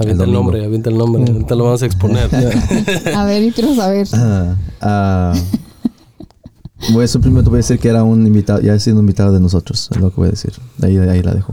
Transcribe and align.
Avienta 0.00 0.24
el, 0.24 0.32
nombre, 0.32 0.64
avienta 0.64 0.90
el 0.90 0.96
nombre. 0.96 1.24
Ahorita 1.28 1.56
lo 1.56 1.64
vamos 1.64 1.82
a 1.82 1.86
exponer. 1.86 2.30
A 3.16 3.24
ver, 3.24 3.42
y 3.42 3.50
quiero 3.50 3.74
saber. 3.74 4.06
Ah, 4.12 4.54
ah, 4.80 5.34
voy 6.92 7.04
a 7.04 7.08
simplemente 7.08 7.50
voy 7.50 7.56
a 7.56 7.62
decir 7.62 7.80
que 7.80 7.88
era 7.88 8.04
un 8.04 8.24
invitado, 8.24 8.60
ya 8.60 8.74
ha 8.74 8.78
sido 8.78 8.96
un 8.96 9.02
invitado 9.02 9.32
de 9.32 9.40
nosotros, 9.40 9.88
es 9.90 10.00
lo 10.00 10.10
que 10.10 10.16
voy 10.16 10.28
a 10.28 10.30
decir. 10.30 10.52
Ahí, 10.82 10.96
ahí 10.98 11.22
la 11.22 11.34
dejo. 11.34 11.52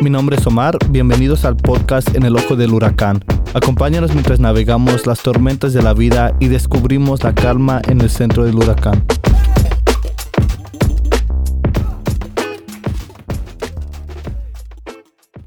Mi 0.00 0.10
nombre 0.10 0.36
es 0.36 0.46
Omar, 0.46 0.78
bienvenidos 0.88 1.44
al 1.44 1.56
podcast 1.56 2.14
En 2.14 2.22
el 2.22 2.36
Ojo 2.36 2.54
del 2.54 2.72
Huracán. 2.72 3.24
Acompáñanos 3.54 4.12
mientras 4.12 4.40
navegamos 4.40 5.06
las 5.06 5.20
tormentas 5.20 5.72
de 5.72 5.82
la 5.82 5.94
vida 5.94 6.36
y 6.38 6.48
descubrimos 6.48 7.22
la 7.24 7.34
calma 7.34 7.80
en 7.88 8.00
el 8.00 8.10
centro 8.10 8.44
del 8.44 8.56
huracán. 8.56 9.04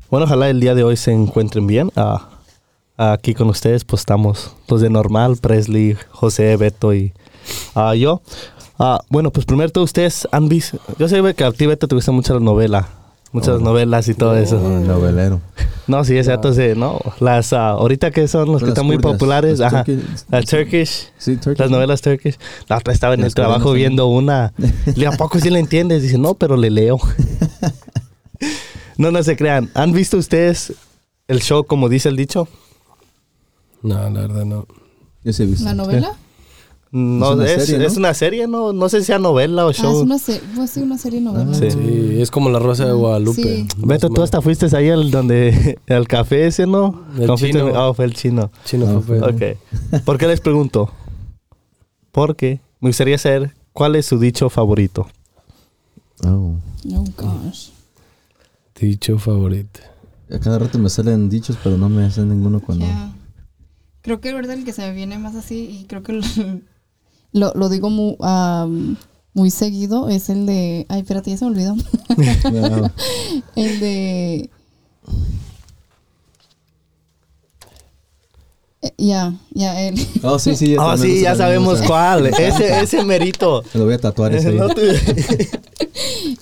Bueno, 0.09 0.25
ojalá 0.25 0.49
el 0.49 0.59
día 0.59 0.75
de 0.75 0.83
hoy 0.83 0.97
se 0.97 1.13
encuentren 1.13 1.67
bien. 1.67 1.91
Ah, 1.95 2.27
aquí 2.97 3.33
con 3.33 3.49
ustedes 3.49 3.85
pues 3.85 4.01
estamos 4.01 4.55
los 4.67 4.81
de 4.81 4.89
normal, 4.89 5.37
Presley, 5.39 5.95
José, 6.09 6.57
Beto 6.57 6.93
y 6.93 7.13
ah, 7.75 7.95
yo. 7.95 8.21
Ah, 8.79 8.99
bueno, 9.09 9.31
pues 9.31 9.45
primero 9.45 9.71
todos 9.71 9.89
ustedes 9.89 10.27
han 10.31 10.49
visto, 10.49 10.79
yo 10.97 11.07
sé 11.07 11.21
que 11.35 11.43
a 11.43 11.51
ti 11.51 11.67
Beto 11.67 11.87
te 11.87 11.93
gusta 11.93 12.11
mucho 12.11 12.33
la 12.33 12.39
novela, 12.39 12.89
muchas 13.31 13.61
novelas 13.61 14.07
y 14.07 14.13
todo 14.13 14.35
eso. 14.37 14.57
Un 14.57 14.85
novelero. 14.87 15.41
No, 15.87 16.03
sí, 16.03 16.17
es 16.17 16.25
cierto, 16.27 16.53
sí, 16.53 16.69
no. 16.75 16.99
Las, 17.19 17.53
ah, 17.53 17.69
ahorita 17.71 18.11
que 18.11 18.27
son 18.27 18.51
los 18.51 18.61
que 18.63 18.69
están 18.69 18.85
muy 18.85 18.97
kurdas, 18.97 19.13
populares, 19.13 19.59
las 19.59 19.73
ajá. 19.73 19.83
turkish- 19.85 20.25
Las 20.29 20.45
Turkish, 20.45 21.09
Sí, 21.17 21.37
Turkish. 21.37 21.59
las 21.59 21.69
novelas 21.71 22.01
Turkish. 22.01 22.37
La 22.67 22.77
otra 22.77 22.93
estaba 22.93 23.13
en 23.13 23.21
Las 23.21 23.27
el 23.29 23.35
trabajo 23.35 23.73
viendo 23.73 24.07
una. 24.07 24.53
Le 24.85 24.93
digo, 24.93 25.11
¿a 25.11 25.17
poco 25.17 25.39
sí 25.39 25.49
le 25.49 25.59
entiendes? 25.59 26.01
Dice, 26.03 26.17
no, 26.17 26.35
pero 26.35 26.55
le 26.57 26.69
leo. 26.69 26.97
no, 28.97 29.11
no 29.11 29.23
se 29.23 29.35
crean. 29.35 29.69
¿Han 29.73 29.91
visto 29.91 30.17
ustedes 30.17 30.73
el 31.27 31.41
show 31.41 31.63
como 31.65 31.89
dice 31.89 32.09
el 32.09 32.15
dicho? 32.15 32.47
No, 33.81 33.95
la 34.09 34.21
verdad 34.21 34.45
no. 34.45 34.65
Yo 35.23 35.33
sí 35.33 35.43
he 35.43 35.45
visto. 35.45 35.65
¿La 35.65 35.73
novela? 35.73 36.13
No, 36.93 37.31
una 37.33 37.45
es, 37.45 37.65
serie, 37.65 37.79
¿no? 37.79 37.87
es 37.87 37.97
una 37.97 38.13
serie, 38.13 38.47
no, 38.47 38.73
no 38.73 38.89
sé 38.89 38.99
si 38.99 39.05
sea 39.05 39.17
novela 39.17 39.65
o 39.65 39.69
Ah, 39.69 39.73
show. 39.73 39.91
es 39.95 40.03
una, 40.03 40.19
se 40.19 40.41
pues, 40.55 40.71
sí, 40.71 40.81
una 40.81 40.97
serie 40.97 41.21
novela. 41.21 41.53
Sí. 41.53 41.71
Sí, 41.71 42.21
es 42.21 42.29
como 42.29 42.49
la 42.49 42.59
Rosa 42.59 42.85
de 42.85 42.91
Guadalupe. 42.91 43.41
Sí. 43.41 43.67
Beto, 43.77 44.09
tú 44.09 44.21
hasta 44.21 44.41
fuiste 44.41 44.67
ahí 44.75 44.89
al 44.89 45.09
donde 45.09 45.79
al 45.89 46.07
café 46.07 46.47
ese, 46.47 46.67
¿no? 46.67 47.05
El 47.17 47.33
chino. 47.35 47.71
Ah, 47.75 47.93
fue 47.93 48.05
el 48.05 48.13
chino. 48.13 48.51
Chino 48.65 48.85
No, 48.87 49.01
fue. 49.01 49.21
Ok. 49.21 49.57
¿Por 50.03 50.17
qué 50.17 50.27
les 50.27 50.41
pregunto? 50.41 50.91
Porque 52.11 52.59
me 52.81 52.89
gustaría 52.89 53.17
saber 53.17 53.55
cuál 53.71 53.95
es 53.95 54.05
su 54.05 54.19
dicho 54.19 54.49
favorito. 54.49 55.07
Oh. 56.25 56.55
Oh, 56.93 57.05
gosh. 57.17 57.69
Dicho 58.79 59.17
favorito. 59.17 59.79
A 60.29 60.39
cada 60.39 60.59
rato 60.59 60.77
me 60.79 60.89
salen 60.89 61.29
dichos, 61.29 61.57
pero 61.63 61.77
no 61.77 61.87
me 61.87 62.03
hacen 62.03 62.29
ninguno 62.29 62.59
cuando... 62.59 62.85
Creo 64.01 64.19
que 64.19 64.31
ahorita 64.31 64.53
el 64.53 64.65
que 64.65 64.73
se 64.73 64.81
me 64.81 64.93
viene 64.93 65.19
más 65.19 65.35
así, 65.35 65.79
y 65.81 65.85
creo 65.85 66.01
que 66.03 66.13
lo, 66.13 66.21
lo, 67.33 67.51
lo 67.55 67.69
digo 67.69 67.89
muy, 67.89 68.15
am, 68.19 68.97
muy 69.33 69.49
seguido, 69.51 70.09
es 70.09 70.29
el 70.29 70.45
de. 70.45 70.85
Ay, 70.89 71.01
espérate, 71.01 71.29
ya 71.31 71.37
se 71.37 71.45
me 71.45 71.51
olvidó. 71.51 71.75
No. 72.51 72.91
el 73.55 73.79
de. 73.79 74.49
Eh, 78.81 78.93
Ya, 78.97 79.33
ya, 79.51 79.79
él. 79.81 79.95
Oh, 80.23 80.39
sí, 80.39 80.55
sí. 80.55 80.75
Ah, 80.79 80.95
también 80.95 81.17
sí, 81.17 81.21
ya 81.23 81.35
sabemos 81.35 81.81
cuál. 81.83 82.27
Ese, 82.27 82.81
ese 82.81 83.03
merito. 83.03 83.63
Me 83.73 83.79
lo 83.79 83.85
voy 83.85 83.93
a 83.95 83.99
tatuar 83.99 84.33
ese 84.33 84.49
ahí. 84.49 84.57
No 84.57 84.69
te- 84.69 85.49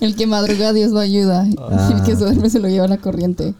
El 0.00 0.16
que 0.16 0.26
madruga, 0.26 0.72
Dios 0.72 0.90
lo 0.92 1.00
ayuda. 1.00 1.46
Ah. 1.58 1.90
El 1.94 2.02
que 2.02 2.12
se 2.16 2.24
duerme 2.24 2.48
se 2.48 2.58
lo 2.60 2.68
lleva 2.68 2.88
la 2.88 2.96
corriente. 2.96 3.54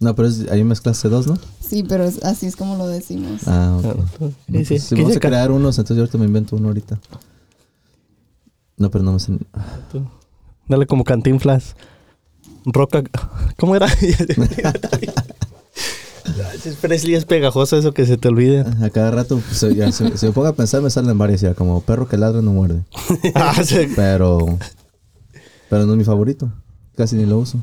No, 0.00 0.14
pero 0.14 0.28
es, 0.28 0.48
ahí 0.50 0.64
mezclaste 0.64 1.08
dos, 1.08 1.26
¿no? 1.26 1.36
Sí, 1.60 1.82
pero 1.84 2.04
es- 2.04 2.22
así 2.24 2.46
es 2.46 2.56
como 2.56 2.76
lo 2.76 2.86
decimos. 2.88 3.42
Ah, 3.46 3.76
ok. 3.78 3.84
Sí, 3.84 4.24
No, 4.48 4.58
sí. 4.58 4.64
pues, 4.68 4.82
si 4.84 4.94
¿Qué 4.96 5.02
vamos 5.02 5.16
a 5.16 5.20
crear 5.20 5.50
unos, 5.52 5.78
entonces 5.78 5.96
yo 5.96 6.02
ahorita 6.02 6.18
me 6.18 6.24
invento 6.24 6.56
uno 6.56 6.68
ahorita. 6.68 6.98
No, 8.78 8.90
pero 8.90 9.04
no 9.04 9.12
me 9.12 9.20
sé. 9.20 9.32
Dale 10.66 10.86
como 10.86 11.04
cantinflas. 11.04 11.76
Roca. 12.64 13.02
¿Cómo 13.58 13.76
era? 13.76 13.86
Es 16.64 16.76
Presley 16.76 17.14
es 17.14 17.24
pegajoso 17.24 17.76
eso 17.76 17.92
que 17.92 18.06
se 18.06 18.16
te 18.16 18.28
olvide. 18.28 18.60
A 18.82 18.90
cada 18.90 19.10
rato, 19.10 19.40
pues, 19.40 19.74
ya, 19.74 19.90
si, 19.90 20.06
si 20.16 20.26
me 20.26 20.32
pongo 20.32 20.48
a 20.48 20.54
pensar, 20.54 20.82
me 20.82 20.90
salen 20.90 21.16
varias 21.18 21.40
ya, 21.40 21.54
como 21.54 21.80
perro 21.80 22.06
que 22.08 22.16
ladra 22.16 22.42
no 22.42 22.52
muerde. 22.52 22.84
Ah, 23.34 23.62
sí. 23.64 23.88
Pero. 23.96 24.58
Pero 25.68 25.86
no 25.86 25.92
es 25.92 25.98
mi 25.98 26.04
favorito. 26.04 26.52
Casi 26.96 27.16
ni 27.16 27.24
lo 27.26 27.38
uso. 27.38 27.58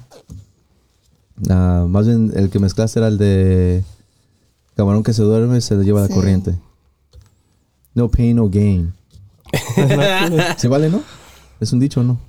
Ah, 1.49 1.85
más 1.87 2.07
bien, 2.07 2.31
el 2.35 2.49
que 2.49 2.59
mezclaste 2.59 2.99
era 2.99 3.07
el 3.07 3.17
de. 3.17 3.83
Camarón 4.75 5.03
que 5.03 5.13
se 5.13 5.23
duerme 5.23 5.59
se 5.61 5.75
le 5.75 5.83
lleva 5.83 6.01
la 6.01 6.07
Sí. 6.07 6.13
corriente. 6.13 6.55
No 7.93 8.09
pain, 8.09 8.35
no 8.35 8.49
gain. 8.49 8.93
¿Se 10.57 10.67
vale, 10.67 10.89
no? 10.89 11.01
Es 11.59 11.73
un 11.73 11.79
dicho, 11.79 12.03
¿no? 12.03 12.19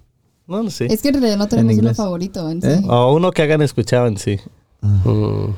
No, 0.47 0.63
no 0.63 0.71
sé. 0.71 0.87
Es 0.87 1.03
que 1.03 1.09
en 1.09 1.15
realidad 1.15 1.37
no 1.37 1.47
tenemos 1.49 1.77
uno 1.77 1.95
favorito 1.95 2.49
en 2.51 2.59
¿Eh? 2.65 2.79
sí. 2.79 2.85
O 2.89 3.13
uno 3.15 3.31
que 3.33 3.43
hagan 3.43 3.61
escuchado 3.61 4.07
en 4.07 4.17
sí. 4.17 4.39
Mm. 4.81 5.51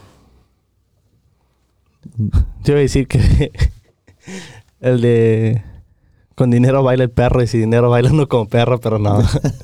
Yo 2.64 2.72
iba 2.72 2.78
a 2.78 2.80
decir 2.80 3.06
que 3.06 3.52
el 4.80 5.00
de 5.00 5.62
con 6.40 6.50
dinero 6.50 6.82
baila 6.82 7.04
el 7.04 7.10
perro 7.10 7.42
y 7.42 7.46
sin 7.46 7.60
dinero 7.60 7.90
baila 7.90 8.10
uno 8.10 8.26
como 8.26 8.48
perro, 8.48 8.80
pero 8.80 8.98
no. 8.98 9.22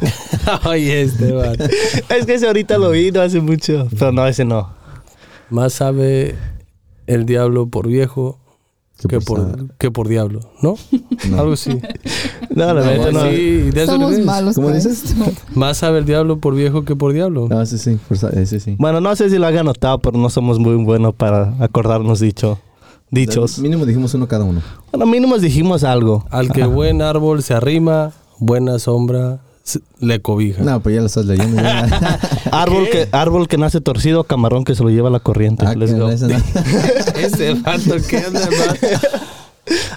Ay, 0.62 0.90
este 0.90 1.32
vato. 1.32 1.64
es 1.64 2.26
que 2.26 2.34
ese 2.34 2.46
ahorita 2.46 2.76
lo 2.76 2.90
vi 2.90 3.10
no 3.10 3.22
hace 3.22 3.40
mucho, 3.40 3.88
pero 3.98 4.12
no, 4.12 4.26
ese 4.26 4.44
no. 4.44 4.68
Más 5.48 5.72
sabe 5.72 6.34
el 7.06 7.24
diablo 7.24 7.68
por 7.68 7.88
viejo 7.88 8.38
Que 9.08 9.20
por 9.20 9.74
que 9.78 9.90
por 9.90 10.06
diablo, 10.06 10.40
¿no? 10.60 10.74
No. 11.30 11.40
Algo 11.40 11.54
así. 11.54 11.80
No, 12.54 12.74
la 12.74 12.84
neta 12.84 13.10
no. 13.10 13.22
Sí, 13.22 13.70
de 13.70 13.82
eso 13.82 13.92
Somos 13.92 14.18
malos 14.18 14.56
¿Cómo 14.56 14.70
dices? 14.70 15.02
esto. 15.04 15.32
Más 15.54 15.78
sabe 15.78 16.00
el 16.00 16.04
diablo 16.04 16.40
por 16.40 16.54
viejo 16.54 16.84
que 16.84 16.94
por 16.94 17.14
diablo. 17.14 17.48
Ah, 17.52 17.64
sí, 17.64 17.78
sí. 17.78 17.98
ese 18.34 18.60
sí. 18.60 18.76
Bueno, 18.78 19.00
no 19.00 19.16
sé 19.16 19.30
si 19.30 19.38
lo 19.38 19.46
hagan 19.46 19.64
notado, 19.64 19.98
pero 20.00 20.18
no 20.18 20.28
somos 20.28 20.58
muy 20.58 20.74
buenos 20.84 21.14
para 21.14 21.54
acordarnos 21.58 22.20
dicho, 22.20 22.58
dichos. 23.10 23.58
Mínimo 23.58 23.86
dijimos 23.86 24.14
uno 24.14 24.28
cada 24.28 24.44
uno. 24.44 24.62
Bueno, 24.92 25.06
mínimo 25.06 25.38
dijimos 25.38 25.84
algo. 25.84 26.24
Al 26.30 26.52
que 26.52 26.64
buen 26.64 27.02
árbol 27.02 27.42
se 27.42 27.54
arrima, 27.54 28.12
buena 28.38 28.78
sombra 28.78 29.40
le 29.98 30.20
cobija. 30.22 30.62
No, 30.62 30.80
pues 30.80 30.94
ya 30.94 31.00
lo 31.00 31.06
estás 31.06 31.26
leyendo. 31.26 31.60
ya. 31.60 32.20
Árbol 32.52 32.88
que, 32.88 33.08
árbol 33.10 33.48
que 33.48 33.58
nace 33.58 33.80
torcido, 33.80 34.24
camarón 34.24 34.64
que 34.64 34.74
se 34.74 34.82
lo 34.82 34.90
lleva 34.90 35.10
la 35.10 35.20
corriente. 35.20 35.66
Ah, 35.66 35.74
Let's 35.74 35.98
go. 35.98 36.08
ese 36.08 36.28
no. 36.28 36.36
Ese 37.16 37.54
vato 37.54 37.96
que 38.08 38.18
anda. 38.18 38.48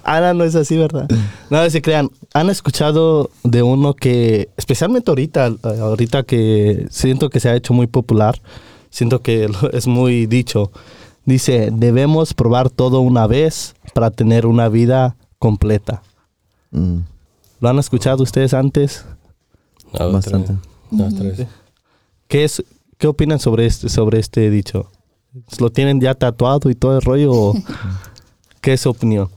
Ah, 0.03 0.33
no, 0.33 0.43
es 0.43 0.55
así, 0.55 0.77
¿verdad? 0.77 1.07
No, 1.49 1.69
se 1.69 1.81
crean. 1.81 2.09
¿Han 2.33 2.49
escuchado 2.49 3.29
de 3.43 3.61
uno 3.61 3.93
que, 3.93 4.49
especialmente 4.57 5.11
ahorita, 5.11 5.53
ahorita 5.63 6.23
que 6.23 6.87
siento 6.89 7.29
que 7.29 7.39
se 7.39 7.49
ha 7.49 7.55
hecho 7.55 7.73
muy 7.73 7.85
popular, 7.85 8.41
siento 8.89 9.21
que 9.21 9.49
es 9.73 9.85
muy 9.85 10.25
dicho, 10.25 10.71
dice, 11.25 11.69
debemos 11.71 12.33
probar 12.33 12.69
todo 12.69 13.01
una 13.01 13.27
vez 13.27 13.75
para 13.93 14.11
tener 14.11 14.45
una 14.45 14.69
vida 14.69 15.15
completa. 15.37 16.01
Mm, 16.71 16.99
¿Lo 17.59 17.69
han 17.69 17.79
escuchado 17.79 18.23
ustedes 18.23 18.53
antes? 18.53 19.05
No, 19.97 20.11
Bastante. 20.11 20.53
No. 20.91 21.09
¿Qué, 22.27 22.43
es, 22.43 22.63
qué 22.97 23.07
opinan 23.07 23.39
sobre 23.39 23.65
este, 23.65 23.89
sobre 23.89 24.19
este 24.19 24.49
dicho? 24.49 24.89
¿Lo 25.59 25.71
tienen 25.71 26.01
ya 26.01 26.15
tatuado 26.15 26.69
y 26.69 26.75
todo 26.75 26.95
el 26.95 27.01
rollo? 27.01 27.31
o 27.31 27.53
¿Qué 28.61 28.73
es 28.73 28.81
su 28.81 28.89
opinión? 28.89 29.29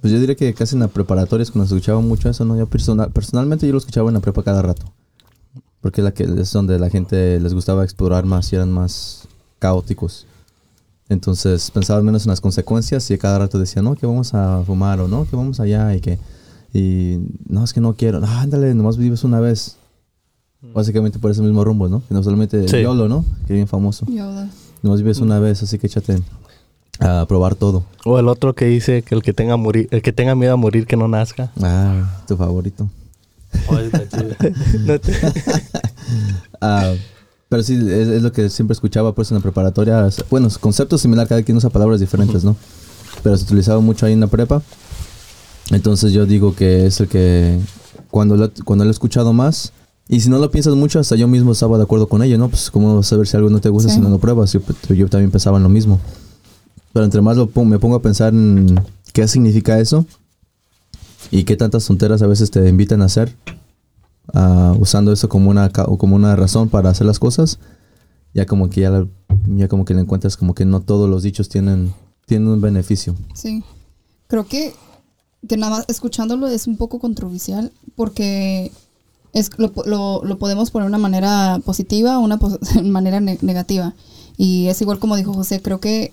Pues 0.00 0.12
yo 0.12 0.20
diría 0.20 0.36
que 0.36 0.54
casi 0.54 0.76
en 0.76 0.80
la 0.80 0.88
preparatoria 0.88 1.42
es 1.42 1.50
cuando 1.50 1.68
se 1.68 1.74
escuchaba 1.74 2.00
mucho 2.00 2.28
eso, 2.28 2.44
¿no? 2.44 2.56
Yo 2.56 2.66
personal, 2.66 3.10
personalmente 3.10 3.66
yo 3.66 3.72
lo 3.72 3.78
escuchaba 3.78 4.08
en 4.08 4.14
la 4.14 4.20
prepa 4.20 4.42
cada 4.42 4.62
rato. 4.62 4.92
Porque 5.80 6.00
es, 6.00 6.04
la 6.04 6.12
que, 6.12 6.24
es 6.24 6.52
donde 6.52 6.78
la 6.78 6.90
gente 6.90 7.40
les 7.40 7.54
gustaba 7.54 7.84
explorar 7.84 8.24
más 8.24 8.52
y 8.52 8.56
eran 8.56 8.72
más 8.72 9.26
caóticos. 9.58 10.26
Entonces 11.08 11.70
pensaba 11.70 12.02
menos 12.02 12.24
en 12.26 12.30
las 12.30 12.40
consecuencias 12.40 13.10
y 13.10 13.14
a 13.14 13.18
cada 13.18 13.38
rato 13.38 13.58
decía, 13.58 13.80
no, 13.82 13.94
que 13.94 14.06
vamos 14.06 14.34
a 14.34 14.62
fumar 14.66 15.00
o 15.00 15.08
no, 15.08 15.24
que 15.26 15.36
vamos 15.36 15.58
allá 15.60 15.94
y 15.94 16.00
que... 16.00 16.18
Y 16.74 17.18
no, 17.48 17.64
es 17.64 17.72
que 17.72 17.80
no 17.80 17.94
quiero. 17.94 18.20
Ah, 18.24 18.42
ándale, 18.42 18.74
nomás 18.74 18.98
vives 18.98 19.24
una 19.24 19.40
vez. 19.40 19.76
Básicamente 20.74 21.18
por 21.18 21.30
ese 21.30 21.40
mismo 21.40 21.64
rumbo, 21.64 21.88
¿no? 21.88 22.02
Que 22.06 22.12
no 22.14 22.22
solamente 22.22 22.68
Sí. 22.68 22.82
YOLO, 22.82 23.08
¿no? 23.08 23.24
Que 23.46 23.54
bien 23.54 23.68
famoso. 23.68 24.04
Yoda. 24.06 24.50
Nomás 24.82 25.00
vives 25.00 25.20
una 25.20 25.38
vez, 25.38 25.62
así 25.62 25.78
que 25.78 25.86
échate 25.86 26.20
a 27.00 27.24
probar 27.26 27.54
todo. 27.54 27.84
O 28.04 28.18
el 28.18 28.28
otro 28.28 28.54
que 28.54 28.66
dice 28.66 29.02
que 29.02 29.14
el 29.14 29.22
que 29.22 29.32
tenga 29.32 29.56
morir, 29.56 29.88
el 29.92 30.02
que 30.02 30.12
tenga 30.12 30.34
miedo 30.34 30.52
a 30.52 30.56
morir 30.56 30.86
que 30.86 30.96
no 30.96 31.08
nazca. 31.08 31.52
Ah, 31.62 32.20
tu 32.26 32.36
favorito. 32.36 32.88
No 34.84 34.98
te- 35.00 35.12
Ah, 36.60 36.92
pero 37.48 37.62
sí, 37.62 37.74
es, 37.74 38.08
es 38.08 38.22
lo 38.22 38.32
que 38.32 38.50
siempre 38.50 38.72
escuchaba 38.72 39.14
pues 39.14 39.30
en 39.30 39.36
la 39.36 39.42
preparatoria. 39.42 40.08
Bueno, 40.30 40.48
concepto 40.60 40.98
similar, 40.98 41.26
cada 41.28 41.42
quien 41.42 41.56
usa 41.56 41.70
palabras 41.70 42.00
diferentes, 42.00 42.44
¿no? 42.44 42.56
pero 43.22 43.36
se 43.36 43.44
utilizaba 43.44 43.80
mucho 43.80 44.06
ahí 44.06 44.12
en 44.12 44.20
la 44.20 44.26
prepa. 44.26 44.62
Entonces 45.70 46.12
yo 46.12 46.26
digo 46.26 46.54
que 46.54 46.86
es 46.86 47.00
el 47.00 47.08
que 47.08 47.58
cuando 48.10 48.36
lo, 48.36 48.50
cuando 48.64 48.84
lo 48.84 48.90
he 48.90 48.92
escuchado 48.92 49.32
más, 49.32 49.72
y 50.08 50.20
si 50.20 50.30
no 50.30 50.38
lo 50.38 50.50
piensas 50.50 50.74
mucho, 50.74 50.98
hasta 50.98 51.16
yo 51.16 51.28
mismo 51.28 51.52
estaba 51.52 51.76
de 51.76 51.84
acuerdo 51.84 52.08
con 52.08 52.22
ello, 52.22 52.38
¿no? 52.38 52.48
Pues 52.48 52.70
cómo 52.70 52.96
vas 52.96 53.06
a 53.06 53.10
saber 53.10 53.26
si 53.26 53.36
algo 53.36 53.50
no 53.50 53.60
te 53.60 53.68
gusta 53.68 53.90
Sí. 53.90 53.96
si 53.96 54.00
no 54.00 54.08
lo 54.08 54.18
pruebas. 54.18 54.52
Yo, 54.52 54.60
yo 54.88 55.08
también 55.08 55.30
pensaba 55.30 55.58
en 55.58 55.64
lo 55.64 55.68
mismo. 55.68 56.00
Pero 56.94 57.04
entre 57.04 57.20
más 57.20 57.36
lo 57.36 57.50
me 57.64 57.78
pongo 57.78 57.96
a 57.96 58.02
pensar 58.02 58.32
en 58.32 58.80
qué 59.12 59.28
significa 59.28 59.78
eso 59.78 60.06
y 61.30 61.44
qué 61.44 61.56
tantas 61.56 61.84
tonteras 61.86 62.22
a 62.22 62.26
veces 62.26 62.50
te 62.50 62.66
invitan 62.66 63.02
a 63.02 63.04
hacer, 63.04 63.34
ah, 64.34 64.74
usando 64.78 65.12
eso 65.12 65.28
como 65.28 65.50
una, 65.50 65.70
como 65.70 66.16
una 66.16 66.36
razón 66.36 66.68
para 66.68 66.90
hacer 66.90 67.06
las 67.06 67.18
cosas, 67.18 67.58
ya 68.34 68.46
como 68.46 68.68
que 68.70 68.82
ya, 68.82 68.90
la- 68.90 69.68
como 69.68 69.84
que 69.84 69.94
le 69.94 70.00
encuentras 70.00 70.36
como 70.36 70.54
que 70.54 70.64
no 70.64 70.80
todos 70.80 71.08
los 71.08 71.22
dichos 71.22 71.48
tienen, 71.48 71.92
tienen 72.26 72.48
un 72.48 72.60
beneficio. 72.60 73.14
Sí. 73.34 73.62
Creo 74.26 74.46
que, 74.46 74.74
que 75.48 75.56
nada 75.56 75.76
más 75.78 75.84
escuchándolo 75.88 76.46
es 76.48 76.66
un 76.66 76.76
poco 76.76 76.98
controversial 76.98 77.72
porque 77.96 78.70
es, 79.32 79.50
lo, 79.58 79.72
lo- 79.86 80.22
lo 80.24 80.38
podemos 80.38 80.70
poner 80.70 80.84
de 80.86 80.90
una 80.90 80.98
manera 80.98 81.60
positiva 81.64 82.18
o 82.18 82.22
una 82.22 82.38
manera 82.84 83.20
ne- 83.20 83.38
negativa. 83.42 83.94
Y 84.36 84.66
es 84.68 84.80
igual 84.82 84.98
como 84.98 85.16
dijo 85.16 85.32
José, 85.34 85.60
creo 85.62 85.80
que 85.80 86.12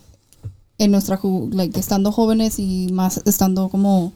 en 0.77 0.91
nuestra, 0.91 1.19
like, 1.51 1.79
estando 1.79 2.11
jóvenes 2.11 2.59
y 2.59 2.89
más 2.91 3.21
estando 3.25 3.69
como 3.69 4.11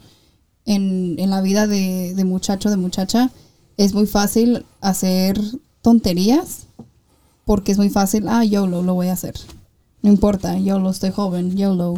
en, 0.66 1.16
en 1.19 1.30
la 1.30 1.42
vida 1.42 1.68
de, 1.68 2.13
de 2.16 2.25
muchacho, 2.25 2.69
de 2.69 2.75
muchacha, 2.78 3.31
es 3.80 3.94
muy 3.94 4.08
fácil 4.08 4.66
hacer 4.81 5.40
tonterías 5.81 6.68
porque 7.46 7.72
es 7.72 7.78
muy 7.78 7.90
fácil, 7.90 8.28
ah, 8.28 8.44
YOLO, 8.44 8.81
lo 8.84 8.94
voy 8.94 9.08
a 9.08 9.14
hacer. 9.14 9.36
No 10.02 10.10
importa, 10.10 10.58
YOLO, 10.60 10.90
estoy 10.90 11.12
joven, 11.12 11.56
YOLO, 11.56 11.94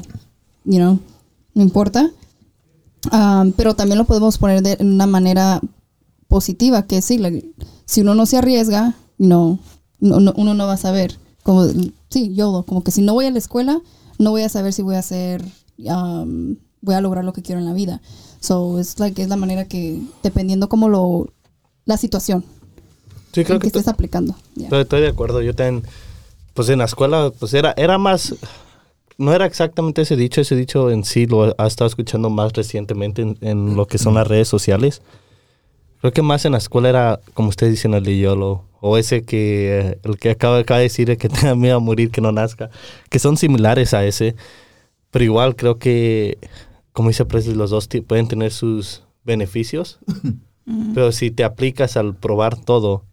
you 0.63 0.77
know, 0.77 0.99
no 1.55 1.63
importa. 1.63 2.11
Um, 3.11 3.51
pero 3.53 3.73
también 3.73 3.97
lo 3.97 4.05
podemos 4.05 4.37
poner 4.37 4.61
de 4.61 4.77
una 4.79 5.07
manera 5.07 5.59
positiva, 6.27 6.83
que 6.83 7.01
sí, 7.01 7.17
like, 7.17 7.51
si 7.85 8.01
uno 8.01 8.13
no 8.13 8.27
se 8.27 8.37
arriesga, 8.37 8.95
no, 9.17 9.57
no, 9.99 10.19
no- 10.19 10.33
uno 10.37 10.53
no 10.53 10.67
va 10.67 10.73
a 10.73 10.77
saber. 10.77 11.17
Como, 11.41 11.65
sí, 12.09 12.31
YOLO, 12.35 12.63
como 12.63 12.83
que 12.83 12.91
si 12.91 13.01
no 13.01 13.13
voy 13.13 13.25
a 13.25 13.31
la 13.31 13.39
escuela, 13.39 13.81
no 14.19 14.29
voy 14.29 14.43
a 14.43 14.49
saber 14.49 14.71
si 14.71 14.83
voy 14.83 14.95
a 14.95 14.99
hacer, 14.99 15.43
um, 15.79 16.57
voy 16.81 16.93
a 16.93 17.01
lograr 17.01 17.25
lo 17.25 17.33
que 17.33 17.41
quiero 17.41 17.59
en 17.59 17.65
la 17.65 17.73
vida. 17.73 18.01
So, 18.39 18.77
es 18.79 18.99
like, 18.99 19.19
es 19.21 19.29
la 19.29 19.35
manera 19.35 19.65
que, 19.67 19.99
dependiendo 20.21 20.69
como 20.69 20.87
lo, 20.87 21.27
la 21.85 21.97
situación 21.97 22.43
Sí, 23.33 23.43
creo 23.45 23.55
en 23.55 23.61
que 23.61 23.71
que 23.71 23.79
estés 23.79 23.87
aplicando. 23.87 24.35
Yeah. 24.55 24.65
Estoy, 24.65 24.81
estoy 24.81 25.01
de 25.01 25.07
acuerdo. 25.07 25.41
Yo 25.41 25.55
también, 25.55 25.83
pues 26.53 26.69
en 26.69 26.79
la 26.79 26.85
escuela, 26.85 27.31
pues 27.39 27.53
era, 27.53 27.73
era 27.77 27.97
más, 27.97 28.35
no 29.17 29.33
era 29.33 29.45
exactamente 29.45 30.01
ese 30.01 30.15
dicho, 30.15 30.41
ese 30.41 30.55
dicho 30.55 30.91
en 30.91 31.05
sí 31.05 31.27
lo 31.27 31.55
ha 31.57 31.67
estado 31.67 31.87
escuchando 31.87 32.29
más 32.29 32.53
recientemente 32.53 33.21
en, 33.21 33.37
en 33.41 33.75
lo 33.75 33.87
que 33.87 33.97
son 33.97 34.15
las 34.15 34.27
redes 34.27 34.47
sociales. 34.47 35.01
Creo 36.01 36.11
que 36.11 36.21
más 36.23 36.45
en 36.45 36.53
la 36.53 36.57
escuela 36.57 36.89
era, 36.89 37.19
como 37.33 37.49
ustedes 37.49 37.73
dicen, 37.73 37.93
el 37.93 38.03
de 38.03 38.17
YOLO, 38.17 38.65
o 38.81 38.97
ese 38.97 39.23
que, 39.23 39.79
eh, 39.79 39.99
el 40.03 40.17
que 40.17 40.31
acaba, 40.31 40.57
acaba 40.57 40.79
de 40.79 40.85
decir, 40.85 41.09
el 41.09 41.17
que 41.17 41.29
tenga 41.29 41.55
miedo 41.55 41.77
a 41.77 41.79
morir, 41.79 42.09
que 42.11 42.21
no 42.21 42.31
nazca, 42.31 42.69
que 43.09 43.19
son 43.19 43.37
similares 43.37 43.93
a 43.93 44.03
ese, 44.03 44.35
pero 45.11 45.23
igual 45.23 45.55
creo 45.55 45.77
que, 45.77 46.37
como 46.91 47.09
dice 47.09 47.23
Presley, 47.25 47.55
los 47.55 47.69
dos 47.69 47.87
pueden 48.07 48.27
tener 48.27 48.51
sus 48.51 49.03
beneficios, 49.23 49.99
pero 50.93 51.11
si 51.11 51.31
te 51.31 51.43
aplicas 51.43 51.97
al 51.97 52.15
probar 52.15 52.57
todo, 52.57 53.03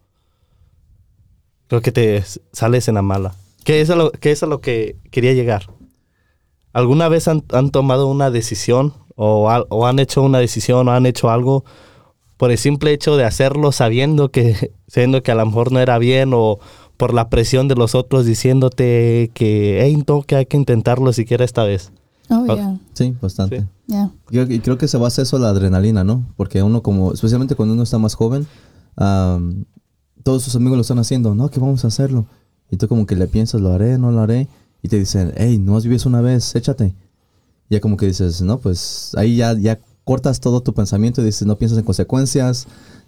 creo 1.66 1.80
que 1.82 1.92
te 1.92 2.22
sales 2.52 2.88
en 2.88 2.94
la 2.94 3.02
mala. 3.02 3.34
Que 3.64 3.80
es 3.80 3.90
a 3.90 3.96
lo 3.96 4.10
que, 4.12 4.30
es 4.30 4.42
lo 4.42 4.60
que 4.60 4.96
quería 5.10 5.32
llegar. 5.32 5.66
¿Alguna 6.72 7.08
vez 7.08 7.28
han, 7.28 7.44
han 7.52 7.70
tomado 7.70 8.06
una 8.06 8.30
decisión 8.30 8.94
o 9.16 9.48
han 9.50 9.98
hecho 9.98 10.22
una 10.22 10.38
decisión 10.38 10.86
o 10.86 10.92
han 10.92 11.06
hecho 11.06 11.28
algo 11.30 11.64
por 12.38 12.52
el 12.52 12.56
simple 12.56 12.92
hecho 12.92 13.16
de 13.16 13.24
hacerlo 13.24 13.72
sabiendo 13.72 14.30
que, 14.30 14.72
sabiendo 14.86 15.22
que 15.22 15.32
a 15.32 15.34
lo 15.34 15.44
mejor 15.44 15.70
no 15.72 15.80
era 15.80 15.98
bien 15.98 16.30
o 16.32 16.58
por 16.96 17.12
la 17.12 17.28
presión 17.28 17.68
de 17.68 17.74
los 17.74 17.94
otros 17.94 18.24
diciéndote 18.24 19.30
que, 19.34 19.80
hey, 19.82 20.02
no, 20.06 20.22
que 20.22 20.36
hay 20.36 20.46
que 20.46 20.56
intentarlo 20.56 21.12
siquiera 21.12 21.44
esta 21.44 21.64
vez? 21.64 21.92
Oh, 22.30 22.44
Ah. 22.48 22.54
yeah, 22.54 22.78
Sí, 22.94 23.14
bastante. 23.20 23.60
Sí. 23.60 23.66
yeah. 23.86 24.10
Creo, 24.26 24.50
y 24.50 24.60
creo 24.60 24.76
que 24.78 24.88
se 24.88 24.98
basa 24.98 25.22
eso 25.22 25.36
a 25.36 25.40
la 25.40 25.48
adrenalina, 25.50 26.04
¿no? 26.04 26.24
Porque 26.36 26.62
uno 26.62 26.82
como, 26.82 27.12
especialmente 27.12 27.54
cuando 27.54 27.74
uno 27.74 27.82
está 27.82 27.98
más 27.98 28.14
joven, 28.14 28.46
am, 28.96 29.64
todos 30.22 30.42
sus 30.42 30.54
amigos 30.56 30.76
lo 30.76 30.82
están 30.82 30.98
haciendo, 30.98 31.34
no, 31.34 31.50
que 31.50 31.60
vamos 31.60 31.84
a 31.84 31.88
hacerlo. 31.88 32.26
Y 32.70 32.76
tú 32.76 32.86
como 32.88 33.06
que 33.06 33.16
le 33.16 33.26
piensas, 33.28 33.60
lo 33.60 33.72
haré, 33.72 33.96
no 33.98 34.10
lo 34.12 34.20
haré. 34.20 34.48
Y 34.82 34.88
te 34.88 34.98
dicen, 34.98 35.32
hey, 35.36 35.58
no 35.58 35.76
has 35.76 35.84
vivido 35.84 36.02
una 36.08 36.20
vez, 36.20 36.54
échate. 36.54 36.94
Y 37.70 37.74
ya 37.74 37.80
como 37.80 37.96
que 37.96 38.06
dices, 38.06 38.42
no, 38.42 38.58
pues 38.58 39.12
ahí 39.16 39.36
ya, 39.36 39.54
ya 39.54 39.78
cortas 40.04 40.40
todo 40.40 40.60
tu 40.62 40.72
pensamiento 40.74 41.20
y 41.20 41.24
dices, 41.24 41.46
no 41.46 41.56
piensas 41.56 41.78
en 41.78 41.84
consecuencias, 41.84 42.66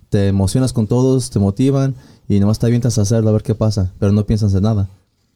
te 0.09 0.29
emocionas 0.29 0.73
con 0.73 0.87
todos, 0.87 1.31
te 1.31 1.39
motivan 1.39 1.95
y 2.29 2.41
nomás 2.41 2.59
te 2.59 2.67
avientas 2.67 2.99
a 2.99 3.03
hacerlo 3.03 3.31
a 3.31 3.33
ver 3.33 3.43
qué 3.43 3.55
pasa, 3.55 3.93
pero 3.99 4.13
no 4.13 4.25
piensas 4.27 4.53
en 4.55 4.63
nada. 4.63 4.89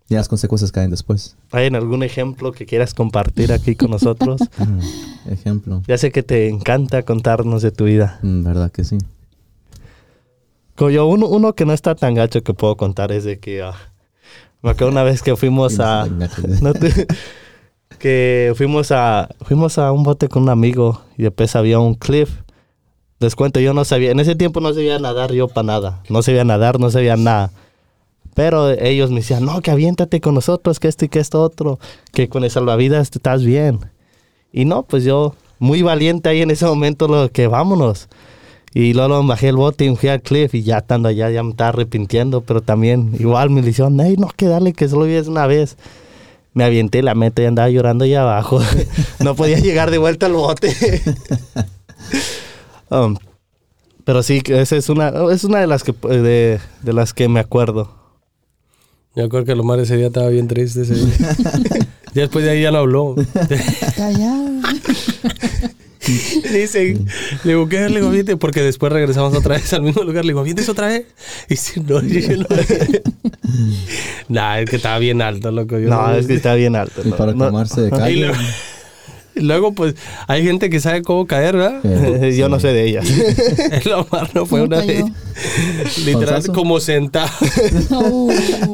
Ya 0.08 0.18
las 0.18 0.28
consecuencias 0.28 0.70
caen 0.70 0.90
después. 0.90 1.36
¿Hay 1.50 1.66
en 1.66 1.76
algún 1.76 2.02
ejemplo 2.02 2.52
que 2.52 2.66
quieras 2.66 2.92
compartir 2.92 3.52
aquí 3.52 3.74
con 3.74 3.90
nosotros? 3.90 4.40
Ujú. 4.58 4.80
Ejemplo. 5.30 5.82
ya 5.88 5.96
sé 5.96 6.12
que 6.12 6.22
te 6.22 6.48
encanta 6.50 7.02
contarnos 7.04 7.62
de 7.62 7.70
tu 7.70 7.84
vida. 7.84 8.18
Mm, 8.22 8.44
¿Verdad 8.44 8.70
que 8.70 8.84
sí? 8.84 8.98
Como 10.76 10.90
yo, 10.90 11.06
uno, 11.06 11.26
uno 11.28 11.54
que 11.54 11.64
no 11.64 11.72
está 11.72 11.94
tan 11.94 12.14
gacho 12.14 12.42
que 12.42 12.52
puedo 12.52 12.76
contar 12.76 13.12
es 13.12 13.24
de 13.24 13.38
que 13.38 13.62
ah, 13.62 13.74
me 14.62 14.70
acuerdo 14.70 14.90
una 14.92 15.02
vez 15.04 15.22
que 15.22 15.36
fuimos 15.36 15.78
a 15.80 16.06
gacho. 16.06 16.42
no 16.60 16.74
te- 16.74 17.06
que 17.98 18.52
fuimos 18.56 18.90
a 18.92 19.28
fuimos 19.42 19.78
a 19.78 19.92
un 19.92 20.02
bote 20.02 20.28
con 20.28 20.42
un 20.42 20.48
amigo 20.50 21.00
y 21.16 21.22
después 21.22 21.54
había 21.56 21.78
un 21.78 21.94
cliff. 21.94 22.30
Les 23.20 23.36
cuento, 23.36 23.60
yo 23.60 23.72
no 23.72 23.84
sabía, 23.86 24.10
en 24.10 24.20
ese 24.20 24.34
tiempo 24.34 24.60
no 24.60 24.74
sabía 24.74 24.98
nadar 24.98 25.32
yo 25.32 25.48
para 25.48 25.64
nada, 25.66 26.02
no 26.10 26.20
sabía 26.22 26.44
nadar, 26.44 26.78
no 26.80 26.90
sabía 26.90 27.16
nada. 27.16 27.50
Pero 28.34 28.70
ellos 28.70 29.10
me 29.10 29.16
decían, 29.16 29.44
no, 29.44 29.60
que 29.60 29.70
aviéntate 29.70 30.20
con 30.20 30.34
nosotros, 30.34 30.80
que 30.80 30.88
esto 30.88 31.04
y 31.04 31.08
que 31.08 31.20
esto 31.20 31.42
otro, 31.42 31.78
que 32.12 32.28
con 32.28 32.44
el 32.44 32.50
salvavidas 32.50 33.10
estás 33.12 33.44
bien. 33.44 33.80
Y 34.52 34.64
no, 34.64 34.82
pues 34.82 35.04
yo, 35.04 35.34
muy 35.58 35.82
valiente 35.82 36.28
ahí 36.28 36.42
en 36.42 36.50
ese 36.50 36.66
momento, 36.66 37.08
lo 37.08 37.30
que 37.30 37.46
vámonos. 37.46 38.08
Y 38.74 38.92
luego 38.92 39.24
bajé 39.24 39.50
el 39.50 39.56
bote 39.56 39.84
y 39.84 39.94
fui 39.94 40.08
al 40.08 40.20
cliff 40.20 40.52
y 40.54 40.64
ya 40.64 40.78
estando 40.78 41.08
allá 41.08 41.30
ya 41.30 41.44
me 41.44 41.50
estaba 41.50 41.68
arrepintiendo, 41.68 42.40
pero 42.40 42.60
también 42.60 43.14
igual 43.18 43.50
me 43.50 43.62
dijeron, 43.62 43.98
hey, 44.00 44.16
no, 44.18 44.28
que 44.36 44.46
dale, 44.46 44.72
que 44.72 44.88
solo 44.88 45.04
vives 45.04 45.28
una 45.28 45.46
vez. 45.46 45.76
Me 46.54 46.64
avienté 46.64 47.02
la 47.02 47.14
meta 47.14 47.42
y 47.42 47.46
andaba 47.46 47.68
llorando 47.68 48.04
allá 48.04 48.22
abajo. 48.22 48.60
no 49.20 49.36
podía 49.36 49.58
llegar 49.58 49.90
de 49.92 49.98
vuelta 49.98 50.26
al 50.26 50.34
bote. 50.34 50.74
Um, 52.90 53.16
pero 54.04 54.22
sí, 54.22 54.42
esa 54.46 54.76
es 54.76 54.88
una, 54.90 55.08
es 55.32 55.42
una 55.42 55.58
de 55.58 55.66
las 55.66 55.82
que 55.82 55.92
de, 55.92 56.60
de 56.82 56.92
las 56.92 57.14
que 57.14 57.28
me 57.28 57.40
acuerdo. 57.40 58.03
Yo 59.16 59.28
creo 59.28 59.44
que 59.44 59.54
Lomar 59.54 59.78
ese 59.80 59.96
día 59.96 60.08
estaba 60.08 60.28
bien 60.28 60.48
triste 60.48 60.82
ese 60.82 60.94
día. 60.94 61.14
Ya 62.14 62.22
después 62.22 62.44
de 62.44 62.52
ahí 62.52 62.62
ya 62.62 62.70
no 62.70 62.78
habló. 62.78 63.16
Callado. 63.96 64.48
Dice, 66.52 66.96
le 67.42 67.50
digo, 67.52 67.68
¿qué? 67.68 67.88
Le 67.88 67.96
digo, 67.96 68.10
"Viste", 68.10 68.36
porque 68.36 68.62
después 68.62 68.92
regresamos 68.92 69.34
otra 69.34 69.56
vez 69.56 69.72
al 69.72 69.82
mismo 69.82 70.04
lugar. 70.04 70.24
Le 70.24 70.30
digo, 70.30 70.44
¿vienes 70.44 70.68
otra 70.68 70.86
vez? 70.86 71.06
Y 71.48 71.56
si 71.56 71.80
no, 71.80 72.00
yo, 72.02 72.36
no. 72.36 72.46
nah, 74.28 74.60
es 74.60 74.70
que 74.70 74.76
estaba 74.76 74.98
bien 75.00 75.22
alto, 75.22 75.50
loco. 75.50 75.76
Yo 75.76 75.88
No, 75.88 76.14
es 76.14 76.28
que 76.28 76.34
está 76.34 76.54
bien 76.54 76.76
alto. 76.76 77.02
Y 77.04 77.08
no, 77.08 77.16
para 77.16 77.32
no. 77.32 77.46
tomarse 77.46 77.80
de 77.80 77.90
calle. 77.90 78.30
luego, 79.42 79.72
pues, 79.72 79.94
hay 80.26 80.44
gente 80.44 80.70
que 80.70 80.80
sabe 80.80 81.02
cómo 81.02 81.26
caer, 81.26 81.56
¿verdad? 81.56 81.80
eh, 81.84 82.34
Yo 82.38 82.48
no 82.48 82.60
sé 82.60 82.68
de 82.68 82.88
ellas. 82.88 83.06
El 83.84 83.92
Omar 83.92 84.30
no 84.34 84.46
fue 84.46 84.60
¿Cómo 84.60 84.76
una 84.76 84.78
vez. 84.84 85.02
cayó? 85.02 85.14
Literal, 86.04 86.34
¿Panzazo? 86.34 86.52
como 86.52 86.80
sentado. 86.80 87.30
No. 87.90 88.28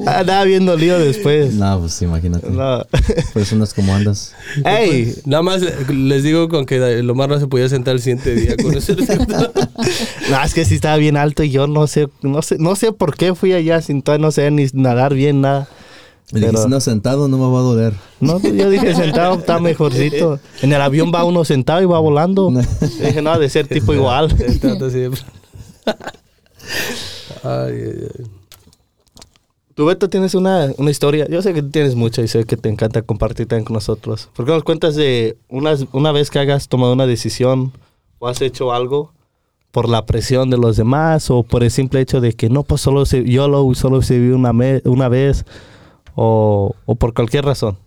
Andaba 0.07 0.45
bien 0.45 0.67
dolido 0.67 0.99
después. 0.99 1.55
No, 1.55 1.81
pues 1.81 2.01
imagínate. 2.03 2.51
No. 2.51 2.85
Por 3.33 3.43
eso 3.43 3.55
andas 3.55 3.73
como 3.75 3.95
andas. 3.95 4.35
¡Ey! 4.65 5.15
Nada 5.25 5.43
más 5.43 5.63
les 5.89 6.23
digo 6.23 6.49
con 6.49 6.67
que 6.67 6.77
el 6.77 7.09
Omar 7.09 7.31
no 7.31 7.41
se 7.41 7.47
podía 7.47 7.69
sentar 7.69 7.95
el 7.95 8.01
siguiente 8.03 8.35
día. 8.35 8.57
Con 8.57 8.73
todo. 9.27 9.53
No, 10.31 10.43
es 10.45 10.55
que 10.55 10.65
sí 10.65 10.75
estaba 10.75 10.97
bien 10.97 11.17
alto 11.17 11.43
y 11.43 11.51
yo 11.51 11.67
no 11.67 11.87
sé, 11.87 12.09
no 12.23 12.43
sé, 12.43 12.57
no 12.59 12.77
sé 12.77 12.93
por 12.93 13.17
qué 13.17 13.35
fui 13.35 13.53
allá 13.53 13.81
sin 13.81 14.03
todavía 14.03 14.27
no 14.27 14.31
sé 14.33 14.51
ni 14.51 14.67
nadar 14.73 15.15
bien 15.15 15.41
nada. 15.41 15.69
Le 16.33 16.41
dije, 16.51 16.69
no 16.69 16.81
sentado 16.81 17.27
no 17.29 17.39
me 17.39 17.53
va 17.53 17.59
a 17.59 17.63
doler. 17.63 17.95
No, 18.21 18.41
yo 18.41 18.71
dije 18.71 18.95
sentado 18.95 19.35
está 19.39 19.59
mejorcito. 19.59 20.39
En 20.63 20.73
el 20.73 20.81
avión 20.81 21.11
va 21.15 21.25
uno 21.25 21.45
sentado 21.45 21.83
y 21.83 21.87
va 21.87 21.99
volando. 21.99 22.51
dije, 23.01 23.21
no, 23.23 23.31
ha 23.33 23.39
de 23.39 23.49
ser 23.49 23.67
tipo 23.67 23.93
igual. 23.95 24.29
Ay, 27.43 27.73
ay, 27.73 28.09
ay. 28.19 28.25
Tú, 29.75 29.87
Beto, 29.87 30.09
tienes 30.11 30.35
una, 30.35 30.69
una 30.77 30.91
historia. 30.91 31.27
Yo 31.29 31.41
sé 31.43 31.55
que 31.55 31.63
tienes 31.63 31.95
mucha 31.95 32.21
y 32.23 32.29
sé 32.29 32.45
que 32.45 32.57
te 32.57 32.69
encanta 32.69 33.01
compartir 33.03 33.47
también 33.47 33.65
con 33.65 33.75
nosotros. 33.75 34.29
¿Por 34.35 34.45
qué 34.45 34.53
nos 34.53 34.63
cuentas 34.63 34.95
de 34.95 35.39
una, 35.49 35.75
una 35.93 36.13
vez 36.13 36.31
que 36.31 36.39
hayas 36.39 36.69
tomado 36.69 36.93
una 36.93 37.07
decisión 37.07 37.73
o 38.19 38.29
has 38.29 38.43
hecho 38.43 38.73
algo 38.73 39.13
por 39.71 39.89
la 39.89 40.05
presión 40.05 40.51
de 40.51 40.59
los 40.59 40.77
demás 40.77 41.31
o 41.31 41.45
por 41.45 41.63
el 41.63 41.71
simple 41.71 42.01
hecho 42.01 42.21
de 42.21 42.35
que 42.35 42.51
no, 42.51 42.63
pues 42.65 42.83
solo 42.83 43.07
se, 43.07 43.25
yo 43.25 43.49
lo 43.49 43.73
solo 43.75 44.03
se 44.03 44.19
vive 44.19 44.35
una, 44.35 44.53
me- 44.53 44.83
una 44.85 45.09
vez 45.09 45.47
o, 46.23 46.75
o 46.85 46.95
por 46.97 47.15
cualquier 47.15 47.47
razón? 47.47 47.79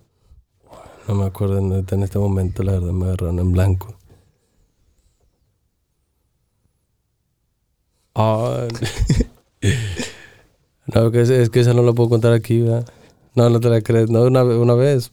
No 1.08 1.14
me 1.14 1.26
acuerdo 1.26 1.60
en, 1.60 2.04
este 2.04 2.18
momento, 2.18 2.64
la 2.64 2.72
verdad, 2.72 2.92
me 2.92 3.06
agarraron 3.06 3.38
en 3.38 3.52
blanco. 3.52 3.94
Ah, 8.16 8.68
no, 10.88 11.12
que 11.12 11.22
es, 11.22 11.30
es 11.30 11.52
que 11.52 11.60
esa 11.60 11.76
no 11.76 11.84
la 11.84 11.94
puedo 11.94 12.10
contar 12.10 12.34
aquí, 12.34 12.62
¿verdad? 12.62 12.88
No, 13.36 13.52
no 13.52 13.60
te 13.60 13.70
la 13.70 13.82
crees. 13.82 14.10
No, 14.10 14.24
una, 14.24 14.42
ve- 14.42 14.58
una 14.58 14.74
vez. 14.74 15.12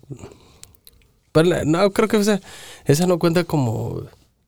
Pero 1.32 1.64
no, 1.66 1.90
creo 1.90 2.08
que 2.08 2.16
esa, 2.16 2.40
esa 2.86 3.06
no 3.06 3.18
cuenta 3.18 3.44
como. 3.44 4.02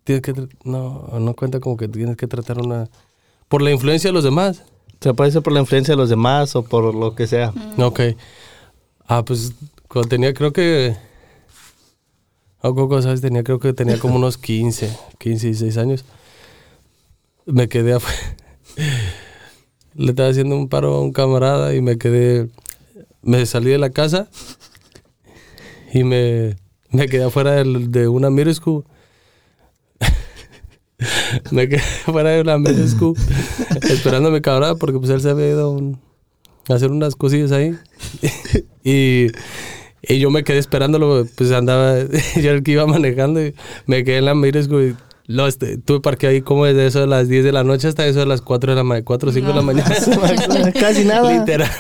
Tienes 0.05 0.23
que, 0.23 0.33
no, 0.65 1.11
no 1.21 1.35
cuenta 1.35 1.61
como 1.61 1.77
que 1.77 1.89
tienes 1.89 2.17
que 2.17 2.27
tratar 2.27 2.59
una. 2.59 2.89
Por 3.49 3.61
la 3.61 3.71
influencia 3.71 4.09
de 4.09 4.15
los 4.15 4.25
demás. 4.25 4.63
Se 5.01 5.13
puede 5.13 5.31
ser 5.31 5.43
por 5.43 5.53
la 5.53 5.61
influencia 5.61 5.93
de 5.93 5.99
los 5.99 6.09
demás 6.09 6.57
o 6.57 6.63
por 6.63 6.95
lo 6.95 7.15
que 7.15 7.27
sea. 7.27 7.53
Ok. 7.77 8.01
Ah, 9.15 9.23
pues 9.27 9.53
cuando 9.89 10.09
tenía, 10.09 10.33
creo 10.33 10.55
que. 10.55 10.97
Coco, 12.63 13.03
¿sabes? 13.03 13.21
Tenía, 13.21 13.45
creo 13.45 13.59
que 13.59 13.75
tenía 13.75 13.99
como 13.99 14.17
unos 14.17 14.39
15, 14.39 14.91
15, 15.19 15.47
16 15.49 15.77
años. 15.77 16.07
Me 17.45 17.69
quedé 17.69 17.93
afuera. 17.93 18.37
Le 19.95 20.13
estaba 20.13 20.31
haciendo 20.31 20.57
un 20.57 20.71
paro 20.71 20.95
a 20.95 21.03
un 21.03 21.13
camarada 21.13 21.75
y 21.75 21.83
me 21.83 21.99
quedé. 21.99 22.49
Me 23.21 23.45
salí 23.45 23.69
de 23.69 23.77
la 23.77 23.91
casa 23.91 24.31
y 25.93 26.05
me, 26.05 26.57
me 26.89 27.07
quedé 27.07 27.25
afuera 27.25 27.63
de 27.63 28.09
una 28.09 28.31
middle 28.31 28.55
school. 28.55 28.87
me 31.51 31.69
quedé 31.69 31.83
afuera 32.07 32.31
de 32.31 32.41
una 32.41 32.57
middle 32.57 32.89
school 32.89 33.15
esperando 33.91 34.31
a 34.31 34.33
mi 34.33 34.41
camarada 34.41 34.77
porque 34.77 34.99
pues 34.99 35.11
él 35.11 35.21
se 35.21 35.29
había 35.29 35.51
ido 35.51 35.79
a 36.71 36.75
hacer 36.75 36.91
unas 36.91 37.15
cosillas 37.15 37.53
ahí. 37.53 37.77
y, 38.85 39.27
y 40.03 40.19
yo 40.19 40.31
me 40.31 40.45
quedé 40.45 40.59
esperándolo, 40.59 41.27
pues 41.37 41.53
andaba, 41.53 41.97
yo 42.43 42.51
el 42.51 42.63
que 42.63 42.73
iba 42.73 42.87
manejando 42.87 43.45
y 43.45 43.55
me 43.87 44.05
quedé 44.05 44.19
en 44.19 44.27
la 44.27 44.35
middle 44.35 44.63
school 44.63 44.97
y 44.97 45.13
lo, 45.33 45.47
este, 45.47 45.79
tuve 45.79 46.01
parque 46.01 46.27
ahí 46.27 46.43
como 46.43 46.67
desde 46.67 46.87
eso 46.87 47.01
de 47.01 47.07
las 47.07 47.29
10 47.29 47.45
de 47.45 47.53
la 47.53 47.65
noche 47.65 47.89
hasta 47.89 48.07
eso 48.07 48.21
de 48.21 48.27
las 48.27 48.41
4 48.43 48.73
de 48.73 48.77
la 48.77 48.83
ma 48.83 49.03
4 49.03 49.31
o 49.31 49.33
5 49.33 49.49
de 49.49 49.55
la 49.55 49.63
mañana. 49.63 49.91
Casi 50.81 51.05
nada. 51.05 51.33
Literal. 51.33 51.71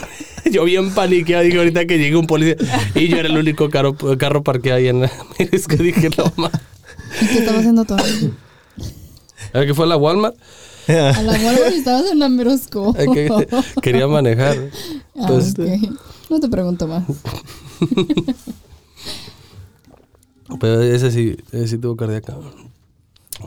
Yo 0.50 0.64
bien 0.64 0.90
paniqueado, 0.94 1.44
dije 1.44 1.58
ahorita 1.58 1.86
que 1.86 1.98
llegue 1.98 2.16
un 2.16 2.26
policía. 2.26 2.56
Y 2.94 3.08
yo 3.08 3.18
era 3.18 3.28
el 3.28 3.36
único 3.36 3.68
carro, 3.68 3.94
carro 4.16 4.42
parqueado 4.42 4.78
ahí 4.78 4.88
en 4.88 5.02
la 5.02 5.12
middle 5.38 5.58
school. 5.58 5.78
Dije, 5.78 6.08
no 6.16 6.32
más. 6.36 6.52
¿Y 7.20 7.26
qué 7.26 7.38
estaba 7.40 7.58
haciendo 7.58 7.84
tú? 7.84 7.96
¿Era 9.52 9.66
que 9.66 9.74
fue 9.74 9.84
a 9.86 9.88
la 9.88 9.96
Walmart? 9.96 10.36
A 10.88 11.22
la 11.22 11.32
Walmart 11.32 11.74
estabas 11.74 12.10
en 12.10 12.20
la 12.20 12.28
Merosco. 12.28 12.94
Que 12.94 13.28
quería 13.82 14.06
manejar. 14.06 14.56
Ah, 15.18 15.30
ok. 15.30 15.58
No 16.32 16.40
te 16.40 16.48
pregunto 16.48 16.88
más. 16.88 17.04
Pero 20.60 20.80
ese 20.80 21.10
sí, 21.10 21.36
ese 21.52 21.68
sí 21.68 21.76
tuvo 21.76 21.94
cardíaca. 21.94 22.38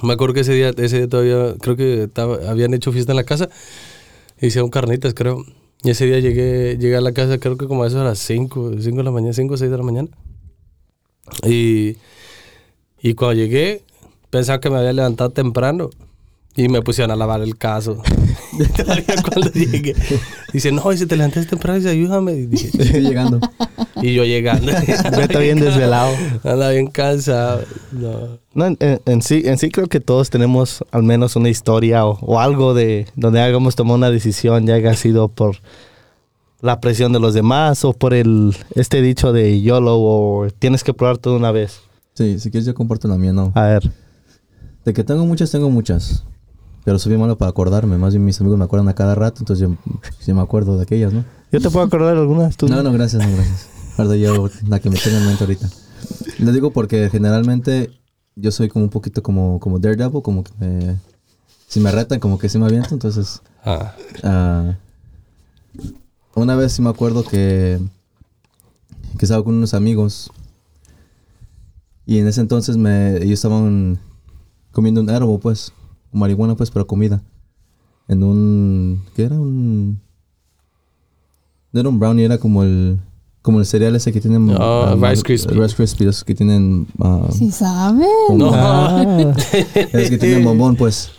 Me 0.03 0.13
acuerdo 0.13 0.35
que 0.35 0.41
ese 0.41 0.53
día, 0.53 0.69
ese 0.69 0.97
día 0.97 1.09
todavía, 1.09 1.55
creo 1.59 1.75
que 1.75 2.07
habían 2.47 2.75
hecho 2.75 2.91
fiesta 2.91 3.11
en 3.11 3.15
la 3.15 3.23
casa. 3.23 3.49
Hicieron 4.39 4.69
carnitas, 4.69 5.15
creo. 5.15 5.43
Y 5.81 5.89
ese 5.89 6.05
día 6.05 6.19
llegué, 6.19 6.77
llegué 6.77 6.95
a 6.95 7.01
la 7.01 7.11
casa, 7.11 7.39
creo 7.39 7.57
que 7.57 7.65
como 7.65 7.81
a 7.81 7.87
eso 7.87 7.99
a 7.99 8.03
las 8.03 8.19
5, 8.19 8.73
5 8.79 8.97
de 8.97 9.03
la 9.03 9.09
mañana, 9.09 9.33
5 9.33 9.55
o 9.55 9.57
6 9.57 9.71
de 9.71 9.77
la 9.77 9.83
mañana. 9.83 10.09
Y, 11.43 11.97
y 13.01 13.15
cuando 13.15 13.33
llegué, 13.41 13.83
pensaba 14.29 14.59
que 14.59 14.69
me 14.69 14.77
había 14.77 14.93
levantado 14.93 15.31
temprano. 15.31 15.89
Y 16.57 16.69
me 16.69 16.81
pusieron 16.81 17.11
a 17.11 17.15
lavar 17.17 17.41
el 17.41 17.57
caso. 17.57 18.01
Cuando 19.29 19.51
llegué. 19.51 19.93
Dice, 20.53 20.71
no, 20.71 20.89
dice, 20.89 21.05
te 21.05 21.17
levantaste 21.17 21.49
temprano, 21.49 21.77
dice, 21.79 21.89
ayúdame. 21.89 22.33
Y, 22.33 22.45
dije, 22.45 22.69
llegando. 23.01 23.39
y 24.01 24.13
yo 24.13 24.23
llegando. 24.23 24.71
está 24.71 25.39
bien 25.39 25.59
desvelado. 25.59 26.13
Anda 26.45 26.69
bien 26.69 26.87
cansado. 26.87 27.61
No. 27.91 28.39
No, 28.53 28.65
en, 28.67 28.77
en- 28.79 29.01
en 29.05 29.21
sí, 29.21 29.41
en 29.45 29.57
sí 29.57 29.69
creo 29.69 29.87
que 29.87 29.99
todos 29.99 30.29
tenemos 30.29 30.83
al 30.91 31.03
menos 31.03 31.35
una 31.35 31.49
historia 31.49 32.05
o, 32.05 32.17
o 32.21 32.39
algo 32.39 32.73
de 32.73 33.07
donde 33.17 33.41
hagamos 33.41 33.75
tomado 33.75 33.95
una 33.97 34.09
decisión, 34.09 34.65
ya 34.65 34.75
haya 34.75 34.93
sido 34.95 35.27
por 35.27 35.57
la 36.61 36.79
presión 36.79 37.11
de 37.11 37.19
los 37.19 37.33
demás 37.33 37.83
o 37.83 37.91
por 37.91 38.13
el 38.13 38.55
este 38.75 39.01
dicho 39.01 39.33
de 39.33 39.61
YOLO 39.61 39.97
o 39.99 40.47
tienes 40.57 40.85
que 40.85 40.93
probar 40.93 41.17
todo 41.17 41.35
una 41.35 41.51
vez. 41.51 41.81
Sí, 42.13 42.39
si 42.39 42.49
quieres 42.49 42.65
yo 42.65 42.73
comparto 42.73 43.09
la 43.09 43.17
mía, 43.17 43.33
no. 43.33 43.51
A 43.55 43.63
ver. 43.63 43.91
De 44.85 44.93
que 44.93 45.03
tengo 45.03 45.25
muchas, 45.25 45.51
tengo 45.51 45.69
muchas. 45.69 46.23
Pero 46.85 46.99
soy 46.99 47.09
bien 47.09 47.19
malo 47.19 47.37
para 47.37 47.49
acordarme. 47.49 47.97
Más 47.97 48.13
bien 48.13 48.23
mis 48.23 48.39
amigos 48.39 48.57
me 48.57 48.63
acuerdan 48.63 48.87
a 48.87 48.93
cada 48.93 49.15
rato, 49.15 49.41
entonces 49.41 49.67
yo 49.67 49.75
sí 50.19 50.33
me 50.33 50.41
acuerdo 50.41 50.77
de 50.77 50.83
aquellas, 50.83 51.11
¿no? 51.11 51.25
Yo 51.51 51.59
te 51.59 51.69
puedo 51.69 51.85
acordar 51.85 52.13
de 52.15 52.21
algunas. 52.21 52.55
¿Tú? 52.55 52.69
No, 52.69 52.81
no, 52.83 52.93
gracias, 52.93 53.27
no, 53.27 53.35
gracias. 53.35 53.69
Ahorita 53.97 54.15
yo, 54.15 54.49
la 54.67 54.79
que 54.79 54.89
me 54.89 54.97
tengo 54.97 55.17
en 55.17 55.25
mente 55.25 55.43
ahorita. 55.43 55.69
Les 56.39 56.53
digo 56.53 56.71
porque 56.71 57.09
generalmente 57.09 57.91
yo 58.35 58.51
soy 58.51 58.69
como 58.69 58.85
un 58.85 58.91
poquito 58.91 59.21
como, 59.23 59.59
como 59.59 59.79
Daredevil, 59.79 60.21
como 60.21 60.43
que 60.43 60.51
me, 60.59 60.97
si 61.67 61.79
me 61.79 61.91
retan, 61.91 62.19
como 62.19 62.37
que 62.37 62.49
sí 62.49 62.57
me 62.59 62.65
aviento. 62.65 62.93
Entonces, 62.93 63.41
Ah, 63.67 63.95
ah, 64.21 64.75
una 66.35 66.55
vez 66.55 66.73
sí 66.73 66.83
me 66.83 66.89
acuerdo 66.89 67.23
que, 67.23 67.79
que 69.17 69.25
estaba 69.25 69.43
con 69.43 69.55
unos 69.55 69.73
amigos. 69.73 70.29
Y 72.05 72.19
en 72.19 72.27
ese 72.27 72.41
entonces 72.41 72.77
me, 72.77 73.17
ellos 73.17 73.39
estaban 73.39 73.99
comiendo 74.71 75.01
un 75.01 75.09
herbo, 75.09 75.39
pues, 75.39 75.73
marihuana, 76.15 76.55
pues, 76.55 76.71
pero 76.71 76.87
comida. 76.87 77.21
En 78.07 78.23
un, 78.23 79.01
¿qué 79.15 79.23
era? 79.23 79.35
Un, 79.39 79.99
no 81.71 81.79
era 81.79 81.89
un 81.89 81.99
brownie, 81.99 82.23
era 82.25 82.37
como 82.37 82.63
el, 82.63 82.99
como 83.41 83.59
el 83.59 83.65
cereal 83.65 83.95
ese 83.95 84.11
que 84.13 84.21
tienen. 84.21 84.49
Ah, 84.57 84.95
Rice 84.99 85.23
Krispies. 85.23 85.55
Rice 85.57 85.75
Krispies, 85.75 86.23
que 86.23 86.33
tienen, 86.35 86.87
ah, 86.99 87.27
Sí 87.31 87.51
saben. 87.51 88.07
no. 88.33 88.51
Ah, 88.53 89.33
es 89.93 90.09
que 90.09 90.17
tienen 90.17 90.43
bombón, 90.43 90.75
pues. 90.75 91.09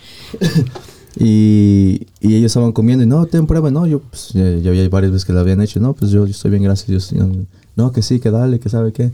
y, 1.19 2.07
y 2.21 2.35
ellos 2.35 2.47
estaban 2.51 2.71
comiendo 2.71 3.03
y 3.03 3.07
no, 3.07 3.25
ten 3.25 3.47
prueba. 3.47 3.71
No, 3.71 3.85
yo, 3.87 3.99
pues, 3.99 4.29
ya, 4.33 4.49
ya 4.57 4.69
había 4.69 4.87
varias 4.89 5.11
veces 5.11 5.25
que 5.25 5.33
lo 5.33 5.39
habían 5.39 5.61
hecho. 5.61 5.79
No, 5.79 5.93
pues 5.93 6.11
yo, 6.11 6.25
yo 6.25 6.31
estoy 6.31 6.51
bien, 6.51 6.63
gracias. 6.63 6.87
Yo, 6.89 6.97
estoy- 6.97 7.47
no, 7.75 7.91
que 7.91 8.01
sí, 8.01 8.19
que 8.19 8.31
dale, 8.31 8.59
que 8.59 8.69
sabe 8.69 8.91
qué. 8.93 9.11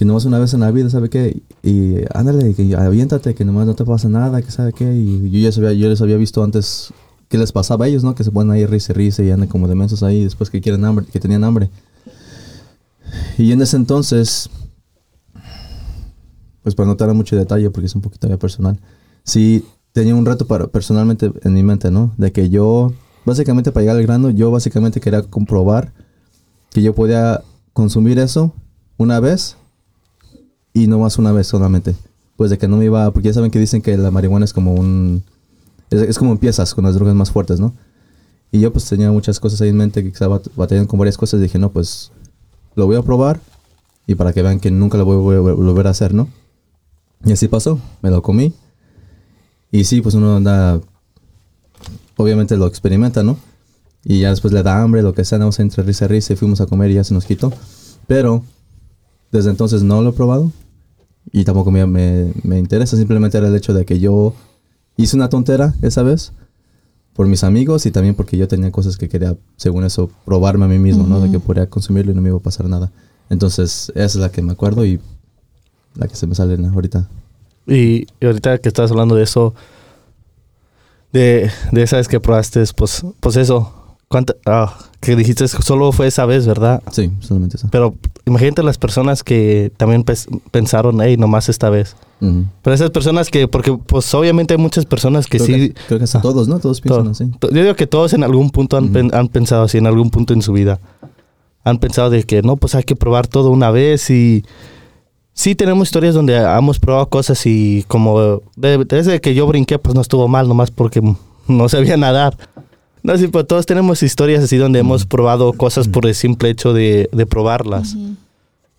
Que 0.00 0.06
nomás 0.06 0.24
una 0.24 0.38
vez 0.38 0.54
en 0.54 0.60
la 0.60 0.70
vida, 0.70 0.88
¿sabe 0.88 1.10
qué? 1.10 1.42
Y 1.62 1.96
ándale, 2.14 2.54
que 2.54 2.74
aviéntate, 2.74 3.34
que 3.34 3.44
nomás 3.44 3.66
no 3.66 3.74
te 3.74 3.84
pasa 3.84 4.08
nada, 4.08 4.40
que 4.40 4.50
sabe 4.50 4.72
qué. 4.72 4.90
Y 4.94 5.28
yo 5.28 5.40
ya 5.40 5.52
sabía, 5.52 5.74
yo 5.74 5.90
les 5.90 6.00
había 6.00 6.16
visto 6.16 6.42
antes 6.42 6.90
qué 7.28 7.36
les 7.36 7.52
pasaba 7.52 7.84
a 7.84 7.88
ellos, 7.88 8.02
¿no? 8.02 8.14
Que 8.14 8.24
se 8.24 8.30
ponen 8.30 8.50
ahí 8.50 8.64
risa 8.64 8.92
y 8.92 8.94
risa 8.94 9.22
y 9.22 9.30
andan 9.30 9.50
como 9.50 9.68
demensos 9.68 10.02
ahí 10.02 10.24
después 10.24 10.48
que 10.48 10.62
quieren 10.62 10.86
hambre, 10.86 11.04
que 11.04 11.20
tenían 11.20 11.44
hambre. 11.44 11.68
Y 13.36 13.52
en 13.52 13.60
ese 13.60 13.76
entonces, 13.76 14.48
pues 16.62 16.74
para 16.74 16.86
no 16.86 16.94
dar 16.94 17.12
mucho 17.12 17.36
detalle 17.36 17.68
porque 17.68 17.84
es 17.84 17.94
un 17.94 18.00
poquito 18.00 18.26
ya 18.26 18.38
personal, 18.38 18.80
sí 19.22 19.66
tenía 19.92 20.14
un 20.14 20.24
reto 20.24 20.46
para, 20.46 20.68
personalmente 20.68 21.30
en 21.42 21.52
mi 21.52 21.62
mente, 21.62 21.90
¿no? 21.90 22.14
De 22.16 22.32
que 22.32 22.48
yo, 22.48 22.94
básicamente 23.26 23.70
para 23.70 23.82
llegar 23.82 23.96
al 23.98 24.02
grano, 24.04 24.30
yo 24.30 24.50
básicamente 24.50 24.98
quería 24.98 25.20
comprobar 25.24 25.92
que 26.70 26.80
yo 26.80 26.94
podía 26.94 27.42
consumir 27.74 28.18
eso 28.18 28.54
una 28.96 29.20
vez 29.20 29.58
y 30.72 30.86
no 30.86 30.98
más 30.98 31.18
una 31.18 31.32
vez 31.32 31.46
solamente. 31.46 31.94
Pues 32.36 32.50
de 32.50 32.58
que 32.58 32.68
no 32.68 32.76
me 32.76 32.84
iba, 32.86 33.10
porque 33.12 33.28
ya 33.28 33.34
saben 33.34 33.50
que 33.50 33.58
dicen 33.58 33.82
que 33.82 33.96
la 33.96 34.10
marihuana 34.10 34.44
es 34.44 34.52
como 34.52 34.72
un, 34.74 35.22
es, 35.90 36.00
es 36.02 36.18
como 36.18 36.32
empiezas 36.32 36.74
con 36.74 36.84
las 36.84 36.94
drogas 36.94 37.14
más 37.14 37.30
fuertes, 37.30 37.60
¿no? 37.60 37.74
Y 38.52 38.60
yo 38.60 38.72
pues 38.72 38.86
tenía 38.86 39.12
muchas 39.12 39.38
cosas 39.38 39.60
ahí 39.60 39.68
en 39.68 39.76
mente 39.76 40.02
que 40.02 40.08
estaba 40.08 40.38
bat- 40.40 40.50
batallando 40.56 40.88
con 40.88 40.98
varias 40.98 41.16
cosas. 41.16 41.40
Dije, 41.40 41.58
no, 41.58 41.70
pues 41.70 42.10
lo 42.74 42.86
voy 42.86 42.96
a 42.96 43.02
probar 43.02 43.40
y 44.06 44.14
para 44.14 44.32
que 44.32 44.42
vean 44.42 44.58
que 44.58 44.70
nunca 44.70 44.98
lo 44.98 45.04
voy 45.04 45.36
a 45.36 45.40
vol- 45.40 45.54
volver 45.54 45.86
a 45.86 45.90
hacer, 45.90 46.14
¿no? 46.14 46.28
Y 47.24 47.32
así 47.32 47.46
pasó, 47.48 47.78
me 48.02 48.10
lo 48.10 48.22
comí. 48.22 48.52
Y 49.70 49.84
sí, 49.84 50.00
pues 50.00 50.14
uno 50.14 50.36
anda, 50.36 50.80
obviamente 52.16 52.56
lo 52.56 52.66
experimenta, 52.66 53.22
¿no? 53.22 53.36
Y 54.04 54.20
ya 54.20 54.30
después 54.30 54.52
le 54.52 54.62
da 54.62 54.82
hambre, 54.82 55.02
lo 55.02 55.12
que 55.12 55.24
sea, 55.24 55.38
nos 55.38 55.60
entre 55.60 55.82
risa 55.82 56.06
y 56.06 56.08
risa 56.08 56.32
y 56.32 56.36
fuimos 56.36 56.60
a 56.60 56.66
comer 56.66 56.90
y 56.90 56.94
ya 56.94 57.04
se 57.04 57.12
nos 57.14 57.26
quitó. 57.26 57.52
Pero 58.06 58.42
desde 59.30 59.50
entonces 59.50 59.82
no 59.82 60.02
lo 60.02 60.10
he 60.10 60.12
probado 60.12 60.50
y 61.32 61.44
tampoco 61.44 61.70
me, 61.70 61.86
me, 61.86 62.32
me 62.42 62.58
interesa, 62.58 62.96
simplemente 62.96 63.38
era 63.38 63.48
el 63.48 63.56
hecho 63.56 63.72
de 63.72 63.84
que 63.84 64.00
yo 64.00 64.34
hice 64.96 65.16
una 65.16 65.28
tontera 65.28 65.74
esa 65.82 66.02
vez 66.02 66.32
por 67.14 67.26
mis 67.26 67.44
amigos 67.44 67.86
y 67.86 67.90
también 67.90 68.14
porque 68.14 68.36
yo 68.36 68.48
tenía 68.48 68.70
cosas 68.70 68.96
que 68.96 69.08
quería, 69.08 69.36
según 69.56 69.84
eso, 69.84 70.10
probarme 70.24 70.64
a 70.64 70.68
mí 70.68 70.78
mismo, 70.78 71.06
¿no? 71.06 71.20
De 71.20 71.30
que 71.30 71.38
podría 71.40 71.68
consumirlo 71.68 72.12
y 72.12 72.14
no 72.14 72.22
me 72.22 72.28
iba 72.28 72.38
a 72.38 72.42
pasar 72.42 72.66
nada. 72.66 72.90
Entonces, 73.28 73.92
esa 73.94 74.04
es 74.04 74.16
la 74.16 74.30
que 74.30 74.42
me 74.42 74.52
acuerdo 74.52 74.84
y 74.84 75.00
la 75.94 76.08
que 76.08 76.16
se 76.16 76.26
me 76.26 76.34
sale 76.34 76.56
ahorita. 76.66 77.08
Y, 77.66 78.06
y 78.20 78.26
ahorita 78.26 78.58
que 78.58 78.68
estás 78.68 78.90
hablando 78.90 79.14
de 79.16 79.24
eso, 79.24 79.54
de, 81.12 81.50
de 81.72 81.82
esa 81.82 81.96
vez 81.96 82.08
que 82.08 82.20
probaste, 82.20 82.64
pues, 82.76 83.04
pues 83.20 83.36
eso, 83.36 83.72
¿cuánta, 84.08 84.34
ah, 84.46 84.78
que 85.00 85.14
dijiste 85.16 85.46
solo 85.48 85.92
fue 85.92 86.06
esa 86.06 86.26
vez, 86.26 86.46
¿verdad? 86.46 86.82
Sí, 86.90 87.12
solamente 87.20 87.56
eso. 87.56 87.68
Pero 87.70 87.94
imagínate 88.26 88.62
las 88.62 88.78
personas 88.78 89.22
que 89.24 89.72
también 89.76 90.04
pensaron, 90.50 91.00
hey, 91.00 91.16
nomás 91.16 91.48
esta 91.48 91.70
vez. 91.70 91.96
Pero 92.62 92.74
esas 92.74 92.90
personas 92.90 93.30
que, 93.30 93.48
porque 93.48 93.72
pues 93.72 94.12
obviamente 94.14 94.52
hay 94.54 94.58
muchas 94.58 94.84
personas 94.84 95.26
que 95.26 95.38
creo 95.38 95.46
sí... 95.46 95.68
Que, 95.70 95.74
creo 95.86 95.98
que 95.98 96.04
hasta 96.04 96.18
Ah. 96.18 96.22
todos, 96.22 96.48
¿no? 96.48 96.58
Todos 96.58 96.80
piensan 96.82 97.04
to- 97.04 97.10
así. 97.12 97.30
Yo 97.40 97.62
digo 97.62 97.74
que 97.76 97.86
todos 97.86 98.12
en 98.12 98.22
algún 98.24 98.50
punto 98.50 98.76
han, 98.76 98.92
han 99.14 99.28
pensado 99.28 99.62
así, 99.64 99.78
en 99.78 99.86
algún 99.86 100.10
punto 100.10 100.34
en 100.34 100.42
su 100.42 100.52
vida. 100.52 100.80
Han 101.64 101.78
pensado 101.78 102.10
de 102.10 102.22
que 102.24 102.42
no, 102.42 102.56
pues 102.56 102.74
hay 102.74 102.82
que 102.84 102.94
probar 102.96 103.26
todo 103.26 103.50
una 103.50 103.70
vez 103.70 104.10
y 104.10 104.44
sí 105.32 105.54
tenemos 105.54 105.88
historias 105.88 106.14
donde 106.14 106.36
hemos 106.36 106.78
probado 106.78 107.08
cosas 107.08 107.44
y 107.46 107.84
como 107.88 108.42
de- 108.56 108.84
desde 108.84 109.20
que 109.22 109.34
yo 109.34 109.46
brinqué, 109.46 109.78
pues 109.78 109.94
no 109.94 110.02
estuvo 110.02 110.28
mal, 110.28 110.46
nomás 110.46 110.70
porque 110.70 111.00
no 111.48 111.68
sabía 111.70 111.96
nadar. 111.96 112.36
No, 113.02 113.16
sí, 113.16 113.28
pero 113.28 113.46
todos 113.46 113.66
tenemos 113.66 114.02
historias 114.02 114.44
así 114.44 114.56
donde 114.56 114.80
hemos 114.80 115.06
probado 115.06 115.52
cosas 115.54 115.88
por 115.88 116.06
el 116.06 116.14
simple 116.14 116.50
hecho 116.50 116.72
de, 116.72 117.08
de 117.12 117.26
probarlas. 117.26 117.96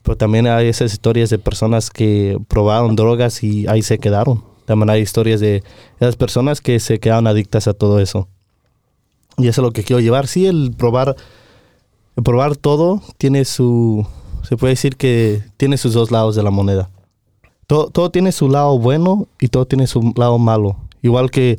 Pero 0.04 0.18
también 0.18 0.48
hay 0.48 0.68
esas 0.68 0.94
historias 0.94 1.30
de 1.30 1.40
personas 1.40 1.90
que 1.90 2.38
probaron 2.48 2.96
drogas 2.96 3.44
y 3.44 3.68
ahí 3.68 3.82
se 3.82 4.00
quedaron. 4.00 4.44
También 4.66 4.90
hay 4.90 5.02
historias 5.02 5.40
de 5.40 5.64
esas 6.00 6.16
personas 6.16 6.62
que 6.62 6.80
se 6.80 7.00
quedaron 7.00 7.28
adictas 7.28 7.68
a 7.68 7.74
todo 7.74 8.00
eso. 8.00 8.28
Y 9.38 9.48
eso 9.48 9.62
es 9.62 9.66
lo 9.66 9.72
que 9.72 9.84
quiero 9.84 10.00
llevar. 10.00 10.28
Sí, 10.28 10.46
el 10.46 10.74
probar, 10.78 11.16
el 12.16 12.24
probar 12.24 12.56
todo 12.56 13.02
tiene 13.18 13.46
su, 13.46 14.06
se 14.44 14.56
puede 14.58 14.74
decir 14.74 14.98
que 14.98 15.44
tiene 15.58 15.78
sus 15.78 15.94
dos 15.94 16.12
lados 16.12 16.36
de 16.36 16.44
la 16.44 16.52
moneda. 16.52 16.90
Todo, 17.66 17.90
todo 17.90 18.12
tiene 18.12 18.32
su 18.32 18.50
lado 18.50 18.78
bueno 18.78 19.28
y 19.40 19.48
todo 19.48 19.66
tiene 19.66 19.88
su 19.88 20.14
lado 20.16 20.38
malo. 20.38 20.78
Igual 21.02 21.32
que 21.32 21.58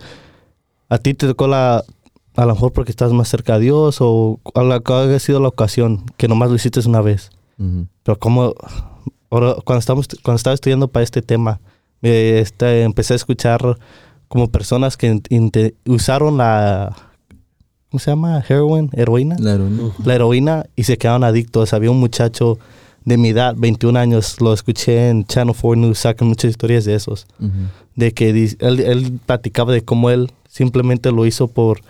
a 0.89 0.99
ti 0.99 1.15
te 1.15 1.27
tocó 1.27 1.49
la, 1.49 1.85
a 2.37 2.47
lo 2.47 2.55
mejor 2.55 2.73
porque 2.73 2.91
estás 2.91 3.13
más 3.13 3.29
cerca 3.29 3.55
a 3.55 3.59
Dios 3.59 3.99
o 4.01 4.41
a 4.55 4.63
la 4.63 4.81
que 4.81 4.93
haya 4.93 5.19
sido 5.19 5.41
la 5.41 5.49
ocasión, 5.49 6.05
que 6.17 6.29
nomás 6.29 6.51
lo 6.51 6.57
hiciste 6.57 6.81
una 6.87 7.01
vez. 7.01 7.31
Pero 8.03 8.19
como 8.19 8.55
ahora 9.31 9.55
cuando 9.65 9.79
estamos 9.79 10.09
cuando 10.23 10.37
estaba 10.37 10.55
estudiando 10.55 10.89
para 10.89 11.05
este 11.05 11.23
tema, 11.23 11.61
eh, 12.03 12.41
este, 12.43 12.83
empecé 12.83 13.13
a 13.13 13.17
escuchar 13.17 13.79
como 14.29 14.49
personas 14.49 14.97
que 14.97 15.21
usaron 15.87 16.39
la 16.39 16.97
¿cómo 17.91 18.01
se 18.01 18.11
llama? 18.11 18.43
heroin, 18.49 18.91
heroína, 18.95 19.37
La 19.39 19.53
heroína. 19.53 19.83
la 20.05 20.15
heroína 20.15 20.67
y 20.75 20.85
se 20.85 20.97
quedaron 20.99 21.25
adictos. 21.25 21.73
Había 21.75 21.91
un 21.91 22.01
muchacho 22.01 22.59
de 23.05 23.17
mi 23.19 23.29
edad, 23.29 23.55
21 23.57 23.99
años, 23.99 24.41
lo 24.41 24.53
escuché 24.53 25.09
en 25.11 25.25
Channel 25.27 25.55
4 25.61 25.77
News, 25.77 25.99
sacan 25.99 26.29
muchas 26.29 26.51
historias 26.51 26.85
de 26.85 26.95
esos, 26.95 27.27
de 27.97 28.13
que 28.13 28.31
él, 28.31 28.81
él 28.81 29.21
platicaba 29.27 29.73
de 29.73 29.83
cómo 29.83 30.09
él 30.11 30.31
simplemente 30.49 31.11
lo 31.11 31.27
hizo 31.27 31.49
por, 31.49 31.81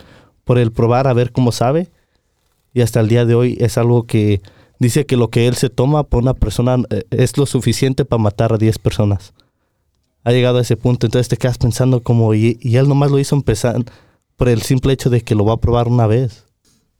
por 0.45 0.59
el 0.59 0.73
probar 0.73 1.07
a 1.07 1.13
ver 1.13 1.33
cómo 1.33 1.53
sabe 1.53 1.91
y 2.75 2.81
hasta 2.81 3.01
el 3.01 3.09
día 3.09 3.25
de 3.25 3.35
hoy 3.35 3.57
es 3.61 3.79
algo 3.79 4.07
que 4.07 4.41
dice 4.79 5.07
que 5.07 5.17
lo 5.17 5.29
que 5.29 5.47
él 5.47 5.55
se 5.55 5.71
toma 5.71 6.05
por 6.05 6.23
una 6.23 6.35
persona 6.35 6.77
eh, 6.91 7.05
es 7.11 7.37
lo 7.37 7.47
suficiente 7.47 8.05
para 8.05 8.23
matar 8.23 8.53
a 8.53 8.59
10 8.59 8.79
personas. 8.79 9.35
Ha 10.25 10.33
llegado 10.33 10.59
a 10.59 10.63
ese 10.63 10.77
punto, 10.77 11.07
entonces 11.07 11.29
te 11.29 11.37
quedas 11.37 11.59
pensando 11.59 12.03
como, 12.03 12.35
y, 12.35 12.59
y 12.61 12.77
él 12.77 12.89
nomás 12.89 13.11
lo 13.11 13.19
hizo 13.19 13.35
empezar 13.35 13.85
por 14.37 14.49
el 14.49 14.63
simple 14.63 14.93
hecho 14.93 15.11
de 15.11 15.21
que 15.21 15.35
lo 15.35 15.45
va 15.45 15.55
a 15.55 15.61
probar 15.61 15.89
una 15.89 16.07
vez. 16.07 16.45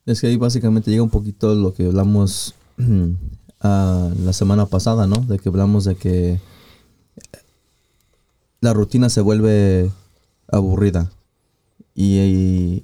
Es 0.07 0.21
que 0.21 0.27
ahí 0.27 0.37
básicamente 0.37 0.91
llega 0.91 1.03
un 1.03 1.11
poquito 1.11 1.55
lo 1.55 1.73
que 1.73 1.87
hablamos 1.87 2.55
ah, 3.61 4.11
la 4.25 4.33
semana 4.33 4.67
pasada, 4.67 5.07
¿no? 5.07 5.17
De 5.17 5.39
que 5.39 5.49
hablamos 5.49 5.85
de 5.85 5.95
que 5.95 6.41
la 8.61 8.73
rutina 8.73 9.09
se 9.09 9.21
vuelve 9.21 9.91
aburrida. 10.51 11.11
Y, 11.95 12.83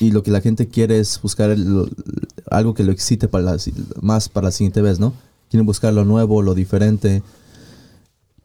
y 0.00 0.10
lo 0.10 0.22
que 0.22 0.30
la 0.30 0.40
gente 0.40 0.68
quiere 0.68 0.98
es 0.98 1.20
buscar 1.22 1.50
el- 1.50 1.90
algo 2.50 2.74
que 2.74 2.84
lo 2.84 2.92
excite 2.92 3.28
para 3.28 3.44
la, 3.44 3.56
más 4.00 4.28
para 4.28 4.46
la 4.48 4.52
siguiente 4.52 4.82
vez, 4.82 4.98
¿no? 4.98 5.12
Quieren 5.50 5.66
buscar 5.66 5.92
lo 5.92 6.04
nuevo, 6.04 6.42
lo 6.42 6.54
diferente. 6.54 7.22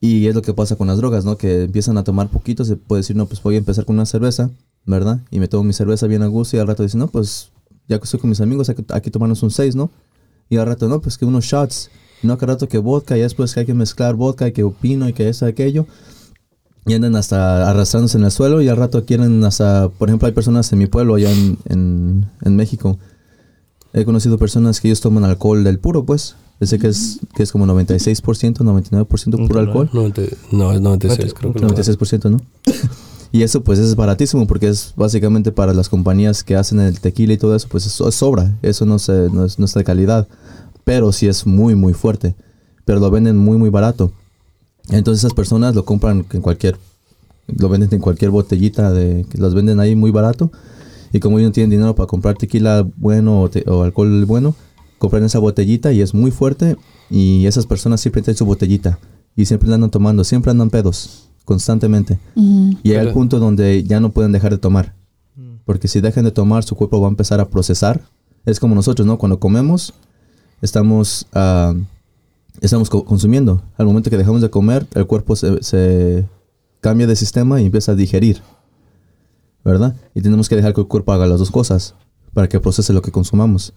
Y 0.01 0.27
es 0.27 0.35
lo 0.35 0.41
que 0.41 0.53
pasa 0.53 0.75
con 0.75 0.87
las 0.87 0.97
drogas, 0.97 1.25
¿no? 1.25 1.37
Que 1.37 1.63
empiezan 1.63 1.97
a 1.97 2.03
tomar 2.03 2.29
poquito, 2.29 2.63
se 2.65 2.75
puede 2.75 3.01
decir, 3.01 3.15
no, 3.15 3.25
pues 3.25 3.41
voy 3.41 3.55
a 3.55 3.57
empezar 3.57 3.85
con 3.85 3.95
una 3.95 4.05
cerveza, 4.05 4.49
¿verdad? 4.85 5.19
Y 5.31 5.39
me 5.39 5.47
tomo 5.47 5.63
mi 5.63 5.73
cerveza 5.73 6.07
bien 6.07 6.21
a 6.21 6.27
gusto 6.27 6.57
y 6.57 6.59
al 6.59 6.67
rato 6.67 6.83
dicen, 6.83 6.99
no, 6.99 7.07
pues 7.07 7.49
ya 7.87 7.97
que 7.97 8.03
estoy 8.03 8.19
con 8.19 8.29
mis 8.29 8.41
amigos, 8.41 8.69
hay 8.69 9.01
que, 9.01 9.11
tomarnos 9.11 9.41
un 9.43 9.51
6, 9.51 9.75
¿no? 9.75 9.89
Y 10.49 10.57
al 10.57 10.67
rato, 10.67 10.87
no, 10.87 11.01
pues 11.01 11.17
que 11.17 11.25
unos 11.25 11.45
shots, 11.45 11.89
no, 12.21 12.37
que 12.37 12.45
al 12.45 12.49
rato 12.49 12.67
que 12.67 12.77
vodka, 12.77 13.17
y 13.17 13.21
después 13.21 13.53
que 13.53 13.61
hay 13.61 13.65
que 13.65 13.73
mezclar 13.73 14.15
vodka 14.15 14.47
y 14.47 14.51
que 14.51 14.65
pino 14.65 15.07
y 15.09 15.13
que 15.13 15.29
eso, 15.29 15.45
aquello. 15.45 15.87
Y 16.85 16.93
andan 16.93 17.15
hasta 17.15 17.69
arrastrándose 17.69 18.17
en 18.17 18.25
el 18.25 18.31
suelo 18.31 18.61
y 18.61 18.69
al 18.69 18.77
rato 18.77 19.05
quieren 19.05 19.43
hasta, 19.43 19.89
por 19.89 20.09
ejemplo, 20.09 20.27
hay 20.27 20.33
personas 20.33 20.71
en 20.71 20.79
mi 20.79 20.85
pueblo 20.85 21.15
allá 21.15 21.31
en, 21.31 21.57
en, 21.65 22.25
en 22.43 22.55
México. 22.55 22.99
He 23.93 24.05
conocido 24.05 24.37
personas 24.37 24.79
que 24.81 24.89
ellos 24.89 25.01
toman 25.01 25.23
alcohol 25.23 25.63
del 25.63 25.79
puro, 25.79 26.03
pues. 26.05 26.35
Dice 26.59 26.79
que 26.79 26.87
es, 26.87 27.19
que 27.35 27.43
es 27.43 27.51
como 27.51 27.65
96%, 27.65 28.57
99% 28.57 29.47
puro 29.47 29.59
alcohol. 29.59 29.89
90 29.91 30.21
no, 30.51 30.71
es 30.71 30.81
96, 30.81 31.33
creo 31.33 31.53
que. 31.53 31.59
96%, 31.59 32.29
¿no? 32.29 32.41
y 33.31 33.43
eso 33.43 33.61
pues 33.63 33.79
es 33.79 33.95
baratísimo 33.97 34.47
porque 34.47 34.69
es 34.69 34.93
básicamente 34.95 35.51
para 35.51 35.73
las 35.73 35.89
compañías 35.89 36.43
que 36.43 36.55
hacen 36.55 36.79
el 36.79 37.01
tequila 37.01 37.33
y 37.33 37.37
todo 37.37 37.53
eso, 37.53 37.67
pues 37.69 37.85
eso 37.85 38.07
es 38.07 38.15
sobra, 38.15 38.57
eso 38.61 38.85
no, 38.85 38.97
se, 38.97 39.29
no, 39.29 39.43
es, 39.43 39.59
no 39.59 39.65
es 39.65 39.73
de 39.73 39.83
calidad, 39.83 40.27
pero 40.85 41.11
sí 41.11 41.27
es 41.27 41.45
muy 41.45 41.75
muy 41.75 41.93
fuerte, 41.93 42.35
pero 42.85 43.01
lo 43.01 43.11
venden 43.11 43.35
muy 43.35 43.57
muy 43.57 43.69
barato. 43.69 44.13
Entonces 44.89 45.23
esas 45.23 45.33
personas 45.33 45.73
lo 45.75 45.83
compran 45.85 46.25
en 46.31 46.41
cualquier, 46.41 46.77
lo 47.47 47.69
venden 47.69 47.89
en 47.91 47.99
cualquier 48.01 48.31
botellita, 48.31 48.91
de, 48.91 49.25
que 49.29 49.37
los 49.37 49.53
venden 49.53 49.79
ahí 49.79 49.95
muy 49.95 50.11
barato 50.11 50.51
y 51.11 51.19
como 51.19 51.39
ellos 51.39 51.49
no 51.49 51.53
tienen 51.53 51.69
dinero 51.71 51.95
para 51.95 52.07
comprar 52.07 52.35
tequila 52.37 52.85
bueno 52.97 53.41
o, 53.41 53.49
te- 53.49 53.63
o 53.69 53.83
alcohol 53.83 54.25
bueno, 54.25 54.55
compran 54.97 55.23
esa 55.23 55.39
botellita 55.39 55.91
y 55.91 56.01
es 56.01 56.13
muy 56.13 56.31
fuerte 56.31 56.77
y 57.09 57.45
esas 57.45 57.65
personas 57.65 58.01
siempre 58.01 58.21
tienen 58.21 58.37
su 58.37 58.45
botellita 58.45 58.99
y 59.35 59.45
siempre 59.45 59.69
la 59.69 59.75
andan 59.75 59.91
tomando, 59.91 60.23
siempre 60.23 60.51
andan 60.51 60.69
pedos, 60.69 61.29
constantemente. 61.45 62.19
Y 62.83 62.91
hay 62.91 62.97
el 63.07 63.13
punto 63.13 63.39
donde 63.39 63.83
ya 63.83 63.99
no 63.99 64.11
pueden 64.11 64.31
dejar 64.31 64.51
de 64.51 64.57
tomar. 64.57 64.93
Porque 65.65 65.87
si 65.87 65.99
dejan 65.99 66.23
de 66.25 66.31
tomar, 66.31 66.63
su 66.63 66.75
cuerpo 66.75 67.01
va 67.01 67.07
a 67.07 67.09
empezar 67.09 67.39
a 67.41 67.49
procesar. 67.49 68.01
Es 68.45 68.59
como 68.59 68.75
nosotros, 68.75 69.05
¿no? 69.07 69.17
Cuando 69.17 69.39
comemos, 69.39 69.93
estamos, 70.61 71.27
ah, 71.33 71.73
estamos 72.61 72.89
co- 72.89 73.05
consumiendo. 73.05 73.61
Al 73.77 73.85
momento 73.85 74.09
que 74.09 74.17
dejamos 74.17 74.41
de 74.41 74.49
comer, 74.49 74.87
el 74.95 75.05
cuerpo 75.07 75.35
se, 75.35 75.61
se 75.63 76.25
cambia 76.81 77.07
de 77.07 77.15
sistema 77.15 77.61
y 77.61 77.65
empieza 77.65 77.93
a 77.93 77.95
digerir. 77.95 78.41
¿Verdad? 79.63 79.95
Y 80.13 80.21
tenemos 80.21 80.47
que 80.47 80.55
dejar 80.55 80.73
que 80.73 80.81
el 80.81 80.87
cuerpo 80.87 81.11
haga 81.11 81.25
las 81.25 81.39
dos 81.39 81.49
cosas 81.51 81.95
para 82.33 82.47
que 82.47 82.59
procese 82.59 82.93
lo 82.93 83.01
que 83.01 83.11
consumamos. 83.11 83.73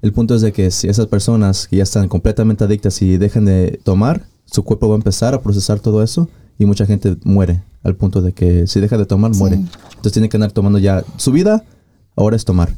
El 0.00 0.12
punto 0.12 0.34
es 0.34 0.40
de 0.42 0.52
que 0.52 0.70
si 0.70 0.88
esas 0.88 1.06
personas 1.06 1.66
que 1.66 1.76
ya 1.76 1.82
están 1.82 2.08
completamente 2.08 2.62
adictas 2.64 3.00
y 3.02 3.16
dejan 3.16 3.44
de 3.44 3.80
tomar, 3.82 4.24
su 4.46 4.62
cuerpo 4.62 4.88
va 4.88 4.94
a 4.94 4.98
empezar 4.98 5.34
a 5.34 5.40
procesar 5.42 5.80
todo 5.80 6.02
eso 6.02 6.28
y 6.58 6.64
mucha 6.66 6.86
gente 6.86 7.16
muere 7.24 7.62
al 7.82 7.96
punto 7.96 8.20
de 8.22 8.32
que 8.32 8.66
si 8.68 8.78
deja 8.80 8.96
de 8.98 9.06
tomar, 9.06 9.32
Sí. 9.34 9.40
muere. 9.40 9.56
Entonces 9.56 10.12
tiene 10.12 10.28
que 10.28 10.36
andar 10.36 10.52
tomando 10.52 10.78
ya 10.78 11.02
su 11.16 11.32
vida, 11.32 11.64
ahora 12.14 12.36
es 12.36 12.44
tomar. 12.44 12.76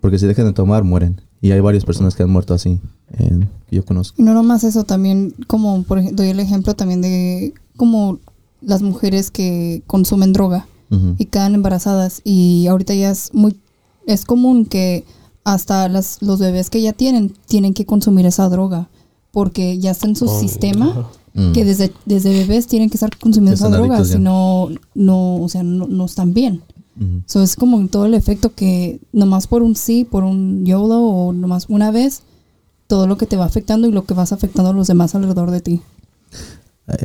Porque 0.00 0.18
si 0.18 0.26
dejan 0.26 0.46
de 0.46 0.52
tomar, 0.52 0.82
mueren. 0.82 1.20
Y 1.40 1.50
hay 1.52 1.60
varias 1.60 1.84
personas 1.84 2.14
que 2.14 2.22
han 2.22 2.30
muerto 2.30 2.54
así, 2.54 2.80
en- 3.18 3.48
que 3.68 3.76
yo 3.76 3.84
conozco. 3.84 4.20
Y 4.20 4.24
no 4.24 4.34
nomás 4.34 4.64
eso, 4.64 4.84
también 4.84 5.34
como 5.46 5.82
por 5.82 5.98
ejemplo, 5.98 6.18
doy 6.22 6.30
el 6.30 6.40
ejemplo 6.40 6.74
también 6.74 7.02
de 7.02 7.52
como 7.76 8.18
las 8.62 8.82
mujeres 8.82 9.30
que 9.30 9.82
consumen 9.86 10.32
droga 10.32 10.66
y 11.18 11.26
quedan 11.26 11.54
embarazadas. 11.54 12.20
Y 12.24 12.66
ahorita 12.68 12.94
ya 12.94 13.10
es 13.10 13.34
muy 13.34 13.56
es 14.06 14.24
común 14.24 14.66
que 14.66 15.04
hasta 15.44 15.88
las, 15.88 16.22
los 16.22 16.38
bebés 16.40 16.70
que 16.70 16.80
ya 16.80 16.92
tienen 16.92 17.34
tienen 17.46 17.74
que 17.74 17.84
consumir 17.86 18.24
esa 18.26 18.48
droga 18.48 18.88
porque 19.32 19.78
ya 19.78 19.90
está 19.90 20.06
en 20.06 20.16
su 20.16 20.26
Oh, 20.26 20.40
sistema 20.40 21.08
Mm. 21.38 21.52
que 21.52 21.66
desde, 21.66 21.92
desde 22.06 22.30
bebés 22.30 22.66
tienen 22.66 22.88
que 22.88 22.96
estar 22.96 23.14
consumiendo 23.18 23.52
esa 23.56 23.68
droga 23.68 24.02
si 24.06 24.18
no 24.18 24.68
no 24.94 25.34
o 25.36 25.48
sea 25.50 25.62
no, 25.62 25.86
no 25.86 26.06
están 26.06 26.32
bien 26.32 26.62
Ujú. 26.98 27.22
So, 27.26 27.42
es 27.42 27.56
como 27.56 27.86
todo 27.88 28.06
el 28.06 28.14
efecto 28.14 28.54
que 28.54 29.00
nomás 29.12 29.46
por 29.46 29.62
un 29.62 29.76
sí, 29.76 30.04
por 30.04 30.24
un 30.24 30.64
YOLO 30.64 31.00
o 31.00 31.32
nomás 31.32 31.66
una 31.68 31.90
vez, 31.90 32.22
todo 32.86 33.06
lo 33.06 33.16
que 33.16 33.26
te 33.26 33.36
va 33.36 33.44
afectando 33.44 33.86
y 33.88 33.92
lo 33.92 34.04
que 34.04 34.14
vas 34.14 34.32
afectando 34.32 34.70
a 34.70 34.74
los 34.74 34.86
demás 34.86 35.14
alrededor 35.14 35.50
de 35.50 35.60
ti. 35.60 35.80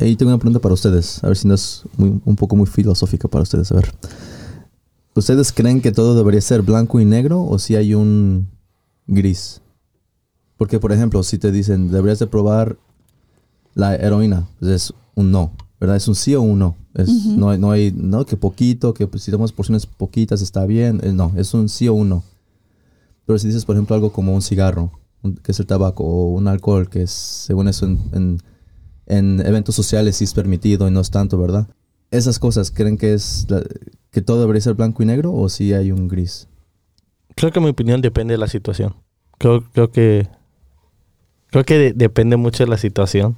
Ahí 0.00 0.14
tengo 0.16 0.30
una 0.30 0.38
pregunta 0.38 0.60
para 0.60 0.74
ustedes, 0.74 1.22
a 1.24 1.26
ver 1.26 1.36
si 1.36 1.48
no 1.48 1.54
es 1.54 1.82
muy- 1.96 2.20
un 2.24 2.36
poco 2.36 2.54
muy 2.54 2.66
filosófica 2.66 3.26
para 3.28 3.42
ustedes. 3.42 3.72
A 3.72 3.74
ver, 3.74 3.92
¿ustedes 5.14 5.52
creen 5.52 5.80
que 5.80 5.90
todo 5.90 6.14
debería 6.14 6.40
ser 6.40 6.62
blanco 6.62 7.00
y 7.00 7.04
negro 7.04 7.42
o 7.42 7.58
si 7.58 7.74
hay 7.74 7.94
un 7.94 8.46
gris? 9.08 9.60
Porque, 10.56 10.78
por 10.78 10.92
ejemplo, 10.92 11.22
si 11.24 11.38
te 11.38 11.50
dicen 11.50 11.90
deberías 11.90 12.20
de 12.20 12.28
probar 12.28 12.76
la 13.74 13.96
heroína, 13.96 14.46
pues 14.60 14.70
es 14.70 14.94
un 15.16 15.32
no, 15.32 15.50
¿verdad? 15.82 15.96
Es 15.96 16.06
un 16.06 16.14
sí 16.14 16.32
o 16.36 16.42
un 16.42 16.60
no. 16.60 16.76
Es, 16.94 17.08
no, 17.26 17.50
hay, 17.50 17.58
no 17.58 17.72
hay, 17.72 17.90
no, 17.92 18.24
que 18.24 18.36
poquito, 18.36 18.94
que 18.94 19.08
pues, 19.08 19.24
si 19.24 19.32
tomas 19.32 19.50
porciones 19.50 19.84
poquitas 19.84 20.40
está 20.40 20.64
bien. 20.64 21.00
Eh, 21.02 21.12
no, 21.12 21.32
es 21.36 21.52
un 21.54 21.68
sí 21.68 21.88
o 21.88 21.94
un 21.94 22.08
no. 22.08 22.22
Pero 23.26 23.36
si 23.40 23.48
dices, 23.48 23.64
por 23.64 23.74
ejemplo, 23.74 23.96
algo 23.96 24.12
como 24.12 24.32
un 24.32 24.42
cigarro, 24.42 24.92
un- 25.22 25.34
que 25.34 25.50
es 25.50 25.58
el 25.58 25.66
tabaco, 25.66 26.04
o 26.04 26.28
un 26.28 26.46
alcohol, 26.46 26.88
que 26.88 27.02
es, 27.02 27.10
según 27.10 27.66
eso, 27.66 27.86
en, 27.86 27.98
en- 28.12 28.38
en 29.06 29.40
eventos 29.44 29.74
sociales 29.74 30.16
sí 30.16 30.22
es 30.24 30.34
permitido 30.34 30.86
y 30.86 30.92
no 30.92 31.00
es 31.00 31.10
tanto, 31.10 31.36
¿verdad? 31.36 31.66
Esas 32.12 32.38
cosas, 32.38 32.70
¿creen 32.70 32.96
que 32.96 33.12
es 33.14 33.46
la- 33.48 33.64
que 34.12 34.22
todo 34.22 34.40
debería 34.40 34.60
ser 34.60 34.74
blanco 34.74 35.02
y 35.02 35.06
negro 35.06 35.32
o 35.34 35.48
si 35.48 35.72
hay 35.72 35.90
un 35.90 36.06
gris? 36.06 36.46
Creo 37.34 37.50
que 37.50 37.58
mi 37.60 37.70
opinión 37.70 38.00
depende 38.02 38.34
de 38.34 38.38
la 38.38 38.46
situación. 38.48 38.94
Creo, 39.38 39.64
creo 39.72 39.90
que 39.90 40.28
creo 41.50 41.64
que 41.64 41.78
de- 41.78 41.92
depende 41.92 42.36
mucho 42.36 42.62
de 42.64 42.70
la 42.70 42.78
situación. 42.78 43.36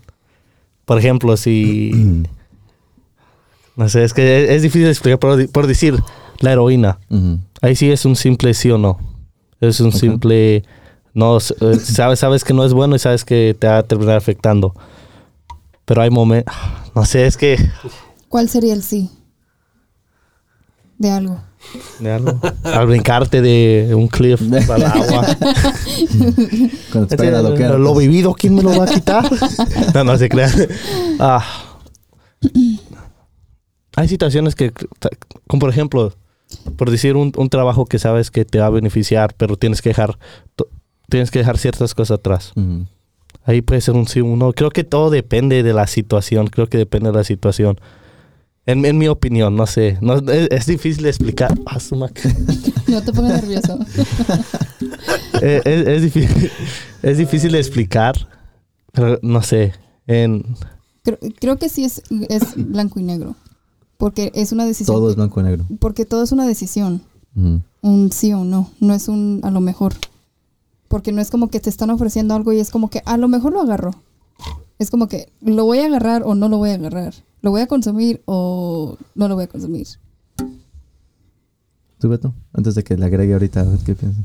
Por 0.85 0.99
ejemplo, 0.99 1.37
si 1.37 1.90
no 3.77 3.88
sé, 3.88 4.05
es 4.05 4.12
que 4.14 4.44
es, 4.44 4.51
es 4.51 4.62
difícil 4.62 4.85
de 4.85 4.90
explicar 4.90 5.18
por, 5.18 5.66
decir 5.66 5.99
la 6.40 6.53
heroína. 6.53 6.99
Ahí 7.62 7.77
sí 7.77 7.90
es 7.90 8.05
un 8.05 8.16
simple 8.16 8.55
sí 8.55 8.70
o 8.70 8.79
no. 8.79 8.99
Es 9.61 9.81
un 9.81 9.92
simple 9.92 10.64
no 11.14 11.38
eh, 11.38 11.77
sabes 11.79 12.18
sabes 12.18 12.42
que 12.42 12.53
no 12.53 12.64
es 12.64 12.73
bueno 12.73 12.97
y 12.97 12.99
sabes 12.99 13.25
que 13.25 13.57
te 13.59 13.68
va 13.68 13.79
a 13.79 13.83
terminar 13.85 14.16
afectando. 14.16 14.75
Pero 15.85 16.03
hay 16.03 16.11
momentos, 16.11 16.55
no 16.94 17.05
sé, 17.05 17.27
es 17.27 17.37
que 17.37 17.57
¿Cuál 18.29 18.49
sería 18.49 18.75
el 18.75 18.83
sí? 18.83 19.11
De 20.99 21.11
algo. 21.11 21.40
De 21.98 22.11
algo, 22.12 22.38
al 22.62 22.87
brincarte 22.87 23.42
de 23.42 23.94
un 23.94 24.09
cliff 24.09 24.40
al 24.70 24.85
agua. 24.85 25.27
La 27.18 27.42
loquera. 27.42 27.79
lo 27.79 27.94
vivido, 27.94 28.35
¿quién 28.35 28.55
me 28.55 28.62
lo 28.62 28.77
va 28.77 28.85
a 28.85 28.88
quitar? 28.88 29.24
no, 29.94 30.05
no 30.05 30.16
se 30.16 30.29
crean. 30.29 30.53
Ah. 31.18 31.44
Hay 33.96 34.09
situaciones 34.09 34.55
que, 34.55 34.72
como 35.46 35.61
por 35.61 35.70
ejemplo, 35.70 36.12
por 36.77 36.90
decir 36.90 37.16
un, 37.16 37.33
un 37.37 37.48
trabajo 37.48 37.87
que 37.87 37.98
sabes 37.98 38.31
que 38.31 38.44
te 38.44 38.59
va 38.59 38.66
a 38.66 38.70
beneficiar, 38.70 39.35
pero 39.37 39.57
tienes 39.57 39.83
que 39.83 39.90
dejar, 39.90 40.18
tienes 41.09 41.31
que 41.31 41.38
dejar 41.38 41.59
ciertas 41.59 41.94
cosas 41.94 42.18
atrás. 42.18 42.53
Ujú. 42.57 42.87
Ahí 43.44 43.61
puede 43.61 43.81
ser 43.81 43.94
un 43.94 44.09
sí 44.09 44.20
o 44.20 44.24
un 44.24 44.38
no. 44.38 44.53
Creo 44.53 44.70
que 44.70 44.85
todo 44.85 45.11
depende 45.11 45.62
de 45.62 45.74
la 45.74 45.87
situación. 45.87 46.46
Creo 46.46 46.66
que 46.68 46.79
depende 46.79 47.11
de 47.11 47.18
la 47.18 47.24
situación. 47.24 47.79
En, 48.66 48.85
en 48.85 48.96
mi 48.96 49.09
opinión, 49.09 49.57
no 49.57 49.66
sé. 49.66 49.98
No, 50.00 50.14
es, 50.16 50.48
es 50.50 50.66
difícil 50.66 51.03
de 51.05 51.11
explicar. 51.11 51.55
Ah, 51.66 51.79
No 52.88 53.03
te 53.03 53.12
pongas 53.12 53.42
nervioso. 53.42 53.79
Eh, 55.42 55.61
es, 55.64 55.87
es 55.87 56.03
difícil, 56.03 56.50
es 57.03 57.18
difícil 57.18 57.53
de 57.53 57.59
explicar, 57.59 58.14
pero 58.92 59.18
no 59.20 59.42
sé. 59.42 59.72
En, 60.07 60.44
Creo, 61.03 61.18
creo 61.38 61.59
que 61.59 61.68
sí 61.68 61.85
es, 61.85 62.03
es 62.29 62.55
blanco 62.57 63.00
y 63.00 63.03
negro. 63.03 63.35
Porque 63.98 64.33
es 64.35 64.53
una 64.53 64.64
decisión. 64.64 64.96
Todo 64.96 65.11
es 65.11 65.16
blanco 65.16 65.40
y 65.40 65.44
negro. 65.44 65.66
Porque 65.81 66.07
todo 66.07 66.22
es 66.22 66.33
una 66.33 66.46
decisión. 66.46 67.03
Ujú. 67.37 67.61
Un 67.83 68.12
sí 68.12 68.33
o 68.33 68.44
no. 68.44 68.70
No 68.81 68.94
es 68.94 69.09
un 69.09 69.40
a 69.42 69.50
lo 69.50 69.61
mejor. 69.61 69.94
Porque 70.88 71.12
no 71.12 71.20
es 71.20 71.31
como 71.31 71.48
que 71.48 71.61
te 71.61 71.68
están 71.68 71.90
ofreciendo 71.90 72.35
algo 72.35 72.53
y 72.53 72.61
es 72.61 72.70
como 72.70 72.88
que 72.88 73.03
a 73.05 73.16
lo 73.16 73.29
mejor 73.29 73.53
lo 73.53 73.61
agarro. 73.61 73.90
Es 74.79 74.90
como 74.90 75.09
que 75.09 75.29
lo 75.42 75.64
voy 75.64 75.81
a 75.81 75.87
agarrar 75.87 76.22
o 76.24 76.35
no 76.35 76.48
lo 76.48 76.59
voy 76.59 76.70
a 76.70 76.74
agarrar. 76.74 77.14
Lo 77.44 77.50
voy 77.50 77.61
a 77.61 77.66
consumir 77.66 78.22
o 78.24 78.96
no 79.14 79.28
lo 79.28 79.35
voy 79.35 79.44
a 79.44 79.48
consumir. 79.48 79.87
¿Tú, 82.00 82.09
Beto? 82.09 82.33
Antes 82.54 82.74
de 82.74 82.83
que 82.83 82.96
le 82.96 83.04
agregue 83.04 83.35
ahorita, 83.35 83.61
a 83.61 83.64
ver 83.64 83.80
qué 83.85 83.94
piensas. 83.94 84.24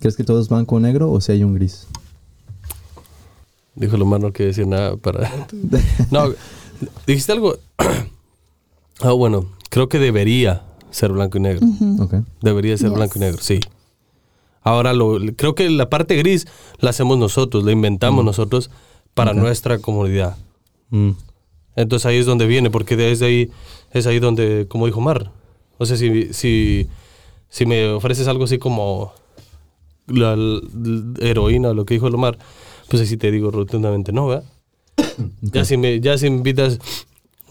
¿Crees 0.00 0.18
que 0.18 0.22
todo 0.24 0.38
es 0.38 0.50
blanco 0.50 0.74
o 0.76 0.80
negro 0.80 1.10
o 1.10 1.18
si 1.22 1.32
hay 1.32 1.44
un 1.44 1.54
gris? 1.54 1.86
Dijo 3.74 3.96
lo 3.96 4.04
más 4.04 4.20
no 4.20 4.34
quiere 4.34 4.48
decir 4.48 4.66
nada 4.66 4.98
para... 4.98 5.30
No, 6.10 6.24
dijiste 7.06 7.32
algo... 7.32 7.56
Ah, 9.00 9.12
bueno, 9.12 9.46
creo 9.70 9.88
que 9.88 9.98
debería 9.98 10.62
ser 10.90 11.10
blanco 11.10 11.38
y 11.38 11.40
negro. 11.40 11.66
Ok. 12.00 12.16
Debería 12.40 12.76
ser 12.76 12.90
Yes. 12.90 12.96
blanco 12.96 13.14
y 13.16 13.20
negro, 13.20 13.38
sí. 13.42 13.58
Ahora, 14.60 14.92
lo, 14.92 15.18
creo 15.34 15.56
que 15.56 15.68
la 15.70 15.88
parte 15.90 16.14
gris 16.16 16.46
la 16.78 16.90
hacemos 16.90 17.18
nosotros, 17.18 17.64
la 17.64 17.72
inventamos 17.72 18.24
nosotros 18.24 18.70
para 19.14 19.32
nuestra 19.32 19.78
comunidad. 19.78 20.36
Mm, 20.92 21.10
Entonces 21.76 22.06
ahí 22.06 22.16
es 22.18 22.26
donde 22.26 22.46
viene, 22.46 22.70
porque 22.70 22.96
desde 22.96 23.26
ahí 23.26 23.50
es 23.92 24.06
ahí 24.06 24.18
donde, 24.20 24.66
como 24.68 24.86
dijo 24.86 25.00
Mar, 25.00 25.32
o 25.78 25.84
sea, 25.86 25.96
si, 25.96 26.32
si, 26.32 26.86
si 27.48 27.66
me 27.66 27.88
ofreces 27.88 28.28
algo 28.28 28.44
así 28.44 28.58
como 28.58 29.12
la, 30.06 30.36
la 30.36 30.60
heroína 31.20 31.70
o 31.70 31.74
lo 31.74 31.84
que 31.84 31.94
dijo 31.94 32.08
Lomar, 32.10 32.38
pues 32.88 33.02
así 33.02 33.16
te 33.16 33.30
digo 33.30 33.50
rotundamente 33.50 34.12
no, 34.12 34.28
¿verdad? 34.28 34.44
Ya, 35.42 35.64
si 35.64 35.76
me, 35.76 36.00
ya 36.00 36.16
si 36.18 36.28
me 36.30 36.36
invitas 36.36 36.78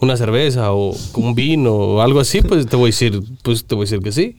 una 0.00 0.16
cerveza 0.16 0.72
o 0.72 0.96
un 1.16 1.34
vino 1.34 1.72
o 1.74 2.00
algo 2.00 2.20
así, 2.20 2.42
pues 2.42 2.66
te 2.66 2.76
voy 2.76 2.84
a 2.84 2.86
decir, 2.86 3.20
pues 3.42 3.64
te 3.64 3.74
voy 3.74 3.82
a 3.82 3.86
decir 3.86 4.00
que 4.00 4.12
sí. 4.12 4.36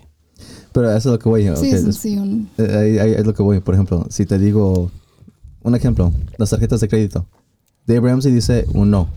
Pero 0.74 0.88
eso 0.90 0.98
es 0.98 1.06
lo 1.14 1.20
que 1.20 1.30
voy. 1.30 1.48
ok, 1.50 1.58
Sí, 1.58 1.70
es 1.70 1.96
sí 1.98 2.18
un- 2.18 2.50
eh, 2.58 2.68
ahí- 2.76 2.98
ahí 3.00 3.12
es 3.14 3.26
lo 3.26 3.34
que 3.34 3.44
voy. 3.44 3.60
Por 3.60 3.76
ejemplo, 3.76 4.06
si 4.10 4.26
te 4.26 4.40
digo 4.40 4.90
un 5.62 5.76
ejemplo, 5.76 6.12
las 6.38 6.50
tarjetas 6.50 6.82
de 6.82 6.88
crédito. 6.88 7.26
Dave 7.88 8.08
Ramsey 8.10 8.32
dice 8.32 8.66
un 8.74 8.92
no. 8.92 9.08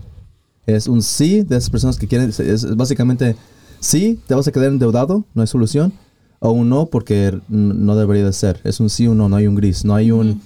Es 0.65 0.87
un 0.87 1.01
sí 1.01 1.43
de 1.43 1.55
esas 1.57 1.69
personas 1.69 1.97
que 1.97 2.07
quieren. 2.07 2.29
Es, 2.29 2.39
es 2.39 2.75
básicamente 2.75 3.35
sí, 3.79 4.19
te 4.27 4.35
vas 4.35 4.47
a 4.47 4.51
quedar 4.51 4.67
endeudado, 4.69 5.23
no 5.33 5.41
hay 5.41 5.47
solución. 5.47 5.93
O 6.39 6.51
un 6.51 6.69
no 6.69 6.85
porque 6.87 7.39
no 7.49 7.95
debería 7.95 8.25
de 8.25 8.33
ser. 8.33 8.59
Es 8.63 8.79
un 8.79 8.89
sí 8.89 9.07
o 9.07 9.11
un 9.11 9.17
no, 9.17 9.29
no 9.29 9.37
hay 9.37 9.47
un 9.47 9.55
gris. 9.55 9.85
No 9.85 9.95
hay 9.95 10.11
un. 10.11 10.41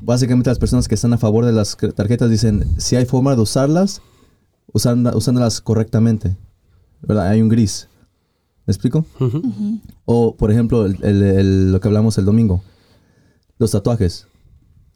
Básicamente 0.00 0.48
las 0.48 0.58
personas 0.60 0.86
que 0.88 0.94
están 0.94 1.12
a 1.12 1.18
favor 1.18 1.44
de 1.44 1.52
las 1.52 1.76
tarjetas 1.94 2.30
dicen 2.30 2.64
si 2.78 2.94
hay 2.96 3.04
forma 3.04 3.34
de 3.34 3.42
usarlas, 3.42 4.00
usando- 4.72 5.14
usándolas 5.16 5.60
correctamente. 5.60 6.36
¿Verdad? 7.02 7.28
Hay 7.28 7.42
un 7.42 7.48
gris. 7.48 7.88
¿Me 8.66 8.72
explico? 8.72 9.04
O, 10.04 10.34
por 10.36 10.50
ejemplo, 10.52 10.86
el- 10.86 10.96
el- 11.02 11.22
el- 11.22 11.72
lo 11.72 11.80
que 11.80 11.88
hablamos 11.88 12.16
el 12.18 12.24
domingo. 12.24 12.62
Los 13.58 13.72
tatuajes. 13.72 14.27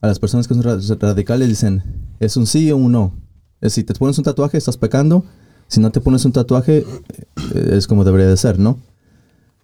A 0.03 0.09
las 0.09 0.19
personas 0.19 0.47
que 0.47 0.55
son 0.55 0.63
ra- 0.63 0.79
radicales 1.01 1.49
dicen, 1.49 1.83
es 2.21 2.37
un 2.37 2.47
sí 2.47 2.71
o 2.71 2.77
un 2.77 2.93
no. 2.93 3.13
Es 3.61 3.73
si 3.75 3.85
te 3.85 3.95
pones 3.95 4.19
un 4.19 4.25
tatuaje, 4.25 4.59
estás 4.59 4.77
pecando. 4.77 5.25
Si 5.69 5.81
no 5.81 5.91
te 5.91 6.01
pones 6.01 6.25
un 6.25 6.33
tatuaje, 6.33 6.79
eh, 7.55 7.71
es 7.73 7.87
como 7.87 8.05
debería 8.05 8.27
de 8.29 8.37
ser, 8.37 8.59
¿no? 8.59 8.79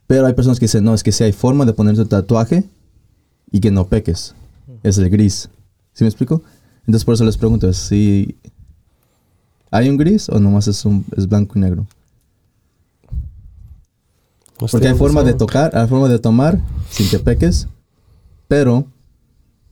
Pero 0.06 0.26
hay 0.26 0.32
personas 0.32 0.58
que 0.58 0.64
dicen, 0.64 0.84
no, 0.84 0.94
es 0.94 1.02
que 1.02 1.12
si 1.12 1.24
hay 1.24 1.32
forma 1.32 1.66
de 1.66 1.74
ponerse 1.74 2.00
un 2.02 2.08
tatuaje 2.08 2.64
y 3.50 3.60
que 3.60 3.70
no 3.70 3.86
peques. 3.88 4.34
Es 4.82 4.96
el 4.96 5.10
gris. 5.10 5.50
¿Sí 5.92 6.04
me 6.04 6.08
explico? 6.08 6.42
Entonces 6.86 7.04
por 7.04 7.14
eso 7.14 7.24
les 7.24 7.36
pregunto, 7.36 7.70
si 7.72 8.36
hay 9.70 9.90
un 9.90 9.96
gris 9.98 10.28
o 10.30 10.38
nomás 10.38 10.68
es, 10.68 10.84
un, 10.84 11.04
es 11.16 11.28
blanco 11.28 11.58
y 11.58 11.60
negro. 11.62 11.86
Porque 14.70 14.88
hay 14.88 14.94
forma 14.94 15.22
de 15.22 15.34
tocar, 15.34 15.76
hay 15.76 15.86
forma 15.88 16.08
de 16.08 16.18
tomar 16.18 16.60
sin 16.90 17.08
que 17.08 17.18
peques, 17.18 17.68
pero 18.48 18.86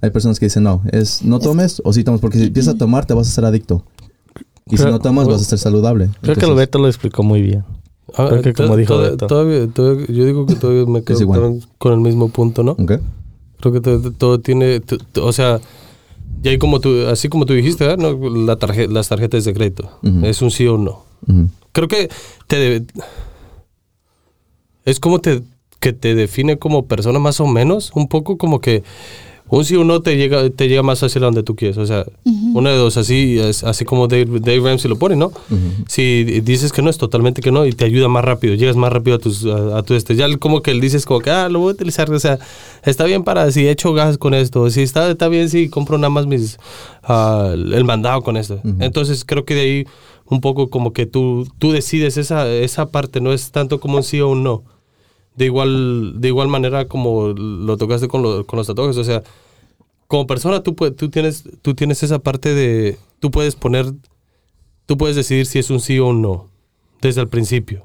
hay 0.01 0.11
personas 0.11 0.39
que 0.39 0.47
dicen 0.47 0.63
no, 0.63 0.83
es 0.93 1.23
no 1.23 1.39
tomes 1.39 1.81
o 1.85 1.93
sí 1.93 2.05
tomes, 2.05 2.21
porque 2.21 2.39
si 2.39 2.45
empiezas 2.45 2.75
a 2.75 2.79
tomar 2.79 3.07
te 3.07 3.15
vas 3.15 3.29
a 3.29 3.31
ser 3.31 3.45
adicto. 3.45 3.85
Y 4.67 4.77
si 4.77 4.83
Creo- 4.83 4.91
no 4.93 4.99
tomas 4.99 5.29
vas 5.29 5.41
a 5.43 5.45
ser 5.45 5.59
saludable. 5.59 6.07
creo 6.07 6.13
que 6.21 6.29
Entonces, 6.31 6.49
lo 6.49 6.55
Beto 6.57 6.79
lo 6.81 6.89
explicó 6.89 7.23
muy 7.23 7.41
bien. 7.41 7.65
Ah, 8.17 8.27
Creo 8.31 8.43
que 8.43 8.53
como 8.53 8.71
to- 8.71 8.77
dijo 8.77 8.99
Beto. 8.99 9.27
todavía, 9.27 9.67
todavía- 9.69 10.07
yo 10.09 10.25
digo 10.25 10.47
que 10.47 10.55
todavía 10.57 10.87
me 10.87 11.03
quedo 11.03 11.21
igual. 11.21 11.41
con, 11.41 11.61
con 11.79 11.93
el 11.93 12.01
mismo 12.01 12.29
punto, 12.31 12.63
¿no? 12.63 12.73
Ok. 12.73 12.93
Creo 13.61 13.73
que 13.73 13.81
todo, 13.81 14.11
todo 14.13 14.41
tiene, 14.41 14.81
o 15.21 15.33
sea, 15.33 15.61
ya 16.43 16.51
hay 16.51 16.59
como 16.59 16.81
tú, 16.81 17.07
así 17.09 17.29
como 17.29 17.47
tú 17.47 17.55
dijiste, 17.55 17.87
¿verdad? 17.87 17.99
¿no? 18.13 18.29
La 18.47 18.57
tarje- 18.59 18.89
las 18.89 19.09
tarjetas 19.09 19.45
de 19.45 19.55
crédito, 19.55 19.89
Ujú. 20.03 20.27
es 20.27 20.43
un 20.43 20.51
sí 20.51 20.67
o 20.67 20.75
un 20.75 20.85
no. 20.85 21.03
Ujú. 21.29 21.49
Creo 21.73 21.89
que 21.89 22.09
te 22.49 22.57
debe- 22.57 22.87
es 24.85 25.01
como 25.01 25.21
te, 25.21 25.43
que 25.81 25.93
te 25.93 26.15
define 26.15 26.59
como 26.59 26.87
persona 26.87 27.19
más 27.19 27.41
o 27.41 27.47
menos, 27.47 27.93
un 27.95 28.09
poco 28.09 28.37
como 28.39 28.61
que 28.61 28.83
o 29.49 29.59
un 29.59 29.87
no 29.87 30.01
te 30.01 30.17
llega, 30.17 30.49
te 30.51 30.69
llega 30.69 30.83
más 30.83 31.03
hacia 31.03 31.21
donde 31.21 31.43
tú 31.43 31.55
quieres, 31.55 31.79
o 31.79 31.87
sea, 31.87 32.05
una 32.55 32.71
de 32.71 32.77
dos, 32.77 32.97
así, 32.97 33.39
así 33.39 33.85
como 33.85 34.09
Dave, 34.09 34.41
Dave 34.41 34.61
Ramsey 34.61 34.89
lo 34.89 34.99
pone, 34.99 35.15
¿no? 35.17 35.33
Si 35.87 36.25
dices 36.41 36.73
que 36.73 36.83
no, 36.83 36.91
es 36.91 36.99
totalmente 36.99 37.43
que 37.43 37.53
no 37.53 37.65
y 37.67 37.73
te 37.73 37.85
ayuda 37.85 38.09
más 38.09 38.25
rápido, 38.25 38.55
llegas 38.55 38.77
más 38.77 38.93
rápido 38.93 39.17
a 39.17 39.19
tus, 39.19 39.45
a, 39.45 39.79
a 39.79 39.83
tu 39.83 39.95
este. 39.95 40.17
Ya 40.17 40.27
como 40.39 40.63
que 40.63 40.71
él 40.73 40.81
dices 40.81 41.07
como 41.07 41.21
que, 41.21 41.31
ah, 41.31 41.49
lo 41.49 41.61
voy 41.61 41.71
a 41.71 41.75
utilizar, 41.75 42.11
o 42.11 42.19
sea, 42.19 42.39
está 42.85 43.05
bien 43.05 43.23
para 43.23 43.51
si 43.53 43.69
echo 43.69 43.93
gas 43.93 44.19
con 44.19 44.35
esto, 44.35 44.69
si 44.71 44.83
está, 44.83 45.11
está 45.11 45.29
bien 45.29 45.49
si 45.49 45.69
compro 45.69 45.97
nada 45.99 46.11
más 46.11 46.27
mis, 46.27 46.59
ah, 47.05 47.53
el 47.55 47.85
mandado 47.85 48.23
con 48.23 48.37
esto. 48.37 48.61
Entonces 48.81 49.25
creo 49.25 49.45
que 49.45 49.55
de 49.55 49.61
ahí 49.61 49.87
un 50.29 50.41
poco 50.41 50.71
como 50.71 50.93
que 50.93 51.07
tú, 51.07 51.47
tú 51.59 51.73
decides 51.73 52.17
esa, 52.17 52.49
esa 52.49 52.91
parte, 52.91 53.21
no 53.21 53.33
es 53.33 53.53
tanto 53.53 53.79
como 53.81 53.99
un 53.99 54.03
sí 54.03 54.21
o 54.21 54.29
un 54.29 54.43
no. 54.43 54.65
De 55.37 55.45
igual, 55.45 56.21
de 56.21 56.29
igual 56.29 56.49
manera 56.49 56.89
como 56.89 57.29
lo 57.29 57.77
tocaste 57.77 58.09
con, 58.09 58.23
lo- 58.23 58.47
con 58.47 58.57
los 58.59 58.67
tatuajes, 58.67 58.97
o 58.97 59.05
sea, 59.05 59.23
como 60.07 60.27
persona 60.27 60.63
tú, 60.63 60.73
tú, 60.75 61.11
tienes, 61.11 61.45
tú 61.63 61.75
tienes 61.75 62.03
esa 62.03 62.19
parte 62.21 62.55
de, 62.55 62.99
tú 63.21 63.31
puedes 63.31 63.55
poner, 63.57 63.93
tú 64.87 64.97
puedes 64.97 65.17
decidir 65.17 65.47
si 65.47 65.59
es 65.59 65.69
un 65.71 65.81
sí 65.81 65.99
o 65.99 66.07
un 66.09 66.23
no, 66.23 66.49
desde 67.03 67.21
el 67.21 67.29
principio. 67.29 67.85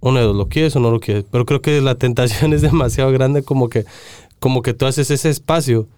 Uno 0.00 0.20
de 0.20 0.24
dos, 0.26 0.36
lo 0.36 0.48
quieres 0.48 0.76
o 0.76 0.80
no 0.80 0.90
lo 0.90 1.00
quieres, 1.00 1.24
pero 1.30 1.44
creo 1.46 1.60
que 1.60 1.80
la 1.80 1.96
tentación 1.96 2.52
es 2.54 2.62
demasiado 2.62 3.10
grande 3.10 3.42
como 3.42 3.68
que, 3.68 3.84
como 4.38 4.62
que 4.62 4.74
tú 4.74 4.86
haces 4.86 5.10
ese 5.10 5.30
espacio 5.30 5.88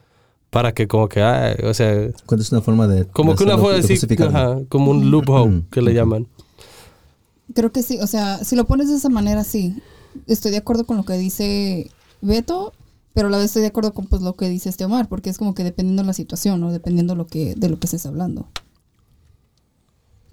para 0.51 0.73
que 0.73 0.87
como 0.89 1.09
que, 1.09 1.21
ah, 1.21 1.55
o 1.65 1.75
sea, 1.75 2.09
¿Cuál 2.25 2.41
es 2.41 2.51
una 2.53 2.63
forma 2.63 2.87
de... 2.87 3.05
como 3.07 3.35
que 3.35 3.45
una 3.45 3.59
forma 3.59 3.77
de 3.77 3.83
justificarlo? 3.83 4.35
ajá, 4.39 4.59
como 4.71 4.93
un 4.93 5.11
loophole 5.11 5.65
que 5.71 5.83
le 5.83 5.93
llaman. 5.93 6.27
Creo 7.55 7.73
que 7.73 7.83
sí, 7.83 7.99
o 8.01 8.07
sea, 8.07 8.45
si 8.45 8.57
lo 8.57 8.67
pones 8.67 8.89
de 8.89 8.97
esa 8.97 9.09
manera, 9.09 9.45
sí. 9.45 9.77
Estoy 10.27 10.51
de 10.51 10.59
acuerdo 10.59 10.85
con 10.85 10.97
lo 10.97 11.05
que 11.05 11.15
dice 11.15 11.91
Beto, 12.21 12.73
pero 13.15 13.29
a 13.29 13.31
la 13.31 13.39
vez 13.39 13.47
estoy 13.47 13.63
de 13.63 13.69
acuerdo 13.69 13.95
con 13.95 14.07
pues, 14.07 14.23
lo 14.23 14.35
que 14.35 14.49
dice 14.49 14.69
este 14.69 14.85
Omar, 14.85 15.09
porque 15.09 15.31
es 15.31 15.39
como 15.39 15.55
que 15.55 15.65
dependiendo 15.65 16.03
de 16.03 16.07
la 16.07 16.13
situación 16.13 16.63
o 16.63 16.73
dependiendo 16.73 17.15
lo 17.15 17.27
que, 17.27 17.55
de 17.55 17.69
lo 17.69 17.79
que 17.79 17.87
estés 17.87 18.07
hablando. 18.07 18.49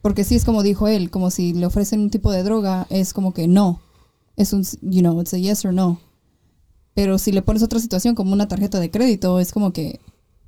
Porque 0.02 0.24
sí 0.24 0.36
es 0.36 0.46
como 0.46 0.62
dijo 0.62 0.88
él, 0.88 1.10
como 1.10 1.32
si 1.32 1.54
le 1.54 1.66
ofrecen 1.66 2.00
un 2.00 2.12
tipo 2.12 2.32
de 2.32 2.44
droga, 2.44 2.86
es 2.90 3.14
como 3.14 3.34
que 3.34 3.48
no. 3.48 3.82
Es 4.36 4.54
un, 4.54 4.64
you 4.82 5.00
know, 5.00 5.20
it's 5.20 5.34
a 5.34 5.38
yes 5.38 5.66
or 5.66 5.74
no. 5.74 6.00
Pero 6.94 7.18
si 7.18 7.32
le 7.32 7.42
pones 7.42 7.64
otra 7.64 7.80
situación 7.80 8.14
como 8.14 8.34
una 8.34 8.48
tarjeta 8.48 8.80
de 8.80 8.92
crédito, 8.92 9.40
es 9.40 9.52
como 9.52 9.74
que, 9.74 10.00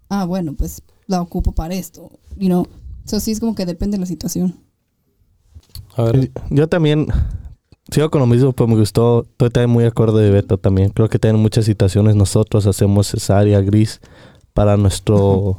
ah, 0.09 0.25
bueno, 0.25 0.53
pues 0.55 0.83
la 1.07 1.21
ocupo 1.21 1.53
para 1.53 1.73
esto, 1.73 2.11
you 2.37 2.47
know. 2.47 2.67
Eso 3.03 3.19
sí 3.19 3.31
es 3.31 3.39
como 3.39 3.55
que 3.55 3.65
depende 3.65 3.97
de 3.97 4.01
la 4.01 4.05
situación. 4.05 4.66
A 5.95 6.03
ver, 6.03 6.31
Yo 6.49 6.67
también 6.67 7.07
sigo 7.91 8.09
con 8.09 8.21
lo 8.21 8.27
mismo, 8.27 8.53
pero 8.53 8.67
me 8.67 8.75
gustó. 8.75 9.23
Estoy 9.23 9.49
también 9.49 9.69
muy 9.71 9.83
de 9.83 9.89
acuerdo 9.89 10.17
de 10.17 10.29
Beto 10.29 10.57
también. 10.57 10.89
Creo 10.89 11.09
que 11.09 11.19
en 11.27 11.35
muchas 11.37 11.65
situaciones 11.65 12.15
nosotros 12.15 12.65
hacemos 12.67 13.13
esa 13.13 13.37
área 13.39 13.61
gris 13.61 13.99
para 14.53 14.77
nuestro 14.77 15.57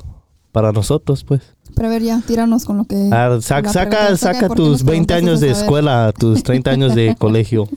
para 0.53 0.73
nosotros, 0.73 1.25
pues. 1.25 1.43
Pero 1.77 1.89
a 1.89 1.91
ver, 1.91 2.03
ya, 2.03 2.21
tíranos 2.27 2.65
con 2.65 2.79
lo 2.79 2.85
que. 2.85 3.11
Ah, 3.13 3.39
saca, 3.41 3.71
saca, 3.73 3.91
pregunta. 3.91 4.17
saca 4.17 4.49
¿por 4.49 4.57
qué 4.57 4.63
tus 4.63 4.69
nos 4.71 4.85
20 4.85 4.85
preguntas 4.85 5.17
años 5.17 5.41
de 5.41 5.51
escuela, 5.51 6.13
tus 6.19 6.43
30 6.43 6.71
años 6.71 6.95
de 6.95 7.15
colegio, 7.17 7.69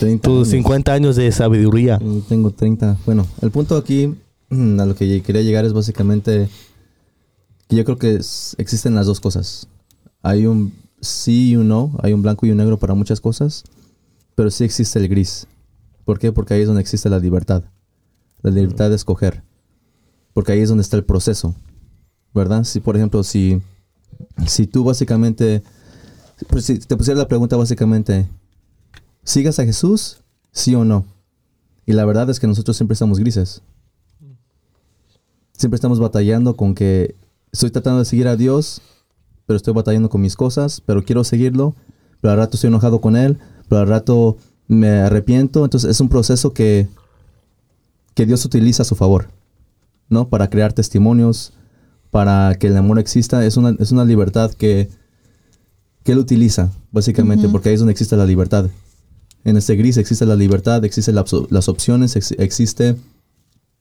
30 0.00 0.22
tus 0.22 0.36
años. 0.38 0.48
50 0.48 0.92
años 0.92 1.16
de 1.16 1.30
sabiduría. 1.32 1.98
Yo 2.00 2.22
tengo 2.28 2.50
30. 2.50 2.96
Bueno, 3.04 3.26
el 3.42 3.50
punto 3.50 3.76
aquí 3.76 4.14
mm, 4.48 4.80
a 4.80 4.86
lo 4.86 4.94
que 4.94 5.22
quería 5.22 5.42
llegar 5.42 5.64
es 5.64 5.72
básicamente 5.72 6.48
que 7.68 7.76
yo 7.76 7.84
creo 7.84 7.98
que 7.98 8.14
es- 8.14 8.54
existen 8.58 8.94
las 8.94 9.06
dos 9.06 9.20
cosas. 9.20 9.66
Hay 10.22 10.46
un 10.46 10.72
sí 11.02 11.50
y 11.50 11.56
un 11.56 11.68
no, 11.68 11.92
hay 12.02 12.14
un 12.14 12.22
blanco 12.22 12.46
y 12.46 12.50
un 12.50 12.56
negro 12.56 12.78
para 12.78 12.94
muchas 12.94 13.20
cosas, 13.20 13.64
pero 14.34 14.50
sí 14.50 14.64
existe 14.64 14.98
el 14.98 15.08
gris. 15.08 15.46
¿Por 16.04 16.18
qué? 16.18 16.32
Porque 16.32 16.54
ahí 16.54 16.62
es 16.62 16.66
donde 16.66 16.80
existe 16.80 17.10
la 17.10 17.18
libertad. 17.18 17.64
La 18.40 18.50
libertad 18.50 18.88
de 18.88 18.96
escoger. 18.96 19.42
Porque 20.32 20.52
ahí 20.52 20.60
es 20.60 20.68
donde 20.68 20.82
está 20.82 20.96
el 20.96 21.04
proceso. 21.04 21.54
¿Verdad? 22.32 22.64
Si, 22.64 22.80
por 22.80 22.96
ejemplo, 22.96 23.22
si, 23.22 23.60
si 24.46 24.66
tú 24.66 24.84
básicamente, 24.84 25.62
pues 26.48 26.64
si 26.64 26.78
te 26.78 26.96
pusiera 26.96 27.18
la 27.18 27.28
pregunta 27.28 27.56
básicamente, 27.56 28.26
¿sigas 29.22 29.58
a 29.58 29.64
Jesús? 29.64 30.22
¿Sí 30.50 30.74
o 30.74 30.84
no? 30.84 31.04
Y 31.84 31.92
la 31.92 32.04
verdad 32.04 32.30
es 32.30 32.40
que 32.40 32.46
nosotros 32.46 32.76
siempre 32.76 32.94
estamos 32.94 33.18
grises. 33.18 33.60
Siempre 35.52 35.76
estamos 35.76 36.00
batallando 36.00 36.56
con 36.56 36.74
que 36.74 37.14
estoy 37.52 37.70
tratando 37.70 38.00
de 38.00 38.04
seguir 38.06 38.28
a 38.28 38.36
Dios, 38.36 38.80
pero 39.46 39.56
estoy 39.56 39.74
batallando 39.74 40.08
con 40.08 40.20
mis 40.20 40.36
cosas, 40.36 40.80
pero 40.84 41.04
quiero 41.04 41.24
seguirlo, 41.24 41.74
pero 42.20 42.32
al 42.32 42.38
rato 42.38 42.56
estoy 42.56 42.68
enojado 42.68 43.00
con 43.00 43.16
Él, 43.16 43.38
pero 43.68 43.80
al 43.82 43.88
rato 43.88 44.36
me 44.68 44.88
arrepiento. 44.90 45.64
Entonces 45.64 45.90
es 45.90 46.00
un 46.00 46.08
proceso 46.08 46.52
que, 46.52 46.88
que 48.14 48.26
Dios 48.26 48.44
utiliza 48.44 48.82
a 48.82 48.86
su 48.86 48.94
favor, 48.94 49.28
¿no? 50.08 50.28
Para 50.28 50.48
crear 50.48 50.72
testimonios, 50.72 51.52
para 52.10 52.54
que 52.58 52.68
el 52.68 52.76
amor 52.76 52.98
exista. 52.98 53.44
Es 53.44 53.56
una, 53.56 53.76
es 53.78 53.90
una 53.90 54.04
libertad 54.04 54.52
que, 54.52 54.88
que 56.04 56.12
Él 56.12 56.18
utiliza, 56.18 56.70
básicamente, 56.90 57.48
porque 57.48 57.70
ahí 57.70 57.74
es 57.74 57.80
donde 57.80 57.92
existe 57.92 58.16
la 58.16 58.26
libertad. 58.26 58.68
En 59.44 59.56
este 59.56 59.74
gris 59.74 59.96
existe 59.96 60.24
la 60.24 60.36
libertad, 60.36 60.84
existen 60.84 61.16
las 61.16 61.68
opciones, 61.68 62.14
ex- 62.14 62.34
existe, 62.38 62.96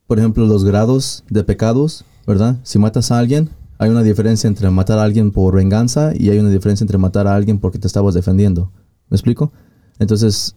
por 0.07 0.17
ejemplo, 0.17 0.47
los 0.47 0.63
grados 0.63 1.23
de 1.29 1.43
pecados, 1.43 2.03
¿verdad? 2.25 2.57
Si 2.63 2.79
matas 2.79 3.11
a 3.11 3.19
alguien, 3.19 3.49
hay 3.81 3.89
una 3.89 4.03
diferencia 4.03 4.47
entre 4.47 4.69
matar 4.69 4.99
a 4.99 5.03
alguien 5.03 5.31
por 5.31 5.55
venganza 5.55 6.13
y 6.15 6.29
hay 6.29 6.37
una 6.37 6.49
diferencia 6.51 6.83
entre 6.83 6.99
matar 6.99 7.25
a 7.25 7.33
alguien 7.35 7.57
porque 7.57 7.79
te 7.79 7.87
estabas 7.87 8.13
defendiendo. 8.13 8.71
¿Me 9.09 9.15
explico? 9.15 9.51
Entonces, 9.97 10.55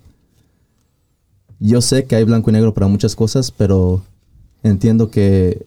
yo 1.58 1.80
sé 1.80 2.04
que 2.04 2.16
hay 2.16 2.24
blanco 2.24 2.50
y 2.50 2.52
negro 2.52 2.74
para 2.74 2.86
muchas 2.86 3.16
cosas, 3.16 3.50
pero 3.50 4.02
entiendo 4.62 5.10
que 5.10 5.64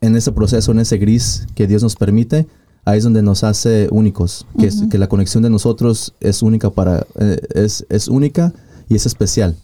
en 0.00 0.16
ese 0.16 0.32
proceso, 0.32 0.72
en 0.72 0.78
ese 0.78 0.96
gris 0.96 1.46
que 1.54 1.66
Dios 1.66 1.82
nos 1.82 1.94
permite, 1.94 2.46
ahí 2.86 2.98
es 2.98 3.04
donde 3.04 3.20
nos 3.22 3.44
hace 3.44 3.88
únicos, 3.90 4.46
que, 4.58 4.66
es- 4.68 4.76
Ujú. 4.78 4.88
que 4.88 4.96
la 4.98 5.08
conexión 5.08 5.42
de 5.42 5.50
nosotros 5.50 6.14
es 6.20 6.42
única 6.42 6.70
para, 6.70 7.06
eh, 7.20 7.38
es, 7.54 7.84
es 7.90 8.08
única 8.08 8.52
y 8.88 8.94
es 8.94 9.04
especial. 9.04 9.56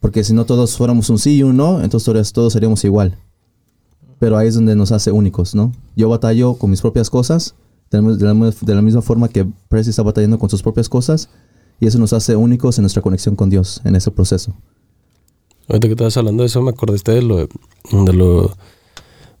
Porque 0.00 0.22
si 0.22 0.34
no 0.34 0.44
todos 0.44 0.76
fuéramos 0.76 1.08
un 1.10 1.18
sí 1.18 1.36
y 1.36 1.42
un 1.44 1.56
no, 1.56 1.80
entonces 1.82 2.04
todos, 2.04 2.32
todos 2.34 2.52
seríamos 2.52 2.84
igual. 2.84 3.16
Pero 4.22 4.36
ahí 4.36 4.46
es 4.46 4.54
donde 4.54 4.76
nos 4.76 4.92
hace 4.92 5.10
únicos, 5.10 5.52
¿no? 5.56 5.72
Yo 5.96 6.08
batallo 6.08 6.54
con 6.54 6.70
mis 6.70 6.80
propias 6.80 7.10
cosas, 7.10 7.56
de 7.90 8.00
la, 8.00 8.12
de 8.12 8.24
la- 8.34 8.54
de 8.60 8.74
la 8.76 8.80
misma 8.80 9.02
forma 9.02 9.26
que 9.28 9.44
Prezi 9.68 9.90
está 9.90 10.04
batallando 10.04 10.38
con 10.38 10.48
sus 10.48 10.62
propias 10.62 10.88
cosas, 10.88 11.28
y 11.80 11.86
eso 11.88 11.98
nos 11.98 12.12
hace 12.12 12.36
únicos 12.36 12.78
en 12.78 12.82
nuestra 12.82 13.02
conexión 13.02 13.34
con 13.34 13.50
Dios, 13.50 13.80
en 13.82 13.96
ese 13.96 14.12
proceso. 14.12 14.52
Ahorita 15.68 15.88
que 15.88 15.94
estabas 15.94 16.16
hablando 16.16 16.44
de 16.44 16.46
eso, 16.46 16.62
me 16.62 16.70
acordaste 16.70 17.10
de 17.10 17.22
lo, 17.22 17.36
de 17.38 18.12
lo... 18.12 18.52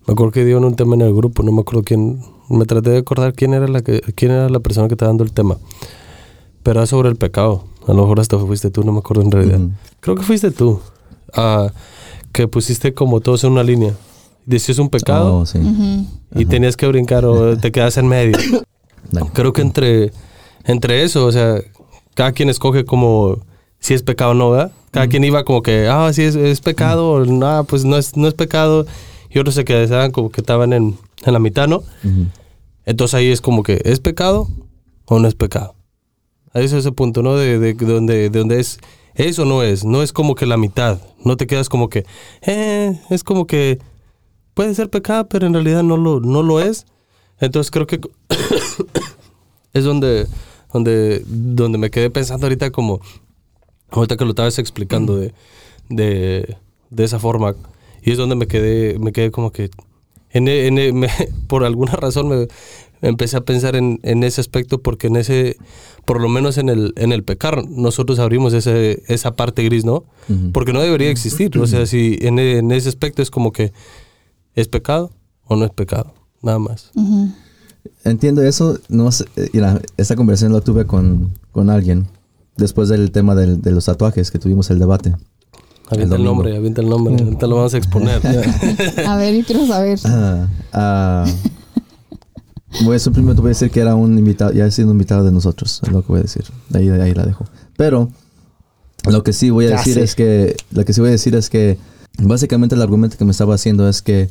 Me 0.08 0.14
acuerdo 0.14 0.32
que 0.32 0.44
dio 0.44 0.58
en 0.58 0.64
un 0.64 0.74
tema 0.74 0.96
en 0.96 1.02
el 1.02 1.14
grupo, 1.14 1.44
no 1.44 1.52
me 1.52 1.60
acuerdo 1.60 1.84
quién... 1.84 2.20
Me 2.50 2.64
traté 2.64 2.90
de 2.90 2.98
acordar 2.98 3.34
quién 3.34 3.54
era 3.54 3.68
la, 3.68 3.82
que, 3.82 4.00
quién 4.16 4.32
era 4.32 4.48
la 4.48 4.58
persona 4.58 4.88
que 4.88 4.94
estaba 4.94 5.10
dando 5.10 5.22
el 5.22 5.30
tema. 5.32 5.58
Pero 6.64 6.80
era 6.80 6.86
sobre 6.88 7.08
el 7.08 7.14
pecado. 7.14 7.62
A 7.86 7.92
lo 7.92 8.02
mejor 8.02 8.18
hasta 8.18 8.36
fuiste 8.36 8.68
tú, 8.72 8.82
no 8.82 8.90
me 8.90 8.98
acuerdo 8.98 9.22
en 9.22 9.30
realidad. 9.30 9.60
Ujú. 9.60 9.70
Creo 10.00 10.16
que 10.16 10.22
fuiste 10.22 10.50
tú. 10.50 10.80
ah, 11.34 11.70
que 12.32 12.48
pusiste 12.48 12.94
como 12.94 13.20
todos 13.20 13.44
en 13.44 13.52
una 13.52 13.62
línea. 13.62 13.94
Decías 14.44 14.78
un 14.78 14.88
pecado 14.88 15.38
Oh, 15.38 15.46
sí. 15.46 15.58
Ujú. 15.58 16.06
y 16.34 16.44
tenías 16.46 16.76
que 16.76 16.86
brincar 16.86 17.24
o 17.24 17.56
te 17.56 17.70
quedas 17.70 17.96
en 17.96 18.08
medio. 18.08 18.36
Creo 19.32 19.52
que 19.52 19.62
entre, 19.62 20.12
entre 20.64 21.02
eso, 21.04 21.26
o 21.26 21.32
sea, 21.32 21.56
cada 22.14 22.32
quien 22.32 22.48
escoge 22.50 22.84
como 22.84 23.38
si 23.78 23.94
es 23.94 24.02
pecado 24.02 24.30
o 24.32 24.34
no, 24.34 24.50
¿verdad? 24.50 24.72
Cada 24.90 25.06
quien 25.08 25.24
iba 25.24 25.44
como 25.44 25.62
que, 25.62 25.88
ah, 25.88 26.12
sí 26.12 26.22
es, 26.22 26.34
es 26.34 26.60
pecado, 26.60 27.10
o 27.10 27.24
no, 27.24 27.64
pues 27.64 27.84
no 27.84 27.96
es, 27.96 28.16
no 28.16 28.28
es 28.28 28.34
pecado. 28.34 28.86
Y 29.30 29.38
otros 29.38 29.54
se 29.54 29.64
quedaban 29.64 30.10
como 30.10 30.30
que 30.30 30.40
estaban 30.42 30.72
en, 30.72 30.96
en 31.24 31.32
la 31.32 31.38
mitad, 31.38 31.66
¿no? 31.68 31.78
Ujú. 32.04 32.26
Entonces 32.84 33.14
ahí 33.14 33.28
es 33.30 33.40
como 33.40 33.62
que, 33.62 33.80
¿es 33.84 34.00
pecado 34.00 34.48
o 35.06 35.18
no 35.18 35.26
es 35.28 35.34
pecado? 35.34 35.74
Ahí 36.52 36.64
es 36.64 36.72
ese 36.72 36.92
punto, 36.92 37.22
¿no? 37.22 37.36
De, 37.36 37.58
de, 37.58 37.72
de 37.74 37.86
donde, 37.86 38.14
de 38.28 38.38
donde 38.38 38.60
es, 38.60 38.78
¿es 39.14 39.38
o 39.38 39.44
no 39.46 39.62
es? 39.62 39.84
No 39.84 40.02
es 40.02 40.12
como 40.12 40.34
que 40.34 40.44
la 40.46 40.56
mitad. 40.58 40.98
No 41.24 41.36
te 41.38 41.46
quedas 41.46 41.68
como 41.70 41.88
que, 41.88 42.04
eh, 42.42 42.98
es 43.08 43.24
como 43.24 43.46
que 43.46 43.78
puede 44.54 44.74
ser 44.74 44.90
pecado, 44.90 45.28
pero 45.28 45.46
en 45.46 45.54
realidad 45.54 45.82
no 45.82 45.96
lo, 45.96 46.20
no 46.20 46.42
lo 46.42 46.60
es. 46.60 46.86
Entonces 47.40 47.70
creo 47.70 47.86
que 47.86 48.00
es 49.72 49.84
donde, 49.84 50.26
donde, 50.72 51.22
donde 51.26 51.78
me 51.78 51.90
quedé 51.90 52.10
pensando 52.10 52.46
ahorita 52.46 52.70
como, 52.70 53.00
ahorita 53.90 54.16
que 54.16 54.24
lo 54.24 54.30
estabas 54.30 54.58
explicando 54.58 55.16
de, 55.16 55.32
de, 55.88 56.56
de 56.90 57.04
esa 57.04 57.18
forma. 57.18 57.54
Y 58.02 58.10
es 58.12 58.18
donde 58.18 58.34
me 58.36 58.46
quedé, 58.46 58.98
me 58.98 59.12
quedé 59.12 59.30
como 59.30 59.52
que, 59.52 59.70
en, 60.30 60.48
e- 60.48 60.66
en 60.66 60.78
e- 60.78 60.92
me- 60.92 61.08
por 61.46 61.64
alguna 61.64 61.92
razón 61.92 62.28
me, 62.28 62.48
empecé 63.00 63.36
a 63.36 63.40
pensar 63.40 63.74
en, 63.76 63.98
en 64.02 64.22
ese 64.22 64.40
aspecto 64.40 64.80
porque 64.80 65.08
en 65.08 65.16
ese, 65.16 65.56
por 66.04 66.20
lo 66.20 66.28
menos 66.28 66.58
en 66.58 66.68
el, 66.68 66.92
en 66.96 67.12
el 67.12 67.24
pecar, 67.24 67.66
nosotros 67.68 68.18
abrimos 68.18 68.52
ese, 68.52 69.02
esa 69.08 69.34
parte 69.34 69.62
gris, 69.64 69.84
¿no? 69.84 70.04
Ujú. 70.28 70.52
Porque 70.52 70.72
no 70.72 70.80
debería 70.80 71.10
existir. 71.10 71.56
O 71.58 71.66
sea, 71.66 71.86
si 71.86 72.18
en, 72.22 72.38
e- 72.38 72.58
en 72.58 72.70
ese 72.72 72.88
aspecto 72.88 73.22
es 73.22 73.30
como 73.30 73.52
que, 73.52 73.72
¿es 74.54 74.68
pecado 74.68 75.10
o 75.46 75.56
no 75.56 75.64
es 75.64 75.70
pecado? 75.70 76.14
Nada 76.42 76.58
más. 76.58 76.90
Entiendo 78.04 78.42
eso. 78.42 78.78
No 78.88 79.10
sé, 79.12 79.24
mira, 79.52 79.80
esta 79.96 80.16
conversación 80.16 80.52
la 80.52 80.60
tuve 80.60 80.86
con, 80.86 81.30
con 81.52 81.70
alguien 81.70 82.06
después 82.56 82.88
del 82.88 83.10
tema 83.12 83.34
del- 83.34 83.62
de 83.62 83.70
los 83.72 83.84
tatuajes 83.86 84.30
que 84.30 84.38
tuvimos 84.38 84.70
el 84.70 84.78
debate. 84.78 85.14
Avienta 85.90 86.16
el, 86.16 86.24
nombre, 86.24 86.56
avienta 86.56 86.80
el 86.80 86.88
nombre. 86.88 87.14
Ahorita 87.22 87.46
lo 87.46 87.56
vamos 87.56 87.74
a 87.74 87.78
exponer. 87.78 88.20
A 89.06 89.16
ver, 89.16 89.34
yo 89.36 89.44
quiero 89.44 89.66
saber. 89.66 89.98
Ah, 90.04 90.46
ah, 90.72 91.26
voy 92.84 92.96
a 92.96 92.98
simplemente 92.98 93.40
voy 93.42 93.48
a 93.48 93.50
decir 93.50 93.70
que 93.70 93.80
era 93.80 93.94
un 93.94 94.18
invitado, 94.18 94.52
ya 94.52 94.70
siendo 94.70 94.92
invitado 94.92 95.24
de 95.24 95.32
nosotros, 95.32 95.80
es 95.82 95.92
lo 95.92 96.00
que 96.02 96.08
voy 96.08 96.20
a 96.20 96.22
decir. 96.22 96.44
Ahí, 96.74 96.88
ahí 96.88 97.14
la 97.14 97.26
dejo. 97.26 97.44
Pero 97.76 98.10
lo 99.10 99.22
que 99.22 99.32
sí 99.32 99.50
voy 99.50 99.66
a 99.66 99.70
Ya 99.70 99.76
decir 99.78 99.94
sé. 99.94 100.02
es 100.02 100.14
que 100.14 100.56
lo 100.70 100.84
que 100.84 100.92
sí 100.92 101.00
voy 101.00 101.08
a 101.08 101.12
decir 101.12 101.34
es 101.34 101.50
que 101.50 101.78
básicamente 102.18 102.74
el 102.74 102.82
argumento 102.82 103.18
que 103.18 103.24
me 103.26 103.32
estaba 103.32 103.54
haciendo 103.54 103.86
es 103.88 104.00
que 104.00 104.30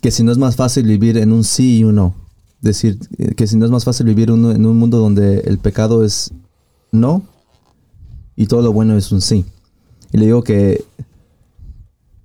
que 0.00 0.10
si 0.10 0.22
no 0.22 0.32
es 0.32 0.38
más 0.38 0.56
fácil 0.56 0.86
vivir 0.86 1.16
en 1.18 1.32
un 1.32 1.44
sí 1.44 1.78
y 1.78 1.84
un 1.84 1.96
no, 1.96 2.14
decir 2.60 2.98
eh, 3.18 3.34
que 3.34 3.46
si 3.46 3.56
no 3.56 3.64
es 3.64 3.70
más 3.70 3.84
fácil 3.84 4.06
vivir 4.06 4.30
uno- 4.30 4.52
en 4.52 4.64
un 4.66 4.76
mundo 4.76 4.98
donde 4.98 5.40
el 5.40 5.58
pecado 5.58 6.04
es 6.04 6.32
no 6.92 7.22
y 8.36 8.46
todo 8.46 8.62
lo 8.62 8.72
bueno 8.72 8.96
es 8.96 9.10
un 9.12 9.20
sí. 9.20 9.44
Y 10.12 10.18
le 10.18 10.26
digo 10.26 10.42
que 10.42 10.84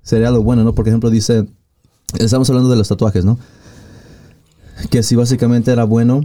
sería 0.03 0.31
lo 0.31 0.41
bueno, 0.43 0.63
¿no? 0.63 0.73
Por 0.73 0.87
ejemplo, 0.87 1.09
dice, 1.09 1.45
estamos 2.19 2.49
hablando 2.49 2.69
de 2.69 2.75
los 2.77 2.87
tatuajes, 2.87 3.25
¿no? 3.25 3.37
Que 4.89 5.01
si 5.03 5.15
básicamente 5.15 5.71
era 5.71 5.83
bueno, 5.83 6.21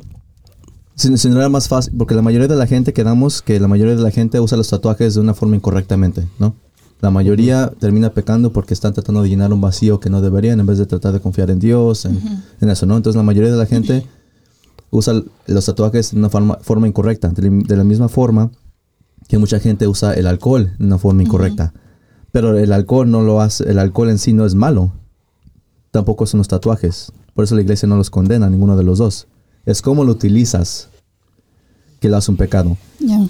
si, 0.95 1.17
si 1.17 1.29
no 1.31 1.37
era 1.39 1.49
más 1.49 1.69
fácil, 1.69 1.95
porque 1.97 2.15
la 2.15 2.23
mayoría 2.23 2.49
de 2.49 2.57
la 2.57 2.67
gente 2.67 2.93
quedamos 2.93 3.41
que 3.43 3.59
la 3.61 3.69
mayoría 3.69 3.97
de 3.97 4.03
la 4.03 4.11
gente 4.11 4.41
usa 4.41 4.59
los 4.59 4.69
tatuajes 4.69 5.15
de 5.15 5.21
una 5.21 5.35
forma 5.35 5.57
incorrectamente, 5.57 6.27
¿no? 6.39 6.55
La 7.01 7.11
mayoría 7.11 7.73
termina 7.79 8.11
pecando 8.11 8.53
porque 8.53 8.75
están 8.75 8.93
tratando 8.93 9.23
de 9.23 9.29
llenar 9.29 9.53
un 9.53 9.61
vacío 9.61 10.01
que 10.01 10.11
no 10.11 10.21
deberían 10.21 10.59
en 10.59 10.67
vez 10.67 10.79
de 10.79 10.87
tratar 10.87 11.13
de 11.13 11.21
confiar 11.21 11.51
en 11.51 11.61
Dios, 11.61 12.05
en, 12.05 12.21
en 12.61 12.71
eso, 12.71 12.87
¿no? 12.87 12.97
Entonces 12.97 13.17
la 13.17 13.23
mayoría 13.23 13.51
de 13.53 13.57
la 13.57 13.67
gente 13.67 14.05
usa 14.91 15.15
los 15.47 15.65
tatuajes 15.67 16.11
de 16.13 16.19
una 16.19 16.29
forma, 16.29 16.59
forma 16.61 16.89
incorrecta, 16.89 17.29
de, 17.29 17.43
la- 17.51 17.63
de 17.65 17.77
la 17.77 17.85
misma 17.85 18.09
forma 18.09 18.51
que 19.29 19.39
mucha 19.39 19.61
gente 19.61 19.87
usa 19.87 20.15
el 20.15 20.27
alcohol 20.27 20.73
de 20.79 20.85
una 20.87 20.99
forma 20.99 21.23
incorrecta. 21.23 21.73
Pero 22.33 22.59
el 22.59 22.73
alcohol 22.73 23.11
no 23.11 23.23
lo 23.23 23.41
hace, 23.41 23.69
el 23.71 23.79
alcohol 23.79 24.11
en 24.11 24.19
sí 24.19 24.33
no 24.33 24.45
es 24.45 24.55
malo. 24.55 24.93
Tampoco 25.91 26.27
son 26.27 26.39
los 26.39 26.49
tatuajes. 26.49 27.13
Por 27.35 27.45
eso 27.45 27.55
la 27.55 27.61
iglesia 27.63 27.89
no 27.89 27.97
los 27.97 28.11
condena, 28.11 28.51
ninguno 28.51 28.77
de 28.77 28.83
los 28.85 28.99
dos. 28.99 29.29
Es 29.67 29.83
cómo 29.83 30.05
lo 30.05 30.13
utilizas 30.13 30.89
que 32.01 32.09
lo 32.09 32.17
hace 32.17 32.31
un 32.31 32.37
pecado. 32.37 32.77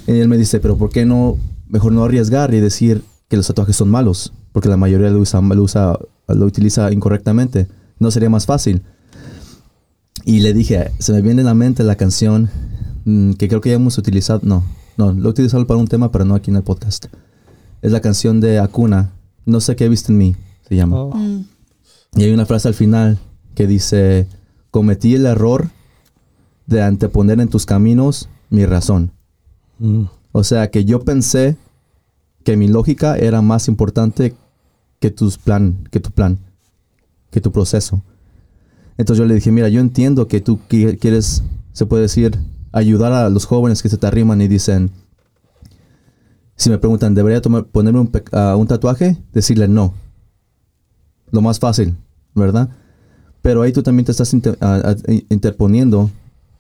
Y 0.07 0.13
él 0.13 0.29
me 0.29 0.39
dice, 0.39 0.59
pero 0.61 0.77
¿por 0.77 0.91
qué 0.91 1.05
no, 1.05 1.37
mejor 1.69 1.93
no 1.93 2.05
arriesgar 2.05 2.55
y 2.55 2.61
decir 2.61 3.03
que 3.29 3.37
los 3.37 3.47
tatuajes 3.47 3.77
son 3.77 3.91
malos? 3.91 4.33
Porque 4.53 4.69
la 4.69 4.77
mayoría 4.77 5.11
lo 5.11 5.21
usa, 5.21 5.41
lo 5.41 5.63
usa, 5.63 5.99
lo 6.27 6.47
utiliza 6.47 6.93
incorrectamente. 6.93 7.69
¿No 7.99 8.11
sería 8.11 8.31
más 8.31 8.47
fácil? 8.47 8.83
Y 10.25 10.41
le 10.41 10.53
dije, 10.53 10.91
se 10.99 11.13
me 11.13 11.23
viene 11.23 11.43
a 11.43 11.47
la 11.47 11.55
mente 11.55 11.83
la 11.85 11.97
canción 11.97 12.51
mm, 13.05 13.33
que 13.33 13.49
creo 13.49 13.61
que 13.61 13.71
ya 13.71 13.77
hemos 13.77 13.99
utilizado, 13.99 14.41
no, 14.43 14.65
no, 14.97 15.13
lo 15.13 15.29
he 15.29 15.31
utilizado 15.31 15.67
para 15.67 15.79
un 15.79 15.89
tema, 15.89 16.11
pero 16.11 16.25
no 16.25 16.35
aquí 16.35 16.51
en 16.51 16.57
el 16.57 16.63
podcast. 16.63 17.07
Es 17.83 17.93
la 17.93 18.01
canción 18.01 18.41
de 18.41 18.59
Akuna, 18.59 19.13
No 19.47 19.61
sé 19.61 19.77
qué 19.77 19.89
viste 19.89 20.13
en 20.13 20.19
mí, 20.19 20.37
se 20.69 20.77
llama. 20.77 20.97
Oh. 21.03 21.15
Mm. 21.15 21.45
Y 22.17 22.25
hay 22.25 22.33
una 22.33 22.47
frase 22.47 22.69
al 22.69 22.75
final 22.75 23.19
que 23.55 23.67
dice, 23.67 24.27
cometí 24.71 25.15
el 25.15 25.27
error 25.27 25.71
de 26.67 26.83
anteponer 26.83 27.41
en 27.41 27.49
tus 27.49 27.65
caminos 27.65 28.29
mi 28.51 28.67
razón. 28.67 29.13
Mm. 29.79 30.05
O 30.33 30.45
sea 30.45 30.71
que 30.71 30.85
yo 30.85 31.03
pensé 31.05 31.57
que 32.49 32.57
mi 32.57 32.67
lógica 32.67 33.15
era 33.19 33.43
más 33.43 33.69
importante 33.69 34.35
que 35.01 35.11
tus 35.11 35.37
plan, 35.37 35.87
que 35.91 36.01
tu 36.01 36.11
plan, 36.11 36.39
que 37.31 37.43
tu 37.43 37.53
proceso. 37.53 38.01
Entonces 38.97 39.19
yo 39.23 39.27
le 39.29 39.35
dije, 39.35 39.53
mira, 39.53 39.69
yo 39.69 39.81
entiendo 39.83 40.29
que 40.29 40.41
tú 40.41 40.59
qui- 40.67 40.99
quieres, 40.99 41.43
se 41.75 41.85
puede 41.85 42.05
decir, 42.05 42.39
ayudar 42.73 43.13
a 43.13 43.29
los 43.29 43.45
jóvenes 43.45 43.83
que 43.83 43.91
se 43.91 43.99
te 43.99 44.07
arriman 44.07 44.41
y 44.41 44.49
dicen, 44.49 44.91
si 46.57 46.71
me 46.71 46.79
preguntan, 46.79 47.15
¿debería 47.15 47.43
tomar, 47.43 47.67
ponerme 47.67 48.01
un, 48.01 48.11
un 48.57 48.67
tatuaje? 48.67 49.19
Decirle 49.35 49.69
no. 49.69 49.93
Lo 51.31 51.43
más 51.43 51.59
fácil, 51.59 51.97
¿verdad? 52.35 52.71
Pero 53.43 53.61
ahí 53.61 53.73
tú 53.75 53.83
también 53.83 54.07
te 54.07 54.13
estás 54.13 54.33
interponiendo 55.29 56.11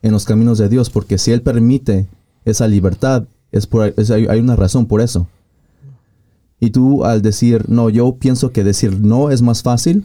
en 0.02 0.12
los 0.12 0.26
caminos 0.26 0.58
de 0.58 0.68
Dios, 0.68 0.90
porque 0.90 1.16
si 1.16 1.32
Él 1.32 1.40
permite 1.40 2.08
esa 2.44 2.68
libertad, 2.68 3.24
es 3.52 3.66
por, 3.66 3.94
es- 3.96 4.10
hay 4.10 4.38
una 4.38 4.54
razón 4.54 4.84
por 4.84 5.00
eso. 5.00 5.26
Y 6.60 6.70
tú 6.70 7.04
al 7.04 7.22
decir, 7.22 7.66
no, 7.68 7.88
yo 7.90 8.16
pienso 8.16 8.50
que 8.50 8.64
decir 8.64 9.00
no 9.00 9.30
es 9.30 9.42
más 9.42 9.62
fácil, 9.62 10.04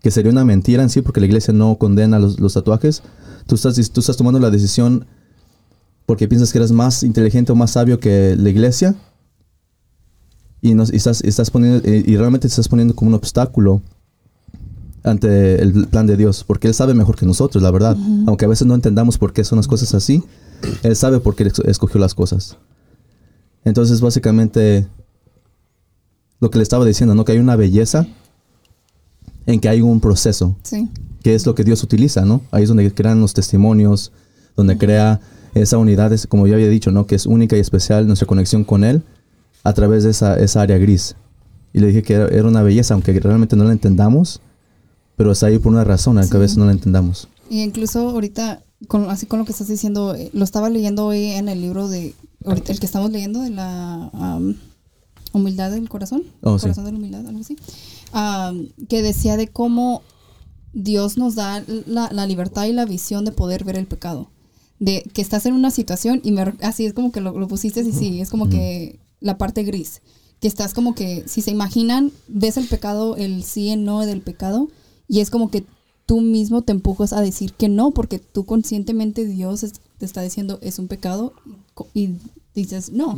que 0.00 0.10
sería 0.10 0.30
una 0.32 0.44
mentira 0.44 0.82
en 0.82 0.90
sí, 0.90 1.02
porque 1.02 1.20
la 1.20 1.26
iglesia 1.26 1.52
no 1.54 1.76
condena 1.76 2.18
los, 2.18 2.38
los 2.40 2.54
tatuajes, 2.54 3.02
tú 3.46 3.54
estás, 3.56 3.74
tú 3.90 4.00
estás 4.00 4.16
tomando 4.16 4.38
la 4.38 4.50
decisión 4.50 5.06
porque 6.06 6.28
piensas 6.28 6.52
que 6.52 6.58
eres 6.58 6.72
más 6.72 7.02
inteligente 7.02 7.52
o 7.52 7.54
más 7.54 7.72
sabio 7.72 7.98
que 8.00 8.36
la 8.36 8.50
iglesia 8.50 8.94
y, 10.60 10.74
nos, 10.74 10.92
y 10.92 10.96
estás, 10.96 11.20
estás 11.22 11.50
poniendo, 11.50 11.88
y, 11.88 12.04
y 12.12 12.16
realmente 12.16 12.46
te 12.48 12.52
estás 12.52 12.68
poniendo 12.68 12.94
como 12.94 13.08
un 13.10 13.14
obstáculo 13.14 13.82
ante 15.04 15.60
el 15.60 15.88
plan 15.88 16.06
de 16.06 16.16
Dios, 16.16 16.44
porque 16.44 16.68
Él 16.68 16.74
sabe 16.74 16.94
mejor 16.94 17.16
que 17.16 17.26
nosotros, 17.26 17.60
la 17.62 17.72
verdad. 17.72 17.96
Aunque 18.28 18.44
a 18.44 18.48
veces 18.48 18.68
no 18.68 18.74
entendamos 18.76 19.18
por 19.18 19.32
qué 19.32 19.42
son 19.42 19.56
las 19.56 19.66
cosas 19.66 19.94
así, 19.94 20.22
Él 20.84 20.94
sabe 20.94 21.18
por 21.18 21.34
qué 21.34 21.44
esco- 21.46 21.64
escogió 21.68 22.00
las 22.00 22.14
cosas. 22.14 22.56
Entonces, 23.64 24.00
básicamente, 24.00 24.86
lo 26.42 26.50
que 26.50 26.58
le 26.58 26.64
estaba 26.64 26.84
diciendo, 26.84 27.14
¿no? 27.14 27.24
Que 27.24 27.30
hay 27.32 27.38
una 27.38 27.54
belleza 27.54 28.04
en 29.46 29.60
que 29.60 29.68
hay 29.68 29.80
un 29.80 30.00
proceso, 30.00 30.56
Sí. 30.64 30.88
que 31.22 31.36
es 31.36 31.46
lo 31.46 31.54
que 31.54 31.62
Dios 31.62 31.82
utiliza, 31.84 32.24
¿no? 32.24 32.40
Ahí 32.50 32.64
es 32.64 32.68
donde 32.68 32.92
crean 32.92 33.20
los 33.20 33.32
testimonios, 33.32 34.10
donde 34.56 34.76
crea 34.76 35.20
esa 35.54 35.78
unidad, 35.78 36.12
es- 36.12 36.26
como 36.26 36.48
yo 36.48 36.54
había 36.54 36.68
dicho, 36.68 36.90
¿no? 36.90 37.06
Que 37.06 37.14
es 37.14 37.26
única 37.26 37.56
y 37.56 37.60
especial 37.60 38.08
nuestra 38.08 38.26
conexión 38.26 38.64
con 38.64 38.82
Él 38.82 39.02
a 39.62 39.72
través 39.72 40.02
de 40.02 40.10
esa, 40.10 40.36
esa 40.36 40.62
área 40.62 40.78
gris. 40.78 41.14
Y 41.72 41.78
le 41.78 41.86
dije 41.86 42.02
que 42.02 42.14
era, 42.14 42.26
era 42.26 42.48
una 42.48 42.62
belleza, 42.62 42.94
aunque 42.94 43.18
realmente 43.20 43.54
no 43.54 43.62
la 43.64 43.72
entendamos, 43.72 44.40
pero 45.16 45.30
está 45.30 45.46
ahí 45.46 45.58
por 45.60 45.70
una 45.70 45.84
razón, 45.84 46.18
aunque 46.18 46.36
a 46.36 46.40
veces 46.40 46.56
no 46.58 46.66
la 46.66 46.72
entendamos. 46.72 47.28
Y 47.50 47.62
incluso 47.62 48.00
ahorita, 48.10 48.62
con, 48.88 49.08
así 49.10 49.26
con 49.26 49.38
lo 49.38 49.44
que 49.44 49.52
estás 49.52 49.68
diciendo, 49.68 50.14
eh, 50.16 50.28
lo 50.32 50.42
estaba 50.42 50.70
leyendo 50.70 51.06
hoy 51.06 51.26
en 51.26 51.48
el 51.48 51.60
libro 51.60 51.88
de, 51.88 52.14
ahorita 52.44 52.72
el 52.72 52.80
que 52.80 52.86
estamos 52.86 53.12
leyendo 53.12 53.40
de 53.42 53.50
la 53.50 54.08
am, 54.12 54.56
humildad 55.32 55.70
del 55.70 55.88
corazón, 55.88 56.22
Oh, 56.42 56.58
sí. 56.58 56.62
corazón 56.62 56.84
de 56.84 56.92
la 56.92 56.98
humildad, 56.98 57.26
algo 57.26 57.40
así, 57.40 57.56
que 58.88 59.02
decía 59.02 59.36
de 59.36 59.48
cómo 59.48 60.02
Dios 60.72 61.16
nos 61.18 61.34
da 61.34 61.64
la, 61.86 62.10
la 62.12 62.26
libertad 62.26 62.66
y 62.66 62.72
la 62.72 62.84
visión 62.86 63.24
de 63.24 63.32
poder 63.32 63.64
ver 63.64 63.76
el 63.76 63.86
pecado. 63.86 64.30
De 64.78 65.02
que 65.14 65.22
estás 65.22 65.46
en 65.46 65.54
una 65.54 65.70
situación 65.70 66.20
y 66.24 66.32
me, 66.32 66.42
así 66.62 66.86
es 66.86 66.92
como 66.92 67.12
que 67.12 67.20
lo, 67.20 67.38
lo 67.38 67.46
pusiste 67.46 67.80
y 67.82 67.92
sí, 67.92 68.20
es 68.20 68.30
como 68.30 68.48
que 68.48 68.98
la 69.20 69.38
parte 69.38 69.62
gris. 69.62 70.00
Que 70.40 70.48
estás 70.48 70.74
como 70.74 70.94
que, 70.96 71.22
si 71.28 71.40
se 71.40 71.52
imaginan, 71.52 72.10
ves 72.26 72.56
el 72.56 72.66
pecado, 72.66 73.16
el 73.16 73.44
sí 73.44 73.68
y 73.68 73.76
no 73.76 74.00
del 74.00 74.22
pecado, 74.22 74.68
y 75.06 75.20
es 75.20 75.30
como 75.30 75.50
que 75.52 75.64
tú 76.04 76.20
mismo 76.20 76.62
te 76.62 76.72
empujas 76.72 77.12
a 77.12 77.20
decir 77.20 77.52
que 77.52 77.68
no, 77.68 77.92
porque 77.92 78.18
tú 78.18 78.44
conscientemente 78.44 79.24
Dios 79.24 79.62
es- 79.62 79.74
te 79.98 80.04
está 80.06 80.20
diciendo 80.22 80.58
es 80.62 80.80
un 80.80 80.88
pecado 80.88 81.32
y 81.94 82.14
dices 82.56 82.90
no 82.90 83.16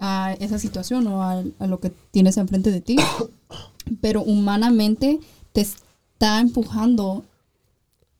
a 0.00 0.34
esa 0.40 0.58
situación 0.58 1.06
o 1.08 1.22
a, 1.22 1.42
a 1.58 1.66
lo 1.66 1.80
que 1.80 1.90
tienes 2.10 2.36
enfrente 2.36 2.70
de 2.70 2.80
ti. 2.80 2.96
Pero 4.00 4.22
humanamente 4.22 5.18
te 5.52 5.62
está 5.62 6.40
empujando 6.40 7.24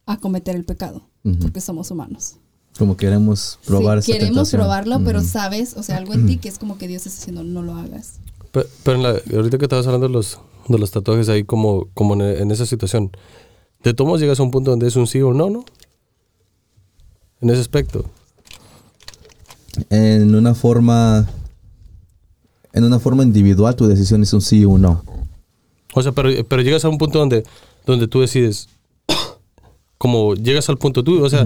a 0.06 0.16
cometer 0.16 0.56
el 0.56 0.64
pecado, 0.64 1.02
Ujú. 1.24 1.38
porque 1.40 1.60
somos 1.60 1.90
humanos. 1.90 2.36
Como 2.78 2.96
queremos 2.96 3.58
probar 3.66 4.02
Sí, 4.02 4.12
esa 4.12 4.18
queremos 4.18 4.36
tentación. 4.50 4.60
probarlo, 4.60 5.04
pero 5.04 5.18
Ujú. 5.18 5.28
sabes, 5.28 5.76
o 5.76 5.82
sea, 5.82 5.96
algo 5.96 6.14
en 6.14 6.26
ti 6.26 6.38
que 6.38 6.48
es 6.48 6.58
como 6.58 6.78
que 6.78 6.86
Dios 6.88 7.04
está 7.06 7.18
diciendo 7.18 7.42
no 7.42 7.60
lo 7.62 7.74
hagas. 7.74 8.20
Pe- 8.52 8.66
Pero, 8.84 8.96
en 8.96 9.02
la- 9.02 9.20
ahorita 9.36 9.58
que 9.58 9.64
estabas 9.64 9.84
hablando 9.86 10.06
de 10.06 10.12
los, 10.12 10.38
de 10.68 10.78
los 10.78 10.90
tatuajes 10.92 11.28
ahí 11.28 11.42
como, 11.44 11.88
como 11.92 12.14
en, 12.14 12.20
en 12.22 12.50
esa 12.52 12.64
situación, 12.66 13.10
de 13.82 13.92
todos 13.94 14.20
llegas 14.20 14.38
a 14.40 14.44
un 14.44 14.50
punto 14.52 14.70
donde 14.70 14.86
es 14.86 14.96
un 14.96 15.06
sí 15.08 15.20
o 15.20 15.34
no, 15.34 15.50
¿no? 15.50 15.64
En 17.40 17.50
ese 17.50 17.60
aspecto. 17.60 18.04
En 19.90 20.34
una 20.34 20.54
forma... 20.54 21.28
En 22.78 22.84
una 22.84 23.00
forma 23.00 23.24
individual 23.24 23.74
tu 23.74 23.86
decisión 23.88 24.22
es 24.22 24.32
un 24.32 24.40
sí 24.40 24.64
o 24.64 24.70
un 24.70 24.82
no. 24.82 25.02
O 25.94 26.02
sea, 26.02 26.12
pero, 26.12 26.30
pero 26.46 26.62
llegas 26.62 26.84
a 26.84 26.88
un 26.88 26.96
punto 26.98 27.18
donde, 27.18 27.42
donde 27.86 28.06
tú 28.06 28.20
decides, 28.20 28.68
como 29.98 30.34
llegas 30.34 30.68
al 30.68 30.78
punto 30.78 31.02
tú, 31.02 31.22
o 31.24 31.28
sea, 31.28 31.44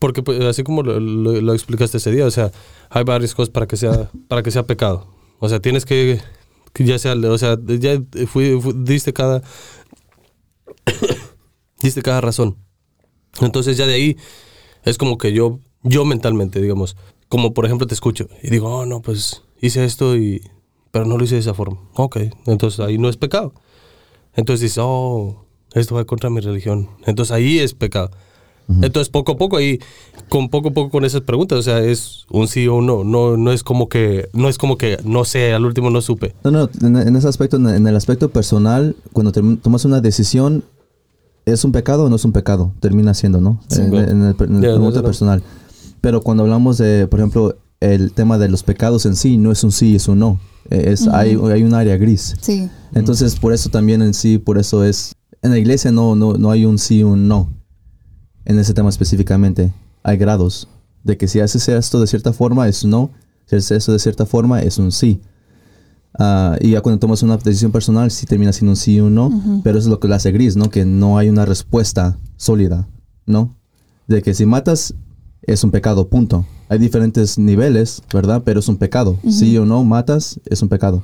porque 0.00 0.22
pues, 0.22 0.40
así 0.40 0.64
como 0.64 0.82
lo, 0.82 0.98
lo- 0.98 1.40
lo 1.40 1.52
explicaste 1.54 1.98
ese 1.98 2.10
día, 2.10 2.26
o 2.26 2.30
sea, 2.32 2.50
hay 2.90 3.04
varias 3.04 3.34
cosas 3.34 3.50
para 3.50 3.66
que 3.68 3.76
sea, 3.76 4.10
para 4.26 4.42
que 4.42 4.50
sea 4.50 4.64
pecado. 4.64 5.06
O 5.38 5.48
sea, 5.48 5.60
tienes 5.60 5.84
que, 5.84 6.20
que 6.72 6.84
ya 6.84 6.98
sea, 6.98 7.14
o 7.14 7.38
sea, 7.38 7.56
ya 7.78 8.02
fui, 8.26 8.60
fui- 8.60 8.74
diste 8.78 9.12
cada, 9.12 9.42
diste 11.80 12.02
cada 12.02 12.20
razón. 12.20 12.56
Entonces 13.40 13.76
ya 13.76 13.86
de 13.86 13.94
ahí 13.94 14.16
es 14.84 14.98
como 14.98 15.16
que 15.18 15.32
yo, 15.32 15.60
yo 15.82 16.04
mentalmente, 16.04 16.60
digamos, 16.60 16.96
como 17.28 17.54
por 17.54 17.66
ejemplo 17.66 17.86
te 17.86 17.94
escucho 17.94 18.26
y 18.42 18.50
digo, 18.50 18.68
oh 18.68 18.86
no, 18.86 19.00
pues 19.00 19.42
hice 19.60 19.84
esto 19.84 20.16
y, 20.16 20.42
pero 20.92 21.06
no 21.06 21.18
lo 21.18 21.24
hice 21.24 21.34
de 21.34 21.40
esa 21.40 21.54
forma. 21.54 21.78
Ok, 21.94 22.18
entonces 22.46 22.78
ahí 22.78 22.98
no 22.98 23.08
es 23.08 23.16
pecado. 23.16 23.52
Entonces 24.34 24.60
dices, 24.60 24.78
oh, 24.80 25.44
esto 25.72 25.96
va 25.96 26.04
contra 26.04 26.30
mi 26.30 26.40
religión. 26.40 26.88
Entonces 27.06 27.32
ahí 27.32 27.58
es 27.58 27.74
pecado. 27.74 28.10
Entonces 28.80 29.10
poco 29.10 29.32
a 29.32 29.36
poco 29.36 29.56
ahí, 29.56 29.80
con 30.28 30.48
poco 30.48 30.68
a 30.68 30.72
poco 30.72 30.90
con 30.90 31.04
esas 31.04 31.22
preguntas, 31.22 31.58
o 31.58 31.62
sea, 31.62 31.80
es 31.80 32.24
un 32.30 32.46
sí 32.46 32.68
o 32.68 32.76
un 32.76 32.86
no. 32.86 33.04
No, 33.04 33.36
no 33.36 33.52
es 33.52 33.62
como 33.62 33.88
que, 33.88 34.28
no 34.32 34.48
es 34.48 34.56
como 34.56 34.78
que, 34.78 34.98
no 35.04 35.24
sé, 35.24 35.52
al 35.52 35.66
último 35.66 35.90
no 35.90 36.00
supe. 36.00 36.34
No, 36.44 36.50
no, 36.50 36.70
en, 36.80 36.96
en 36.96 37.16
ese 37.16 37.28
aspecto, 37.28 37.56
en, 37.56 37.86
el 37.86 37.96
aspecto 37.96 38.30
personal, 38.30 38.96
cuando 39.12 39.32
tomas 39.32 39.84
una 39.84 40.00
decisión, 40.00 40.64
¿es 41.44 41.64
un 41.64 41.72
pecado 41.72 42.04
o 42.04 42.08
no 42.08 42.16
es 42.16 42.24
un 42.24 42.32
pecado? 42.32 42.72
Termina 42.80 43.12
siendo, 43.12 43.40
¿no? 43.40 43.60
Sí. 43.68 43.82
En, 43.82 43.94
en 43.94 44.22
el, 44.22 44.36
en 44.38 44.64
el 44.64 45.02
personal. 45.02 45.42
Pero 46.00 46.22
cuando 46.22 46.44
hablamos 46.44 46.78
de, 46.78 47.06
por 47.08 47.20
ejemplo, 47.20 47.56
el 47.82 48.12
tema 48.12 48.38
de 48.38 48.48
los 48.48 48.62
pecados 48.62 49.06
en 49.06 49.16
sí, 49.16 49.36
no 49.36 49.50
es 49.50 49.64
un 49.64 49.72
sí, 49.72 49.96
es 49.96 50.08
un 50.08 50.20
no. 50.20 50.40
Eh, 50.70 50.92
Es, 50.92 51.08
hay, 51.08 51.36
hay 51.52 51.62
un 51.64 51.74
área 51.74 51.96
gris. 51.96 52.36
Sí, 52.40 52.68
Entonces, 52.94 53.36
por 53.36 53.52
eso 53.52 53.68
también 53.70 54.02
en 54.02 54.14
sí, 54.14 54.38
por 54.38 54.58
eso 54.58 54.84
es... 54.84 55.14
En 55.42 55.50
la 55.50 55.58
iglesia 55.58 55.90
no, 55.90 56.14
no, 56.14 56.34
no 56.34 56.52
hay 56.52 56.64
un 56.64 56.78
sí 56.78 57.02
un 57.02 57.26
no. 57.26 57.52
En 58.44 58.58
ese 58.58 58.72
tema 58.72 58.88
específicamente. 58.88 59.72
Hay 60.04 60.16
grados. 60.16 60.68
De 61.02 61.16
que 61.16 61.26
si 61.26 61.40
haces 61.40 61.68
esto 61.68 62.00
de 62.00 62.06
cierta 62.06 62.32
forma 62.32 62.68
es 62.68 62.84
no. 62.84 63.10
Si 63.46 63.56
haces 63.56 63.72
esto 63.72 63.92
de 63.92 63.98
cierta 63.98 64.24
forma 64.24 64.60
es 64.62 64.78
un 64.78 64.92
sí. 64.92 65.20
Ah, 66.16 66.56
y 66.60 66.72
ya 66.72 66.80
cuando 66.80 67.00
tomas 67.00 67.24
una 67.24 67.38
decisión 67.38 67.72
personal, 67.72 68.10
sí 68.12 68.26
termina 68.26 68.52
siendo 68.52 68.72
un 68.72 68.76
sí 68.76 68.94
y 68.94 69.00
un 69.00 69.14
no. 69.16 69.60
Pero 69.64 69.78
eso 69.78 69.88
es 69.88 69.90
lo 69.90 69.98
que 69.98 70.06
lo 70.06 70.14
hace 70.14 70.30
gris, 70.30 70.54
¿no? 70.56 70.70
Que 70.70 70.84
no 70.84 71.18
hay 71.18 71.28
una 71.28 71.44
respuesta 71.44 72.18
sólida, 72.36 72.88
¿no? 73.26 73.56
De 74.06 74.22
que 74.22 74.34
si 74.34 74.46
matas 74.46 74.94
es 75.42 75.64
un 75.64 75.70
pecado, 75.70 76.08
punto. 76.08 76.46
Hay 76.68 76.78
diferentes 76.78 77.38
niveles, 77.38 78.02
¿verdad? 78.12 78.42
Pero 78.44 78.60
es 78.60 78.68
un 78.68 78.76
pecado. 78.76 79.18
Sí 79.28 79.56
o 79.58 79.64
no, 79.66 79.84
matas, 79.84 80.40
es 80.46 80.62
un 80.62 80.68
pecado, 80.68 81.02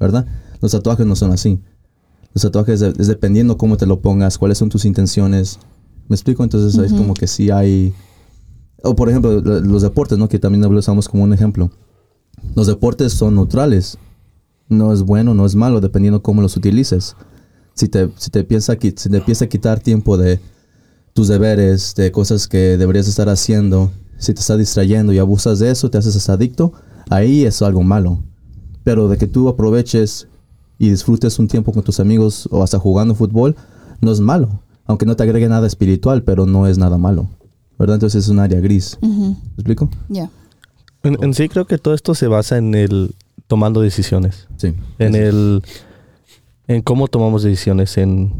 ¿verdad? 0.00 0.26
Los 0.60 0.72
tatuajes 0.72 1.06
no 1.06 1.14
son 1.16 1.32
así. 1.32 1.60
Los 2.32 2.42
tatuajes 2.42 2.80
de- 2.80 2.94
es 2.98 3.06
dependiendo 3.06 3.56
cómo 3.56 3.76
te 3.76 3.86
lo 3.86 4.00
pongas, 4.00 4.38
cuáles 4.38 4.58
son 4.58 4.68
tus 4.70 4.84
intenciones. 4.84 5.58
¿Me 6.08 6.14
explico? 6.16 6.42
Entonces 6.42 6.78
es 6.82 6.92
como 6.92 7.14
que 7.14 7.26
sí 7.26 7.50
hay... 7.50 7.94
O 8.82 8.94
por 8.96 9.08
ejemplo, 9.08 9.40
lo- 9.40 9.60
los 9.60 9.82
deportes, 9.82 10.18
¿no? 10.18 10.28
Que 10.28 10.38
también 10.38 10.62
lo 10.62 10.78
usamos 10.78 11.08
como 11.08 11.22
un 11.22 11.32
ejemplo. 11.32 11.70
Los 12.54 12.66
deportes 12.66 13.12
son 13.12 13.34
neutrales. 13.36 13.98
No 14.68 14.92
es 14.92 15.02
bueno, 15.02 15.34
no 15.34 15.46
es 15.46 15.54
malo, 15.54 15.80
dependiendo 15.80 16.22
cómo 16.22 16.42
los 16.42 16.56
utilices. 16.56 17.14
Si 17.74 17.88
te, 17.88 18.10
si 18.16 18.30
te, 18.30 18.44
piensa, 18.44 18.74
si 18.80 19.08
te 19.10 19.16
empieza 19.16 19.44
a 19.44 19.48
quitar 19.48 19.80
tiempo 19.80 20.16
de 20.16 20.40
tus 21.14 21.28
deberes, 21.28 21.94
de 21.94 22.12
cosas 22.12 22.46
que 22.48 22.76
deberías 22.76 23.08
estar 23.08 23.28
haciendo, 23.28 23.90
si 24.18 24.34
te 24.34 24.40
está 24.40 24.56
distrayendo 24.56 25.12
y 25.12 25.18
abusas 25.18 25.60
de 25.60 25.70
eso, 25.70 25.88
te 25.90 25.96
haces 25.96 26.28
adicto, 26.28 26.72
ahí 27.08 27.44
es 27.44 27.62
algo 27.62 27.82
malo. 27.82 28.22
Pero 28.82 29.08
de 29.08 29.16
que 29.16 29.26
tú 29.26 29.48
aproveches 29.48 30.28
y 30.78 30.90
disfrutes 30.90 31.38
un 31.38 31.48
tiempo 31.48 31.72
con 31.72 31.82
tus 31.82 32.00
amigos 32.00 32.48
o 32.50 32.62
hasta 32.62 32.78
jugando 32.78 33.14
fútbol, 33.14 33.56
no 34.00 34.12
es 34.12 34.20
malo. 34.20 34.60
Aunque 34.86 35.06
no 35.06 35.16
te 35.16 35.22
agregue 35.22 35.48
nada 35.48 35.66
espiritual, 35.66 36.24
pero 36.24 36.44
no 36.46 36.66
es 36.66 36.76
nada 36.76 36.98
malo. 36.98 37.28
¿Verdad? 37.78 37.94
Entonces 37.94 38.24
es 38.24 38.28
un 38.28 38.40
área 38.40 38.60
gris. 38.60 38.98
¿Me 39.00 39.36
explico? 39.54 39.88
ya. 40.08 40.30
En, 41.02 41.22
en 41.22 41.34
sí 41.34 41.48
creo 41.48 41.66
que 41.66 41.76
todo 41.78 41.94
esto 41.94 42.14
se 42.14 42.28
basa 42.28 42.56
en 42.56 42.74
el 42.74 43.14
tomando 43.46 43.80
decisiones. 43.80 44.48
Sí. 44.56 44.74
En 44.98 45.14
el 45.14 45.62
en 46.66 46.82
cómo 46.82 47.08
tomamos 47.08 47.42
decisiones, 47.42 47.98
en 47.98 48.32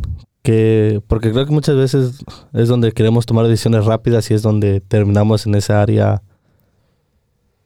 Que, 0.45 1.01
porque 1.09 1.33
creo 1.33 1.47
que 1.47 1.53
muchas 1.53 1.75
veces 1.75 2.23
es 2.53 2.69
donde 2.69 2.93
queremos 2.93 3.25
tomar 3.25 3.47
decisiones 3.47 3.87
rápidas 3.87 4.31
y 4.31 4.35
es 4.35 4.43
donde 4.43 4.83
terminamos 4.83 5.47
en 5.47 5.55
esa 5.55 5.81
área, 5.81 6.23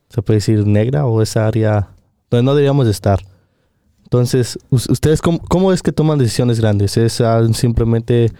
se 0.08 0.22
puede 0.22 0.36
decir 0.36 0.64
negra 0.64 1.04
o 1.04 1.20
esa 1.20 1.48
área 1.48 1.88
donde 2.30 2.44
no 2.44 2.52
deberíamos 2.54 2.84
de 2.86 2.92
estar. 2.92 3.18
Entonces, 4.04 4.60
us- 4.70 4.88
¿ustedes 4.88 5.20
cómo, 5.20 5.40
cómo 5.40 5.72
es 5.72 5.82
que 5.82 5.90
toman 5.90 6.18
decisiones 6.18 6.60
grandes? 6.60 6.96
¿Es 6.96 7.20
simplemente 7.54 8.30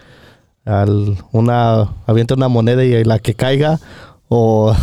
al 0.63 1.17
una 1.33 1.89
avienta 2.05 2.35
una 2.35 2.47
moneda 2.47 2.85
y 2.85 3.03
la 3.03 3.19
que 3.19 3.33
caiga 3.33 3.77
o, 4.29 4.73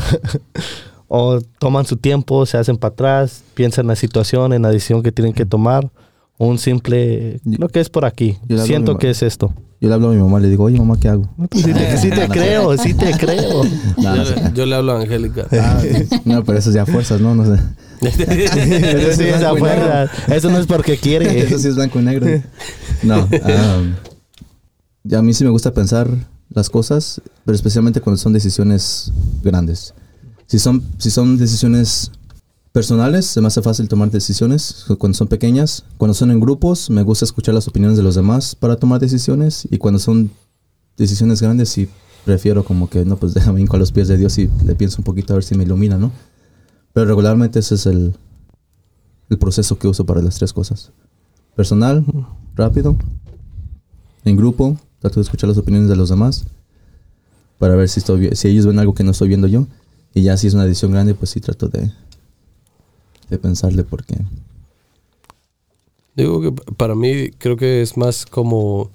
o 1.09 1.41
toman 1.59 1.87
su 1.87 1.97
tiempo, 1.97 2.45
se 2.45 2.59
hacen 2.59 2.77
para 2.77 2.93
atrás, 2.93 3.43
piensan 3.55 3.85
en 3.85 3.89
la 3.89 3.97
situación, 3.97 4.53
en 4.53 4.61
la 4.61 4.69
decisión 4.71 5.03
que 5.03 5.13
tienen 5.13 5.33
que 5.33 5.47
tomar? 5.47 5.91
Un 6.39 6.59
simple, 6.59 7.41
creo 7.57 7.69
que 7.69 7.81
es 7.81 7.89
por 7.89 8.05
aquí, 8.05 8.37
siento 8.65 8.99
que 8.99 9.11
es 9.11 9.23
esto. 9.23 9.55
Yo 9.81 9.89
le 9.89 9.95
hablo 9.95 10.09
a 10.11 10.13
mi 10.15 10.21
mamá, 10.21 10.41
le 10.41 10.49
digo, 10.49 10.65
oye 10.65 10.79
mamá, 10.79 10.99
¿qué 10.99 11.09
hago? 11.09 11.29
Sí 11.53 11.63
te, 11.63 11.97
sí 11.99 12.09
te 12.11 12.29
creo, 12.31 12.77
sí 12.79 12.95
te 12.95 13.11
creo. 13.19 13.63
No, 13.99 14.17
no, 14.17 14.25
Yo, 14.25 14.35
le- 14.35 14.53
yo 14.55 14.67
le 14.67 14.75
hablo 14.75 14.93
a 14.93 15.01
Angélica. 15.03 15.47
Ah, 15.53 15.83
no, 16.25 16.45
pero 16.45 16.59
eso 16.59 16.71
es 16.71 16.75
ya 16.75 16.87
fuerzas, 16.87 17.21
¿no? 17.21 17.35
no 17.35 17.45
sé. 17.45 17.61
Eso 18.03 19.13
sí 19.17 19.25
es 19.29 19.43
afuera. 19.43 20.11
Eso 20.29 20.51
no 20.51 20.59
es 20.59 20.67
porque 20.67 20.97
quiere. 20.97 21.41
Eso 21.41 21.59
sí 21.59 21.69
es 21.69 21.77
blanco 21.77 22.01
y 22.01 22.05
negro. 22.05 22.27
No. 23.03 23.29
ya 25.05 25.19
a 25.19 25.23
mí 25.23 25.33
sí 25.35 25.45
me 25.45 25.51
gusta 25.51 25.73
pensar 25.73 26.09
las 26.51 26.71
cosas, 26.71 27.21
pero 27.45 27.55
especialmente 27.55 28.01
cuando 28.01 28.19
son 28.19 28.33
decisiones 28.33 29.13
grandes. 29.43 29.95
Si 30.47 30.59
son, 30.59 30.83
si 30.99 31.11
son 31.11 31.37
decisiones 31.39 32.13
personales, 32.77 33.25
se 33.25 33.41
me 33.41 33.47
hace 33.47 33.63
fácil 33.63 33.89
tomar 33.89 34.11
decisiones. 34.11 34.85
Cuando 34.99 35.17
son 35.17 35.29
pequeñas, 35.29 35.83
cuando 35.97 36.13
son 36.13 36.31
en 36.31 36.39
grupos, 36.39 36.91
me 36.91 37.03
gusta 37.03 37.25
escuchar 37.25 37.55
las 37.55 37.67
opiniones 37.67 37.97
de 37.97 38.03
los 38.03 38.17
demás 38.17 38.55
para 38.55 38.77
tomar 38.77 39.01
decisiones. 39.01 39.67
Y 39.71 39.79
cuando 39.79 39.99
son 39.99 40.31
decisiones 40.99 41.41
grandes, 41.41 41.71
sí 41.71 41.89
prefiero 42.27 42.65
como 42.65 42.91
que, 42.91 43.07
no, 43.07 43.17
pues 43.17 43.33
déjame 43.39 43.63
hinco 43.63 43.77
a 43.77 43.79
los 43.79 43.93
pies 43.93 44.09
de 44.09 44.19
Dios 44.19 44.37
y 44.37 44.51
le 44.67 44.75
pienso 44.75 44.99
un 44.99 45.05
poquito 45.05 45.33
a 45.33 45.37
ver 45.37 45.45
si 45.45 45.57
me 45.57 45.65
ilumina, 45.65 45.97
¿no? 45.97 46.13
Pero 46.93 47.07
regularmente 47.07 47.61
ese 47.61 47.77
es 47.77 47.87
el, 47.87 48.15
el 49.31 49.39
proceso 49.39 49.79
que 49.79 49.89
uso 49.89 50.05
para 50.05 50.21
las 50.21 50.37
tres 50.37 50.53
cosas. 50.53 50.93
Personal, 51.55 52.05
rápido. 52.57 52.95
En 54.27 54.37
grupo, 54.37 54.79
trato 54.99 55.15
de 55.15 55.23
escuchar 55.23 55.49
las 55.49 55.57
opiniones 55.57 55.89
de 55.89 55.97
los 55.97 56.11
demás. 56.11 56.45
Para 57.59 57.75
ver 57.75 57.89
si, 57.89 58.01
estoy, 58.01 58.37
si 58.37 58.49
ellos 58.49 58.67
ven 58.67 58.79
algo 58.79 58.93
que 58.93 59.03
no 59.03 59.13
estoy 59.13 59.29
viendo 59.29 59.47
yo. 59.47 59.67
Y 60.13 60.25
ya 60.25 60.37
si 60.37 60.47
es 60.47 60.53
una 60.53 60.67
decisión 60.67 60.93
grande, 60.93 61.15
pues 61.15 61.31
sí 61.31 61.41
trato 61.41 61.69
de, 61.69 61.91
de 63.29 63.39
pensarle 63.39 63.85
porque... 63.85 64.17
Digo 66.15 66.41
que 66.41 66.53
para 66.53 66.95
mí 66.95 67.31
creo 67.37 67.57
que 67.59 67.83
es 67.83 67.99
más 67.99 68.25
como, 68.25 68.91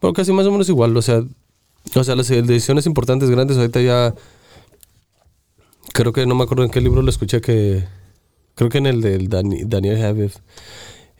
bueno, 0.00 0.14
casi 0.14 0.32
más 0.32 0.46
o 0.46 0.50
menos 0.50 0.68
igual, 0.70 0.96
o 0.96 1.02
sea, 1.02 1.22
o 1.94 2.04
sea, 2.04 2.16
las 2.16 2.28
decisiones 2.28 2.86
importantes, 2.86 3.28
grandes, 3.28 3.58
ahorita 3.58 3.82
ya, 3.82 4.14
creo 5.92 6.14
que 6.14 6.24
no 6.24 6.34
me 6.34 6.44
acuerdo 6.44 6.64
en 6.64 6.70
qué 6.70 6.80
libro 6.80 7.02
lo 7.02 7.10
escuché 7.10 7.42
que, 7.42 7.84
creo 8.54 8.70
que 8.70 8.78
en 8.78 8.86
el 8.86 9.02
del 9.02 9.28
Dani- 9.28 9.64
Daniel 9.66 9.98
Javif, 9.98 10.36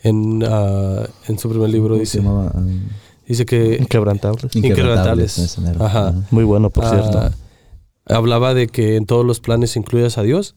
en, 0.02 0.42
ah, 0.48 1.06
en 1.28 1.38
su 1.38 1.50
primer 1.50 1.68
libro 1.68 1.90
¿cómo 1.90 1.96
se 1.96 2.00
dice, 2.00 2.18
llamaba? 2.18 2.50
Um, 2.54 2.88
dice 3.28 3.44
que 3.44 3.76
Inquebrantables. 3.80 4.56
Inquebrantables. 4.56 5.58
Ajá. 5.78 6.14
Muy 6.30 6.44
bueno, 6.44 6.70
por 6.70 6.86
ah, 6.86 6.90
cierto. 6.90 7.36
hablaba 8.06 8.54
de 8.54 8.66
que 8.68 8.96
en 8.96 9.04
todos 9.04 9.26
los 9.26 9.40
planes 9.40 9.76
incluyas 9.76 10.16
a 10.16 10.22
Dios. 10.22 10.54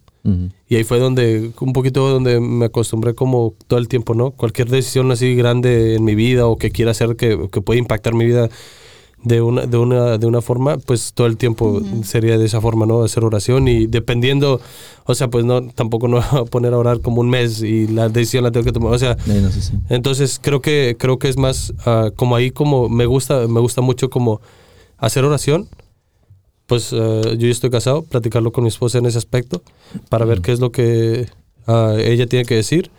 Y 0.68 0.76
ahí 0.76 0.84
fue 0.84 1.00
donde, 1.00 1.52
un 1.62 1.72
poquito 1.74 2.08
donde 2.10 2.40
me 2.42 2.66
acostumbré 2.66 3.14
como 3.16 3.54
todo 3.68 3.80
el 3.80 3.88
tiempo, 3.88 4.14
¿no? 4.14 4.32
Cualquier 4.32 4.70
decisión 4.70 5.10
así 5.12 5.36
grande 5.36 5.96
en 5.96 6.04
mi 6.04 6.16
vida 6.16 6.48
o 6.48 6.58
que 6.58 6.70
quiera 6.72 6.92
hacer 6.92 7.16
que, 7.16 7.48
que 7.52 7.62
pueda 7.62 7.80
impactar 7.80 8.14
mi 8.14 8.26
vida 8.26 8.50
de 9.24 9.42
una, 9.42 9.66
de 9.66 9.78
una, 9.78 10.18
de 10.18 10.28
una 10.28 10.42
forma, 10.42 10.78
pues 10.78 11.14
todo 11.14 11.28
el 11.28 11.38
tiempo 11.38 11.82
sería 12.04 12.38
de 12.38 12.46
esa 12.46 12.62
forma, 12.62 12.86
¿no? 12.86 13.04
Hacer 13.04 13.24
oración 13.24 13.68
y 13.68 13.88
dependiendo, 13.88 14.62
o 15.06 15.16
sea, 15.16 15.30
pues 15.30 15.44
no, 15.46 15.62
tampoco 15.70 16.08
no 16.08 16.18
voy 16.32 16.42
a 16.42 16.46
poner 16.46 16.74
a 16.74 16.78
orar 16.78 17.00
como 17.02 17.22
un 17.22 17.30
mes 17.30 17.62
y 17.64 17.88
la 17.88 18.10
decisión 18.10 18.44
la 18.44 18.52
tengo 18.52 18.66
que 18.66 18.72
tomar, 18.74 18.94
o 18.94 19.00
sea, 19.00 19.18
no 19.42 19.50
sé 19.52 19.62
si- 19.62 19.74
entonces 19.90 20.40
creo 20.42 20.62
que 20.62 20.96
creo 21.00 21.18
que 21.20 21.30
es 21.30 21.38
más 21.38 21.74
ah, 21.86 22.12
como 22.16 22.36
ahí 22.36 22.52
como 22.52 22.90
me 22.90 23.06
gusta 23.06 23.48
me 23.48 23.60
gusta 23.60 23.82
mucho 23.82 24.10
como 24.10 24.40
hacer 24.98 25.24
oración. 25.26 25.68
Pues 26.68 26.94
ah, 26.94 27.22
yo 27.24 27.48
ya 27.48 27.50
estoy 27.52 27.70
casado, 27.72 28.04
platicarlo 28.04 28.52
con 28.52 28.64
mi 28.64 28.68
esposa 28.68 29.00
en 29.00 29.06
ese 29.08 29.18
aspecto 29.18 29.64
para 30.10 30.26
ver 30.26 30.42
qué 30.42 30.52
es 30.52 30.60
lo 30.60 30.72
que 30.72 31.28
ah, 31.66 31.96
ella 31.98 32.28
tiene 32.28 32.46
que 32.46 32.56
decir. 32.56 32.92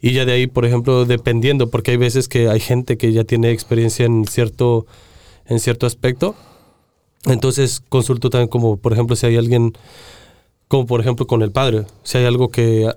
Y 0.00 0.12
ya 0.12 0.24
de 0.24 0.32
ahí, 0.32 0.46
por 0.46 0.64
ejemplo, 0.64 1.04
dependiendo, 1.06 1.70
porque 1.70 1.90
hay 1.90 1.96
veces 1.96 2.28
que 2.28 2.48
hay 2.48 2.60
gente 2.60 2.96
que 2.96 3.12
ya 3.12 3.24
tiene 3.24 3.50
experiencia 3.50 4.06
en 4.06 4.26
cierto, 4.26 4.86
en 5.46 5.58
cierto 5.58 5.86
aspecto. 5.86 6.36
Entonces 7.24 7.82
consulto 7.88 8.30
también 8.30 8.48
como, 8.48 8.76
por 8.76 8.92
ejemplo, 8.92 9.16
si 9.16 9.26
hay 9.26 9.36
alguien, 9.36 9.72
como 10.68 10.86
por 10.86 11.00
ejemplo 11.00 11.26
con 11.26 11.42
el 11.42 11.50
padre, 11.50 11.84
si 12.04 12.18
hay 12.18 12.26
algo 12.26 12.50
que 12.50 12.88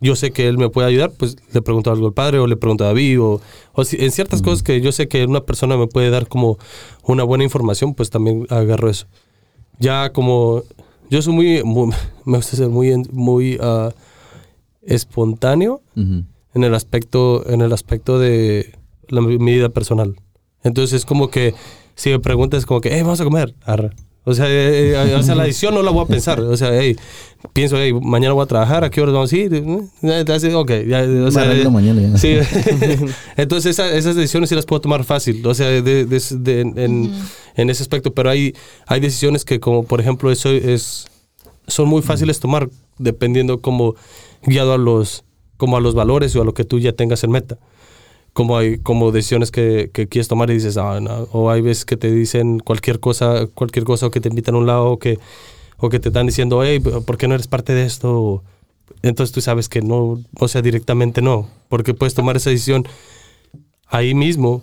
yo 0.00 0.16
sé 0.16 0.30
que 0.32 0.48
él 0.48 0.58
me 0.58 0.68
puede 0.70 0.88
ayudar, 0.88 1.12
pues 1.16 1.36
le 1.52 1.60
pregunto 1.62 1.90
algo 1.90 2.06
al 2.06 2.12
padre 2.12 2.38
o 2.38 2.46
le 2.46 2.56
pregunto 2.56 2.84
a 2.84 2.88
David 2.88 3.20
o, 3.20 3.40
o 3.72 3.84
si- 3.84 3.96
en 4.02 4.10
ciertas 4.12 4.42
cosas 4.42 4.62
que 4.62 4.80
yo 4.80 4.92
sé 4.92 5.08
que 5.08 5.24
una 5.24 5.40
persona 5.42 5.76
me 5.76 5.86
puede 5.88 6.10
dar 6.10 6.26
como 6.28 6.58
una 7.02 7.22
buena 7.24 7.44
información, 7.44 7.94
pues 7.94 8.08
también 8.10 8.46
agarro 8.50 8.88
eso. 8.90 9.06
Ya 9.78 10.12
como 10.12 10.62
yo 11.10 11.22
soy 11.22 11.32
muy, 11.34 11.62
muy- 11.64 11.94
me 12.24 12.36
gusta 12.36 12.56
ser 12.56 12.68
muy, 12.68 12.94
muy 13.12 13.58
ah, 13.60 13.90
espontáneo 14.82 15.82
en 16.54 16.64
el 16.64 16.74
aspecto, 16.74 17.48
en 17.48 17.60
el 17.60 17.72
aspecto 17.72 18.18
de 18.18 18.74
la, 19.08 19.20
mi 19.20 19.36
vida 19.36 19.68
personal. 19.68 20.16
Entonces 20.62 21.00
es 21.00 21.04
como 21.06 21.28
que 21.30 21.54
si 21.94 22.10
me 22.10 22.18
preguntas 22.20 22.66
como 22.66 22.80
que, 22.80 22.90
hey, 22.92 23.02
vamos 23.02 23.20
a 23.20 23.24
comer, 23.24 23.54
arre. 23.64 23.90
O 24.28 24.34
sea, 24.34 24.46
eh, 24.48 24.92
eh, 24.92 25.14
o 25.14 25.22
sea, 25.22 25.34
la 25.34 25.44
decisión 25.44 25.74
no 25.74 25.82
la 25.82 25.90
voy 25.90 26.04
a 26.04 26.06
pensar. 26.06 26.40
O 26.40 26.56
sea, 26.56 26.70
hey, 26.78 26.96
pienso, 27.52 27.76
hey, 27.78 27.92
mañana 27.92 28.34
voy 28.34 28.42
a 28.44 28.46
trabajar, 28.46 28.84
¿a 28.84 28.90
qué 28.90 29.00
horas 29.00 29.14
vamos 29.14 29.32
a 29.32 29.36
ir? 29.36 29.54
Eh, 29.54 30.54
Ok, 30.54 30.70
ya, 30.86 31.02
o 31.24 31.30
sea, 31.30 31.44
Me 31.44 31.48
arreglo 31.50 31.68
eh, 31.68 31.72
mañana 31.72 32.02
ya. 32.02 32.16
Sí, 32.18 32.36
entonces 33.36 33.70
esa- 33.78 33.92
esas 33.94 34.16
decisiones 34.16 34.48
sí 34.48 34.54
las 34.54 34.66
puedo 34.66 34.80
tomar 34.80 35.04
fácil, 35.04 35.44
o 35.46 35.54
sea, 35.54 35.68
de, 35.68 35.82
de- 35.82 36.06
de- 36.06 36.60
en, 36.60 37.12
en 37.56 37.70
ese 37.70 37.82
aspecto, 37.82 38.12
pero 38.14 38.30
hay, 38.30 38.54
hay 38.86 39.00
decisiones 39.00 39.44
que 39.44 39.60
como 39.60 39.84
por 39.84 40.00
ejemplo 40.00 40.30
eso 40.30 40.50
es, 40.50 41.06
son 41.66 41.88
muy 41.88 42.02
fáciles 42.02 42.40
tomar 42.40 42.68
dependiendo 42.98 43.60
como 43.60 43.94
guiado 44.44 44.72
a 44.72 44.78
los, 44.78 45.24
como 45.56 45.76
a 45.76 45.80
los 45.80 45.94
valores 45.94 46.34
o 46.36 46.42
a 46.42 46.44
lo 46.44 46.54
que 46.54 46.64
tú 46.64 46.78
ya 46.78 46.92
tengas 46.92 47.24
en 47.24 47.30
meta. 47.30 47.58
Como 48.32 48.56
hay 48.56 48.78
como 48.78 49.10
decisiones 49.10 49.50
que, 49.50 49.90
que 49.92 50.06
quieres 50.06 50.28
tomar 50.28 50.50
y 50.50 50.54
dices, 50.54 50.76
ah, 50.76 51.00
no", 51.00 51.28
o 51.32 51.50
hay 51.50 51.60
veces 51.60 51.84
que 51.84 51.96
te 51.96 52.10
dicen 52.10 52.60
cualquier 52.60 53.00
cosa, 53.00 53.46
cualquier 53.46 53.84
cosa 53.84 54.06
o 54.06 54.10
que 54.10 54.20
te 54.20 54.28
invitan 54.28 54.54
a 54.54 54.58
un 54.58 54.66
lado 54.66 54.90
o 54.92 54.98
que, 54.98 55.18
o 55.76 55.88
que 55.88 55.98
te 55.98 56.08
están 56.08 56.26
diciendo, 56.26 56.62
hey, 56.62 56.80
¿por 56.80 57.16
qué 57.16 57.28
no 57.28 57.34
eres 57.34 57.48
parte 57.48 57.74
de 57.74 57.84
esto? 57.84 58.42
Entonces 59.02 59.32
tú 59.32 59.40
sabes 59.40 59.68
que 59.68 59.80
no, 59.82 60.20
o 60.38 60.48
sea, 60.48 60.62
directamente 60.62 61.22
no, 61.22 61.48
porque 61.68 61.94
puedes 61.94 62.14
tomar 62.14 62.36
esa 62.36 62.50
decisión 62.50 62.86
ahí 63.86 64.14
mismo, 64.14 64.62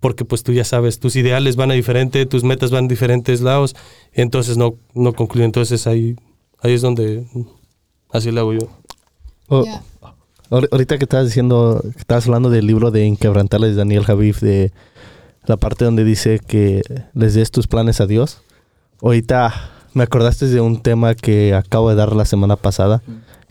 porque 0.00 0.24
pues 0.24 0.42
tú 0.42 0.52
ya 0.52 0.64
sabes, 0.64 0.98
tus 0.98 1.16
ideales 1.16 1.56
van 1.56 1.70
a 1.70 1.74
diferente, 1.74 2.26
tus 2.26 2.44
metas 2.44 2.70
van 2.70 2.84
a 2.84 2.88
diferentes 2.88 3.40
lados, 3.40 3.74
entonces 4.12 4.56
no, 4.56 4.74
no 4.94 5.12
concluyen, 5.14 5.46
entonces 5.46 5.86
ahí, 5.86 6.16
ahí 6.60 6.74
es 6.74 6.82
donde, 6.82 7.26
así 8.10 8.30
lo 8.30 8.40
hago 8.40 8.52
yo. 8.54 8.68
Oh. 9.48 9.64
Ahor- 10.50 10.68
Ahorita 10.72 10.98
que 10.98 11.04
estabas 11.04 11.26
diciendo, 11.26 11.80
que 11.82 11.98
estabas 11.98 12.26
hablando 12.26 12.50
del 12.50 12.66
libro 12.66 12.90
de 12.90 13.04
Inquebrantables 13.06 13.70
de 13.70 13.76
Daniel 13.76 14.04
Javif, 14.04 14.40
de 14.40 14.72
la 15.46 15.56
parte 15.56 15.84
donde 15.84 16.04
dice 16.04 16.38
que 16.38 16.82
les 17.14 17.34
des 17.34 17.50
tus 17.50 17.66
planes 17.66 18.00
a 18.00 18.06
Dios. 18.06 18.38
Ahorita 19.02 19.52
me 19.94 20.02
acordaste 20.04 20.46
de 20.48 20.60
un 20.60 20.80
tema 20.82 21.14
que 21.14 21.54
acabo 21.54 21.90
de 21.90 21.96
dar 21.96 22.14
la 22.14 22.24
semana 22.24 22.56
pasada 22.56 23.02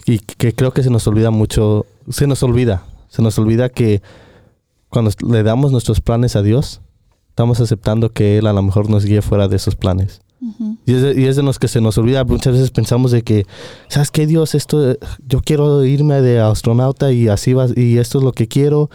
y 0.06 0.20
que 0.20 0.54
creo 0.54 0.72
que 0.72 0.84
se 0.84 0.90
nos 0.90 1.08
olvida 1.08 1.32
mucho, 1.32 1.86
se 2.10 2.28
nos 2.28 2.44
olvida, 2.44 2.84
se 3.10 3.22
nos 3.22 3.38
olvida 3.40 3.70
que 3.70 4.02
cuando 4.90 5.12
le 5.28 5.44
damos 5.44 5.72
nuestros 5.72 6.02
planes 6.02 6.36
a 6.36 6.42
Dios, 6.42 6.82
estamos 7.30 7.60
aceptando 7.60 8.12
que 8.12 8.38
Él 8.38 8.48
a 8.48 8.54
lo 8.54 8.62
mejor 8.62 8.90
nos 8.90 9.06
guíe 9.06 9.22
fuera 9.22 9.48
de 9.48 9.56
esos 9.56 9.76
planes. 9.76 10.22
Y 10.86 10.94
es, 10.94 11.02
de, 11.02 11.20
y 11.22 11.26
es 11.26 11.36
de 11.36 11.44
los 11.44 11.58
que 11.60 11.68
se 11.68 11.82
nos 11.82 11.98
olvida. 11.98 12.24
Muchas 12.24 12.54
veces 12.54 12.72
pensamos 12.72 13.12
de 13.12 13.24
que, 13.24 13.46
¿sabes 13.88 14.12
qué, 14.12 14.28
Dios? 14.28 14.54
Esto, 14.56 14.92
eh, 14.92 15.00
yo 15.28 15.42
quiero 15.42 15.84
irme 15.86 16.22
de 16.22 16.40
astronauta 16.40 17.12
y 17.12 17.28
así 17.30 17.54
va, 17.54 17.68
y 17.76 17.98
esto 17.98 18.20
es 18.20 18.24
lo 18.24 18.32
que 18.32 18.48
quiero. 18.48 18.90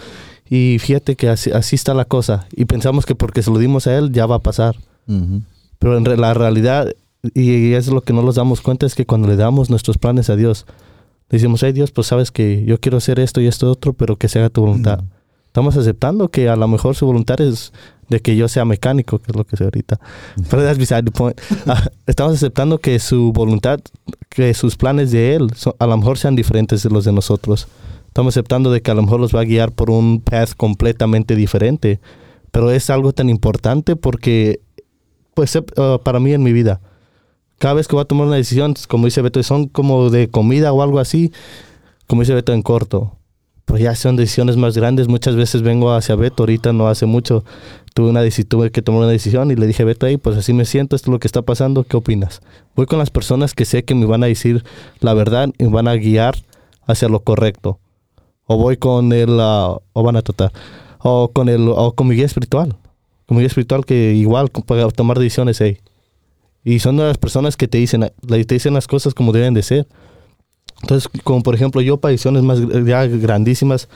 Y 0.49 0.79
fíjate 0.81 1.17
que 1.17 1.29
así, 1.29 1.51
así 1.51 1.77
está 1.77 1.95
la 1.95 2.05
cosa. 2.05 2.47
Y 2.55 2.65
pensamos 2.67 3.07
que 3.07 3.15
porque 3.15 3.43
se 3.43 3.51
lo 3.51 3.59
dimos 3.59 3.87
a 3.87 3.97
Él 3.97 4.13
ya 4.13 4.27
va 4.27 4.37
a 4.37 4.41
pasar. 4.41 4.77
Pero 5.79 5.97
en 5.97 6.05
re- 6.05 6.17
la 6.17 6.35
realidad, 6.35 6.93
y 7.35 7.73
es 7.73 7.89
lo 7.89 8.01
que 8.03 8.13
no 8.13 8.23
nos 8.23 8.35
damos 8.37 8.61
cuenta, 8.61 8.87
es 8.87 8.95
que 8.95 9.07
cuando 9.07 9.27
le 9.29 9.37
damos 9.37 9.71
nuestros 9.71 9.99
planes 9.99 10.31
a 10.31 10.37
Dios, 10.37 10.67
le 11.31 11.39
decimos, 11.39 11.63
hey 11.63 11.73
Dios, 11.73 11.91
pues 11.93 12.07
sabes 12.09 12.31
que 12.31 12.65
yo 12.65 12.79
quiero 12.79 12.99
hacer 12.99 13.19
esto 13.21 13.41
y 13.41 13.47
esto 13.47 13.71
otro, 13.71 13.93
pero 13.93 14.17
que 14.17 14.29
se 14.29 14.39
haga 14.41 14.51
tu 14.51 14.61
voluntad. 14.63 15.01
Estamos 15.51 15.77
aceptando 15.77 16.29
que 16.29 16.49
a 16.49 16.55
lo 16.55 16.69
mejor 16.69 16.95
su 16.95 17.07
voluntad 17.07 17.41
es 17.41 17.73
de 18.09 18.21
que 18.21 18.37
yo 18.37 18.47
sea 18.49 18.65
mecánico, 18.65 19.19
que 19.19 19.33
es 19.33 19.37
lo 19.37 19.45
que 19.45 19.57
sé 19.57 19.65
ahorita. 19.65 19.99
Pero 20.49 20.63
that's 20.63 20.79
beside 20.79 21.03
the 21.03 21.11
point. 21.11 21.37
Ah, 21.67 21.83
Estamos 22.07 22.35
aceptando 22.35 22.79
que 22.79 22.99
su 23.01 23.33
voluntad, 23.33 23.81
que 24.29 24.55
sus 24.55 24.77
planes 24.77 25.11
de 25.11 25.35
Él, 25.35 25.49
son- 25.57 25.75
a 25.79 25.87
lo 25.87 25.97
mejor 25.97 26.19
sean 26.19 26.37
diferentes 26.37 26.83
de 26.85 26.91
los 26.91 27.05
de 27.05 27.13
nosotros. 27.13 27.67
Estamos 28.07 28.35
aceptando 28.35 28.71
de 28.71 28.81
que 28.81 28.91
a 28.91 28.95
lo 28.95 29.03
mejor 29.03 29.19
los 29.21 29.35
va 29.35 29.41
a 29.41 29.45
guiar 29.45 29.73
por 29.73 29.91
un 29.91 30.21
path 30.21 30.55
completamente 30.57 31.35
diferente. 31.37 32.01
pero 32.53 32.71
es 32.73 32.91
algo 32.91 33.13
tan 33.13 33.29
importante 33.31 33.95
porque, 33.95 34.59
pues, 35.35 35.55
eh, 35.55 35.63
para 36.03 36.19
mí 36.19 36.33
en 36.33 36.43
mi 36.43 36.53
vida, 36.53 36.81
cada 37.59 37.75
vez 37.75 37.87
que 37.87 37.95
voy 37.95 38.03
a 38.03 38.07
tomar 38.07 38.27
una 38.27 38.35
decisión, 38.37 38.75
como 38.89 39.05
dice 39.07 39.23
Beto, 39.23 39.41
son 39.45 39.69
como 39.69 40.11
de 40.11 40.29
comida 40.31 40.73
o 40.73 40.83
algo 40.83 40.99
así, 40.99 41.33
como 42.09 42.23
dice 42.23 42.35
Beto 42.35 42.53
en 42.53 42.63
corto. 42.63 43.17
Pues 43.71 43.85
ya 43.85 43.95
son 43.95 44.17
decisiones 44.17 44.57
más 44.57 44.77
grandes. 44.77 45.07
Muchas 45.07 45.37
veces 45.37 45.63
vengo 45.63 45.93
hacia 45.93 46.17
Beto, 46.17 46.43
ahorita 46.43 46.73
no 46.73 46.89
hace 46.89 47.07
mucho, 47.07 47.45
tuve, 47.95 48.11
una, 48.11 48.23
tuve 48.49 48.73
que 48.73 48.83
tomar 48.83 49.03
una 49.03 49.11
decisión 49.11 49.53
y 49.53 49.55
le 49.55 49.65
dije, 49.69 49.85
Beto, 49.85 50.07
ahí, 50.07 50.17
pues 50.17 50.37
así 50.37 50.53
me 50.53 50.65
siento, 50.65 50.97
esto 50.97 51.09
es 51.09 51.13
lo 51.13 51.21
que 51.21 51.29
está 51.29 51.43
pasando, 51.43 51.85
¿qué 51.85 51.97
opinas? 51.97 52.43
Voy 52.75 52.87
con 52.87 52.99
las 52.99 53.11
personas 53.11 53.55
que 53.55 53.65
sé 53.65 53.85
que 53.85 53.95
me 53.95 54.07
van 54.07 54.25
a 54.25 54.27
decir 54.27 54.65
la 54.99 55.15
verdad 55.15 55.51
y 55.57 55.65
me 55.65 55.71
van 55.71 55.87
a 55.87 55.95
guiar 55.95 56.35
hacia 56.85 57.09
lo 57.09 57.21
correcto. 57.21 57.79
O 58.45 58.57
voy 58.57 58.77
con 58.77 59.13
el, 59.13 59.31
uh, 59.31 59.79
o 59.93 60.03
van 60.03 60.17
a 60.17 60.23
tratar, 60.23 60.51
o 60.99 61.31
con 61.33 61.49
el, 61.49 61.69
o 61.69 61.93
con 61.93 62.09
mi 62.09 62.17
guía 62.17 62.27
espiritual. 62.27 62.77
Con 63.27 63.37
mi 63.37 63.43
guía 63.43 63.47
espiritual 63.47 63.87
que 63.87 64.15
igual 64.15 64.49
para 64.67 64.89
tomar 64.89 65.17
decisiones, 65.17 65.61
ahí. 65.61 65.79
Y 66.65 66.81
son 66.81 66.97
las 66.97 67.19
personas 67.19 67.57
que 67.57 67.69
te 67.69 67.79
dicen, 67.79 68.11
te 68.27 68.45
dicen 68.45 68.75
las 68.75 68.89
cosas 68.89 69.15
como 69.15 69.33
deben 69.33 69.55
de 69.55 69.63
ser. 69.63 69.87
Entonces, 70.83 71.11
como 71.25 71.43
por 71.43 71.55
ejemplo, 71.55 71.81
yo 71.81 71.99
para 71.99 72.13
decisiones 72.13 72.43
más 72.43 72.61
ya 72.87 73.07
grandísimas, 73.07 73.89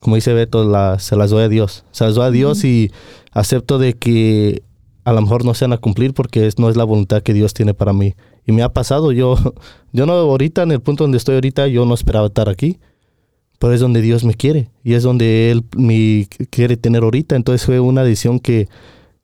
como 0.00 0.16
dice 0.16 0.32
Beto, 0.32 0.64
se 0.98 1.16
las 1.16 1.30
doy 1.30 1.44
a 1.44 1.48
Dios. 1.48 1.84
Se 1.92 2.04
las 2.04 2.14
doy 2.14 2.26
a 2.26 2.30
Dios 2.30 2.64
y 2.64 2.90
acepto 3.32 3.78
de 3.78 3.94
que 3.94 4.62
a 5.04 5.12
lo 5.12 5.22
mejor 5.22 5.44
no 5.44 5.54
se 5.54 5.64
van 5.64 5.72
a 5.72 5.78
cumplir 5.78 6.14
porque 6.14 6.46
es, 6.46 6.58
no 6.58 6.70
es 6.70 6.76
la 6.76 6.84
voluntad 6.84 7.22
que 7.22 7.34
Dios 7.34 7.54
tiene 7.54 7.74
para 7.74 7.92
mí. 7.92 8.14
Y 8.46 8.52
me 8.52 8.62
ha 8.62 8.70
pasado, 8.70 9.12
yo, 9.12 9.36
yo 9.92 10.06
no 10.06 10.12
ahorita, 10.12 10.62
en 10.62 10.72
el 10.72 10.80
punto 10.80 11.04
donde 11.04 11.18
estoy 11.18 11.34
ahorita, 11.36 11.66
yo 11.68 11.84
no 11.84 11.94
esperaba 11.94 12.26
estar 12.26 12.48
aquí, 12.48 12.78
pero 13.58 13.74
es 13.74 13.80
donde 13.80 14.00
Dios 14.00 14.24
me 14.24 14.34
quiere 14.34 14.70
y 14.82 14.94
es 14.94 15.02
donde 15.02 15.50
Él 15.50 15.64
me 15.76 16.26
quiere 16.48 16.76
tener 16.76 17.02
ahorita. 17.02 17.36
Entonces 17.36 17.64
fue 17.64 17.78
una 17.80 18.02
decisión 18.02 18.40
que 18.40 18.68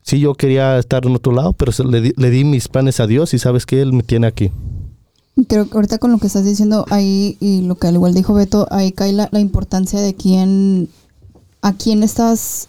sí 0.03 0.21
yo 0.21 0.35
quería 0.35 0.79
estar 0.79 1.07
en 1.07 1.15
otro 1.15 1.33
lado, 1.33 1.55
pero 1.55 1.73
le 1.91 2.31
di 2.31 2.45
mis 2.45 2.69
planes 2.69 3.01
a 3.01 3.07
Dios 3.07 3.33
y 3.33 3.39
sabes 3.39 3.65
que 3.65 3.81
Él 3.81 3.93
me 3.95 4.03
tiene 4.03 4.27
aquí. 4.27 4.51
Creo 5.49 5.69
que 5.69 5.75
ahorita 5.75 5.99
con 5.99 6.13
lo 6.13 6.19
que 6.19 6.29
estás 6.29 6.45
diciendo 6.45 6.87
ahí 6.89 7.37
y 7.41 7.61
lo 7.61 7.75
que 7.75 7.89
al 7.89 7.95
igual 7.95 8.15
dijo 8.15 8.33
Beto, 8.33 8.67
ahí 8.71 8.93
cae 8.93 9.13
la, 9.13 9.29
la 9.33 9.41
importancia 9.41 10.01
de 10.01 10.15
quién, 10.15 10.89
a 11.61 11.75
quién 11.75 12.03
estás 12.03 12.69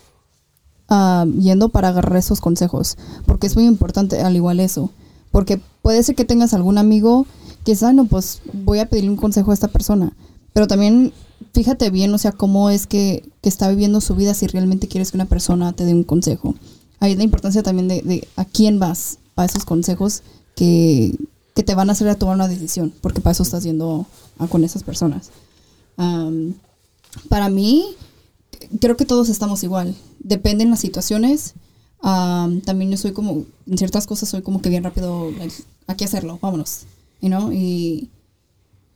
uh, 0.89 1.25
yendo 1.39 1.69
para 1.69 1.89
agarrar 1.89 2.17
esos 2.17 2.41
consejos, 2.41 2.97
porque 3.25 3.47
es 3.47 3.55
muy 3.55 3.65
importante 3.65 4.21
al 4.21 4.35
igual 4.35 4.59
eso, 4.59 4.91
porque 5.31 5.61
puede 5.81 6.03
ser 6.03 6.15
que 6.15 6.25
tengas 6.25 6.53
algún 6.53 6.77
amigo 6.77 7.25
que 7.63 7.71
es, 7.71 7.81
no, 7.81 8.05
pues 8.05 8.41
voy 8.51 8.79
a 8.79 8.89
pedirle 8.89 9.11
un 9.11 9.17
consejo 9.17 9.51
a 9.51 9.53
esta 9.53 9.69
persona, 9.69 10.11
pero 10.51 10.67
también 10.67 11.13
fíjate 11.53 11.89
bien, 11.89 12.13
o 12.13 12.17
sea, 12.17 12.33
cómo 12.33 12.69
es 12.69 12.85
que, 12.85 13.29
que 13.41 13.47
está 13.47 13.69
viviendo 13.69 14.01
su 14.01 14.13
vida 14.13 14.33
si 14.33 14.45
realmente 14.45 14.89
quieres 14.89 15.11
que 15.11 15.17
una 15.17 15.25
persona 15.25 15.71
te 15.71 15.85
dé 15.85 15.93
un 15.93 16.03
consejo. 16.03 16.55
Ahí 16.99 17.13
es 17.13 17.17
la 17.17 17.23
importancia 17.23 17.63
también 17.63 17.87
de, 17.87 18.01
de 18.01 18.27
a 18.35 18.43
quién 18.43 18.77
vas 18.77 19.19
para 19.35 19.45
esos 19.45 19.63
consejos 19.63 20.23
que, 20.55 21.15
que, 21.57 21.63
te 21.63 21.75
van 21.75 21.89
a 21.89 21.93
hacer 21.93 22.07
a 22.09 22.15
tomar 22.15 22.35
una 22.35 22.47
decisión, 22.47 22.93
porque 23.01 23.21
para 23.21 23.31
eso 23.31 23.43
estás 23.43 23.63
yendo 23.63 24.05
a, 24.39 24.47
con 24.47 24.63
esas 24.63 24.83
personas. 24.83 25.31
Um, 25.97 26.53
para 27.29 27.49
mí, 27.49 27.95
creo 28.79 28.95
que 28.95 29.05
todos 29.05 29.29
estamos 29.29 29.63
igual. 29.63 29.95
Dependen 30.19 30.69
las 30.69 30.79
situaciones. 30.79 31.55
también 32.01 32.91
yo 32.91 32.97
soy 32.97 33.11
como, 33.11 33.45
en 33.65 33.77
ciertas 33.77 34.07
cosas 34.07 34.29
soy 34.29 34.41
como 34.41 34.61
que 34.61 34.69
bien 34.69 34.83
rápido, 34.83 35.31
like, 35.31 35.55
aquí 35.87 36.03
hacerlo, 36.03 36.39
vámonos. 36.41 36.81
You 37.21 37.29
know? 37.29 37.51
y, 37.51 38.09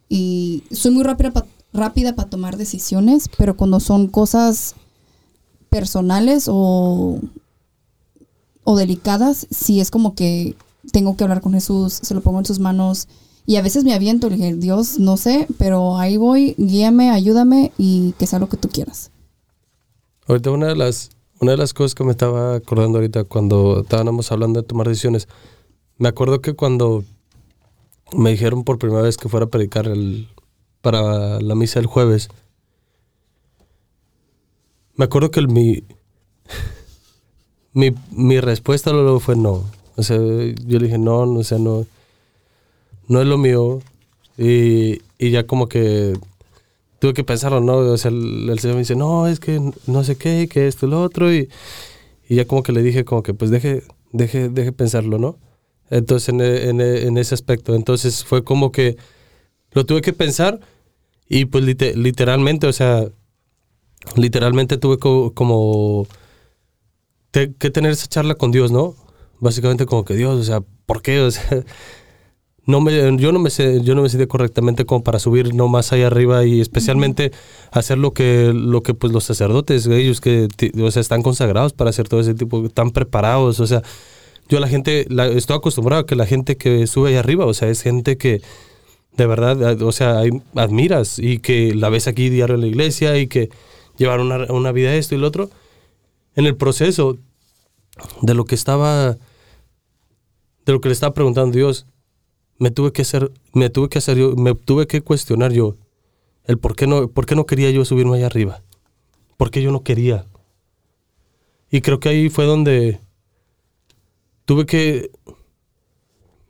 y 0.08 0.64
soy 0.72 0.92
muy 0.92 1.04
rápida 1.04 1.32
para 1.32 1.48
rápida 1.74 2.16
para 2.16 2.30
tomar 2.30 2.58
decisiones, 2.58 3.30
pero 3.38 3.56
cuando 3.56 3.80
son 3.80 4.08
cosas 4.08 4.76
personales 5.70 6.46
o, 6.50 7.20
o 8.64 8.76
delicadas, 8.76 9.48
sí 9.50 9.80
es 9.80 9.92
como 9.92 10.16
que 10.16 10.56
tengo 10.92 11.16
que 11.16 11.24
hablar 11.24 11.42
con 11.42 11.54
Jesús, 11.54 11.94
se 11.94 12.14
lo 12.14 12.22
pongo 12.22 12.40
en 12.40 12.46
sus 12.46 12.60
manos 12.60 13.08
y 13.46 13.56
a 13.56 13.62
veces 13.62 13.84
me 13.84 13.94
aviento, 13.94 14.30
le 14.30 14.38
dije, 14.38 14.56
Dios, 14.56 15.00
no 15.00 15.18
sé, 15.18 15.48
pero 15.58 15.98
ahí 15.98 16.18
voy, 16.18 16.56
guíame, 16.58 17.10
ayúdame 17.10 17.72
y 17.78 18.14
que 18.14 18.28
sea 18.28 18.40
lo 18.40 18.50
que 18.50 18.58
tú 18.58 18.70
quieras. 18.70 19.12
Ahorita 20.28 20.52
una 20.52 20.68
de 20.68 20.76
las, 20.76 21.10
una 21.40 21.52
de 21.52 21.58
las 21.58 21.74
cosas 21.74 21.96
que 21.96 22.04
me 22.04 22.12
estaba 22.12 22.56
acordando 22.56 23.00
ahorita 23.00 23.24
cuando 23.24 23.82
estábamos 23.82 24.32
hablando 24.32 24.62
de 24.62 24.68
tomar 24.68 24.88
decisiones, 24.88 25.28
me 25.98 26.08
acuerdo 26.10 26.42
que 26.42 26.54
cuando 26.54 27.04
me 28.14 28.32
dijeron 28.32 28.64
por 28.64 28.78
primera 28.78 29.02
vez 29.02 29.18
que 29.18 29.30
fuera 29.30 29.48
a 29.48 29.50
predicar 29.50 29.92
para 30.82 31.42
la 31.42 31.56
misa 31.56 31.80
el 31.80 31.88
jueves, 31.88 32.30
me 34.96 35.06
acuerdo 35.06 35.32
que 35.32 35.42
mi, 35.42 35.84
mi, 37.74 37.94
mi 38.12 38.40
respuesta 38.40 38.92
luego 38.92 39.20
fue 39.20 39.36
no. 39.36 39.64
O 40.02 40.04
sea, 40.04 40.18
yo 40.18 40.80
le 40.80 40.88
dije 40.88 40.98
no, 40.98 41.28
no, 41.28 41.40
o 41.40 41.44
sea, 41.44 41.60
no, 41.60 41.86
no 43.08 43.22
es 43.22 43.28
lo 43.28 43.38
mío. 43.38 43.82
Y, 44.38 45.02
y 45.20 45.30
ya 45.30 45.46
como 45.46 45.70
que 45.70 46.14
tuve 47.00 47.14
que 47.14 47.24
pensarlo, 47.24 47.62
¿no? 47.62 47.78
O 47.78 47.98
sea, 47.98 48.10
el, 48.10 48.58
señor 48.60 48.76
me 48.76 48.82
dice, 48.82 48.96
no, 48.96 49.28
es 49.28 49.40
que 49.40 49.60
no 49.86 50.04
sé 50.04 50.18
qué, 50.18 50.48
que 50.50 50.68
esto 50.68 50.88
y 50.88 50.90
lo 50.90 51.04
otro. 51.04 51.32
Y, 51.32 51.50
y, 52.28 52.36
ya 52.36 52.46
como 52.46 52.64
que 52.64 52.72
le 52.72 52.82
dije, 52.82 53.06
como 53.06 53.22
que 53.22 53.36
pues 53.36 53.52
deje, 53.52 53.84
deje, 54.12 54.50
deje 54.50 54.72
pensarlo, 54.72 55.20
¿no? 55.20 55.38
Entonces, 55.92 56.30
en, 56.30 56.42
en, 56.42 56.82
en, 56.82 57.18
ese 57.18 57.36
aspecto. 57.36 57.76
Entonces 57.76 58.26
fue 58.26 58.44
como 58.44 58.72
que 58.72 58.98
lo 59.74 59.86
tuve 59.86 60.02
que 60.02 60.14
pensar 60.14 60.60
y 61.30 61.46
pues 61.46 61.64
literalmente, 61.64 62.66
o 62.68 62.74
sea, 62.74 63.08
literalmente 64.16 64.78
tuve 64.78 64.98
como 64.98 66.08
que 67.32 67.70
tener 67.70 67.92
esa 67.92 68.08
charla 68.08 68.36
con 68.36 68.52
Dios, 68.52 68.72
¿no? 68.72 68.96
Básicamente 69.42 69.86
como 69.86 70.06
que 70.06 70.14
Dios, 70.14 70.40
o 70.40 70.44
sea, 70.44 70.62
¿por 70.86 71.02
qué? 71.02 71.20
O 71.20 71.32
sea, 71.32 71.44
no 72.66 72.80
me, 72.80 73.18
yo 73.18 73.34
no 73.34 73.40
me 73.40 73.50
sé, 73.50 73.82
yo 73.82 73.96
no 73.96 74.04
me 74.04 74.10
siento 74.10 74.28
correctamente 74.30 74.86
como 74.86 75.04
para 75.04 75.20
subir 75.20 75.54
no 75.54 75.68
más 75.68 75.92
allá 75.92 76.08
arriba 76.08 76.46
y 76.46 76.62
especialmente 76.62 77.34
hacer 77.72 77.98
lo 77.98 78.14
que, 78.14 78.54
lo 78.56 78.84
que 78.84 78.94
pues 78.94 79.12
los 79.12 79.26
sacerdotes, 79.26 79.88
ellos 79.88 80.22
que 80.22 80.48
o 80.82 80.92
sea, 80.92 81.02
están 81.02 81.24
consagrados 81.24 81.74
para 81.74 81.90
hacer 81.90 82.08
todo 82.08 82.22
ese 82.22 82.36
tipo, 82.36 82.66
están 82.66 82.92
preparados, 82.92 83.60
o 83.60 83.68
sea, 83.68 83.82
yo 84.48 84.60
la 84.60 84.68
gente, 84.68 85.06
la, 85.10 85.28
estoy 85.28 85.58
acostumbrado 85.58 86.04
a 86.04 86.06
que 86.06 86.16
la 86.16 86.26
gente 86.26 86.56
que 86.56 86.88
sube 86.88 87.10
allá 87.10 87.20
arriba, 87.20 87.46
o 87.46 87.54
sea, 87.54 87.70
es 87.70 87.82
gente 87.82 88.18
que 88.18 88.42
de 89.18 89.26
verdad, 89.26 89.82
o 89.82 89.92
sea, 89.92 90.22
admiras 90.56 91.20
y 91.20 91.40
que 91.40 91.74
la 91.76 91.90
ves 91.90 92.08
aquí 92.08 92.30
diario 92.30 92.56
en 92.56 92.62
la 92.62 92.68
iglesia 92.68 93.18
y 93.18 93.28
que 93.28 93.50
llevar 93.98 94.20
una, 94.20 94.52
una 94.52 94.72
vida 94.72 94.96
esto 94.96 95.16
y 95.16 95.18
lo 95.18 95.28
otro. 95.28 95.50
En 96.36 96.46
el 96.46 96.56
proceso 96.56 97.18
de 98.22 98.34
lo 98.34 98.46
que 98.46 98.56
estaba, 98.56 99.18
de 100.66 100.74
lo 100.74 100.82
que 100.82 100.90
le 100.90 100.94
estaba 100.94 101.14
preguntando 101.14 101.56
Dios, 101.56 101.86
me 102.58 102.72
tuve 102.72 102.92
que 102.92 103.02
hacer, 103.02 103.32
me 103.54 103.70
tuve 103.70 103.90
que 103.90 103.98
hacer 103.98 104.18
yo, 104.18 104.36
me 104.36 104.54
tuve 104.54 104.88
que 104.88 105.02
cuestionar 105.02 105.52
yo 105.52 105.76
el 106.46 106.58
por 106.58 106.76
qué 106.76 106.88
no, 106.88 107.08
por 107.08 107.26
qué 107.26 107.36
no 107.36 107.46
quería 107.46 107.72
yo 107.72 107.86
subirme 107.86 108.18
allá 108.18 108.28
arriba. 108.28 108.62
¿Por 109.38 109.52
qué 109.52 109.62
yo 109.62 109.72
no 109.72 109.84
quería? 109.84 110.26
Y 111.72 111.82
creo 111.82 112.00
que 112.00 112.10
ahí 112.10 112.30
fue 112.30 112.46
donde 112.46 113.00
tuve 114.46 114.66
que, 114.66 115.12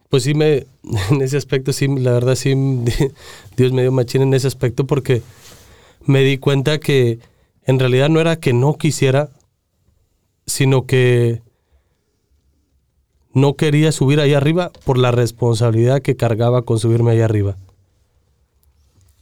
pues 0.09 0.23
sí 0.23 0.33
me, 0.33 0.65
en 1.11 1.21
ese 1.21 1.37
aspecto 1.37 1.71
sí, 1.73 1.87
la 1.87 2.11
verdad 2.11 2.35
sí, 2.35 2.53
Dios 3.57 3.71
me 3.71 3.83
dio 3.83 3.91
machín 3.91 4.23
en 4.23 4.33
ese 4.33 4.47
aspecto 4.47 4.85
porque 4.87 5.21
me 6.05 6.21
di 6.21 6.37
cuenta 6.37 6.79
que 6.79 7.19
en 7.65 7.79
realidad 7.79 8.09
no 8.09 8.19
era 8.19 8.39
que 8.39 8.53
no 8.53 8.75
quisiera, 8.75 9.29
sino 10.47 10.85
que 10.85 11.41
no 13.33 13.55
quería 13.55 13.91
subir 13.91 14.19
allá 14.19 14.37
arriba 14.37 14.71
por 14.85 14.97
la 14.97 15.11
responsabilidad 15.11 16.01
que 16.01 16.15
cargaba 16.15 16.63
con 16.63 16.79
subirme 16.79 17.11
allá 17.11 17.25
arriba. 17.25 17.57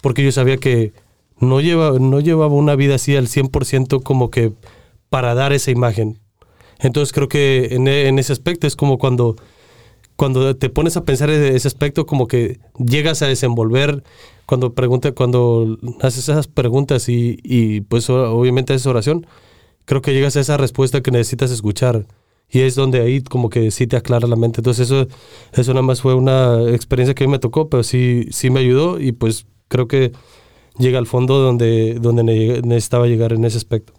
Porque 0.01 0.23
yo 0.23 0.31
sabía 0.31 0.57
que 0.57 0.93
no, 1.39 1.61
lleva, 1.61 1.99
no 1.99 2.19
llevaba 2.19 2.53
una 2.53 2.75
vida 2.75 2.95
así 2.95 3.15
al 3.15 3.27
100% 3.27 4.01
como 4.03 4.31
que 4.31 4.53
para 5.09 5.33
dar 5.33 5.53
esa 5.53 5.71
imagen. 5.71 6.19
Entonces 6.79 7.13
creo 7.13 7.27
que 7.27 7.69
en, 7.71 7.87
en, 7.87 8.19
ese 8.19 8.33
aspecto 8.33 8.65
es 8.65 8.75
como 8.75 8.97
cuando, 8.97 9.35
cuando 10.15 10.55
te 10.55 10.69
pones 10.69 10.95
a 10.97 11.03
pensar 11.03 11.29
en 11.29 11.55
ese 11.55 11.67
aspecto, 11.67 12.05
como 12.05 12.27
que 12.27 12.59
llegas 12.77 13.21
a 13.21 13.27
desenvolver, 13.27 14.03
cuando, 14.45 14.73
pregunta, 14.73 15.11
cuando 15.11 15.77
haces 16.01 16.29
esas 16.29 16.47
preguntas 16.47 17.09
y, 17.09 17.39
y 17.43 17.81
pues 17.81 18.09
obviamente 18.09 18.73
esa 18.73 18.89
oración, 18.89 19.27
creo 19.85 20.01
que 20.01 20.13
llegas 20.13 20.37
a 20.37 20.39
esa 20.39 20.57
respuesta 20.57 21.01
que 21.01 21.11
necesitas 21.11 21.51
escuchar. 21.51 22.05
Y 22.51 22.61
es 22.61 22.75
donde 22.75 23.01
ahí 23.01 23.21
como 23.21 23.49
que 23.49 23.71
sí 23.71 23.87
te 23.87 23.95
aclara 23.97 24.27
la 24.27 24.35
mente. 24.35 24.61
Entonces 24.61 24.89
eso, 24.89 25.07
eso 25.53 25.73
nada 25.73 25.83
más 25.83 26.01
fue 26.01 26.15
una 26.15 26.69
experiencia 26.69 27.13
que 27.13 27.23
a 27.23 27.27
mí 27.27 27.31
me 27.31 27.39
tocó, 27.39 27.69
pero 27.69 27.83
sí, 27.83 28.25
sí 28.31 28.49
me 28.49 28.59
ayudó 28.61 28.99
y 28.99 29.11
pues 29.11 29.45
creo 29.67 29.87
que 29.87 30.11
llega 30.77 30.97
al 30.97 31.07
fondo 31.07 31.39
donde, 31.39 31.95
donde 32.01 32.23
necesitaba 32.63 33.07
llegar 33.07 33.33
en 33.33 33.45
ese 33.45 33.57
aspecto. 33.57 33.93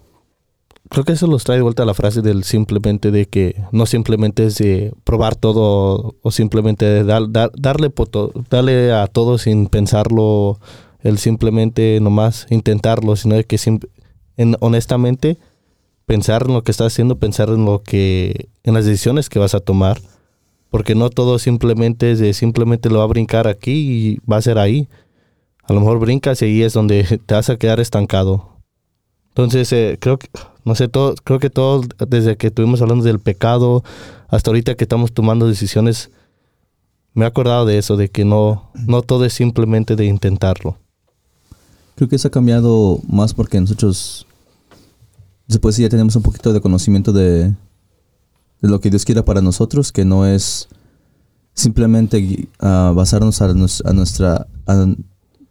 Creo 0.89 1.05
que 1.05 1.13
eso 1.13 1.27
los 1.27 1.45
trae 1.45 1.57
de 1.57 1.63
vuelta 1.63 1.83
a 1.83 1.85
la 1.85 1.93
frase 1.93 2.21
del 2.21 2.43
simplemente 2.43 3.11
de 3.11 3.25
que 3.25 3.55
no 3.71 3.85
simplemente 3.85 4.47
es 4.47 4.57
de 4.57 4.91
probar 5.05 5.37
todo 5.37 6.15
o 6.21 6.31
simplemente 6.31 7.05
dar, 7.05 7.31
darle, 7.31 7.93
darle 8.49 8.91
a 8.91 9.07
todo 9.07 9.37
sin 9.37 9.67
pensarlo, 9.67 10.59
el 10.99 11.17
simplemente 11.17 11.99
nomás 12.01 12.45
intentarlo, 12.49 13.15
sino 13.15 13.35
de 13.35 13.45
que 13.45 13.57
en, 14.35 14.57
honestamente 14.59 15.37
pensar 16.05 16.43
en 16.47 16.53
lo 16.53 16.63
que 16.63 16.71
estás 16.71 16.93
haciendo, 16.93 17.17
pensar 17.17 17.49
en 17.49 17.65
lo 17.65 17.81
que, 17.83 18.49
en 18.63 18.73
las 18.73 18.85
decisiones 18.85 19.29
que 19.29 19.39
vas 19.39 19.55
a 19.55 19.59
tomar, 19.59 20.01
porque 20.69 20.95
no 20.95 21.09
todo 21.09 21.39
simplemente 21.39 22.33
simplemente 22.33 22.89
lo 22.89 22.99
va 22.99 23.03
a 23.03 23.07
brincar 23.07 23.47
aquí 23.47 23.71
y 23.71 24.19
va 24.29 24.37
a 24.37 24.41
ser 24.41 24.57
ahí. 24.57 24.87
A 25.63 25.73
lo 25.73 25.79
mejor 25.81 25.99
brincas 25.99 26.41
y 26.41 26.45
ahí 26.45 26.63
es 26.63 26.73
donde 26.73 27.03
te 27.25 27.33
vas 27.33 27.49
a 27.49 27.57
quedar 27.57 27.79
estancado. 27.79 28.51
Entonces, 29.29 29.71
eh, 29.71 29.97
creo 29.99 30.17
que, 30.17 30.27
no 30.65 30.75
sé, 30.75 30.89
todo, 30.89 31.15
creo 31.23 31.39
que 31.39 31.49
todos, 31.49 31.87
desde 32.07 32.35
que 32.35 32.47
estuvimos 32.47 32.81
hablando 32.81 33.05
del 33.05 33.19
pecado 33.19 33.83
hasta 34.27 34.49
ahorita 34.49 34.75
que 34.75 34.83
estamos 34.83 35.13
tomando 35.13 35.47
decisiones, 35.47 36.11
me 37.13 37.25
he 37.25 37.27
acordado 37.27 37.65
de 37.65 37.77
eso, 37.77 37.97
de 37.97 38.09
que 38.09 38.25
no, 38.25 38.71
no 38.73 39.01
todo 39.01 39.25
es 39.25 39.33
simplemente 39.33 39.95
de 39.95 40.05
intentarlo. 40.05 40.77
Creo 41.95 42.09
que 42.09 42.15
eso 42.15 42.29
ha 42.29 42.31
cambiado 42.31 42.99
más 43.07 43.33
porque 43.33 43.59
nosotros, 43.59 44.25
después 45.51 45.77
ya 45.77 45.89
tenemos 45.89 46.15
un 46.15 46.23
poquito 46.23 46.53
de 46.53 46.61
conocimiento 46.61 47.13
de, 47.13 47.43
de 47.49 47.55
lo 48.69 48.79
que 48.79 48.89
Dios 48.89 49.05
quiere 49.05 49.23
para 49.23 49.41
nosotros, 49.41 49.91
que 49.91 50.05
no 50.05 50.25
es 50.25 50.67
simplemente 51.53 52.47
ah, 52.59 52.91
basarnos 52.95 53.41
a, 53.41 53.53
nos- 53.53 53.83
a 53.85 53.93
nuestra 53.93 54.47
a, 54.67 54.85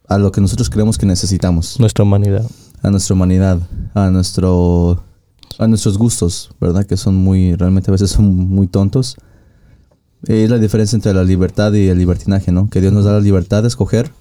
a 0.07 0.17
lo 0.17 0.31
que 0.31 0.41
nosotros 0.41 0.69
creemos 0.69 0.97
que 0.97 1.05
necesitamos, 1.05 1.79
Nuestra 1.79 2.03
humanidad. 2.03 2.45
a 2.81 2.89
nuestra 2.91 3.13
humanidad, 3.13 3.59
a 3.93 4.09
nuestro 4.09 5.03
a 5.59 5.67
nuestros 5.67 5.97
gustos, 5.97 6.49
¿verdad? 6.59 6.85
Que 6.85 6.97
son 6.97 7.15
muy 7.15 7.55
realmente 7.55 7.91
a 7.91 7.93
veces 7.93 8.09
son 8.11 8.35
muy 8.35 8.67
tontos. 8.67 9.15
Es 10.23 10.49
la 10.49 10.57
diferencia 10.59 10.95
entre 10.95 11.13
la 11.13 11.23
libertad 11.23 11.73
y 11.73 11.87
el 11.87 11.97
libertinaje, 11.97 12.51
¿no? 12.51 12.69
Que 12.69 12.79
Dios 12.81 12.93
nos 12.93 13.05
da 13.05 13.13
la 13.13 13.19
libertad 13.19 13.61
de 13.63 13.67
escoger, 13.67 14.11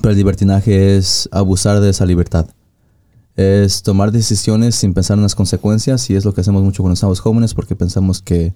pero 0.00 0.10
el 0.12 0.16
libertinaje 0.16 0.96
es 0.96 1.28
abusar 1.32 1.80
de 1.80 1.90
esa 1.90 2.06
libertad. 2.06 2.46
Es 3.36 3.82
tomar 3.82 4.12
decisiones 4.12 4.74
sin 4.74 4.92
pensar 4.92 5.16
en 5.16 5.22
las 5.22 5.34
consecuencias 5.34 6.10
y 6.10 6.16
es 6.16 6.24
lo 6.24 6.34
que 6.34 6.42
hacemos 6.42 6.62
mucho 6.62 6.82
cuando 6.82 6.94
estamos 6.94 7.20
jóvenes 7.20 7.54
porque 7.54 7.74
pensamos 7.74 8.20
que 8.20 8.52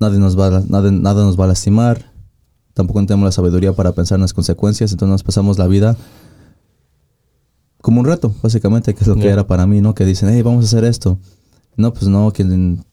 nadie 0.00 0.18
nos 0.18 0.38
va 0.38 0.48
a, 0.48 0.62
nada, 0.68 0.90
nada 0.90 1.24
nos 1.24 1.40
va 1.40 1.44
a 1.44 1.48
lastimar, 1.48 2.12
tampoco 2.74 3.00
tenemos 3.06 3.24
la 3.24 3.32
sabiduría 3.32 3.72
para 3.72 3.92
pensar 3.92 4.16
en 4.16 4.22
las 4.22 4.34
consecuencias, 4.34 4.92
entonces 4.92 5.10
nos 5.10 5.22
pasamos 5.22 5.58
la 5.58 5.66
vida 5.66 5.96
como 7.84 8.00
un 8.00 8.06
reto, 8.06 8.34
básicamente, 8.42 8.94
que 8.94 9.02
es 9.02 9.06
lo 9.06 9.16
que 9.16 9.28
era 9.28 9.46
para 9.46 9.66
mí, 9.66 9.82
¿no? 9.82 9.94
Que 9.94 10.06
dicen, 10.06 10.30
hey, 10.32 10.40
vamos 10.40 10.64
a 10.64 10.68
hacer 10.68 10.84
esto. 10.84 11.18
No, 11.76 11.92
pues 11.92 12.08
no, 12.08 12.32
que 12.32 12.42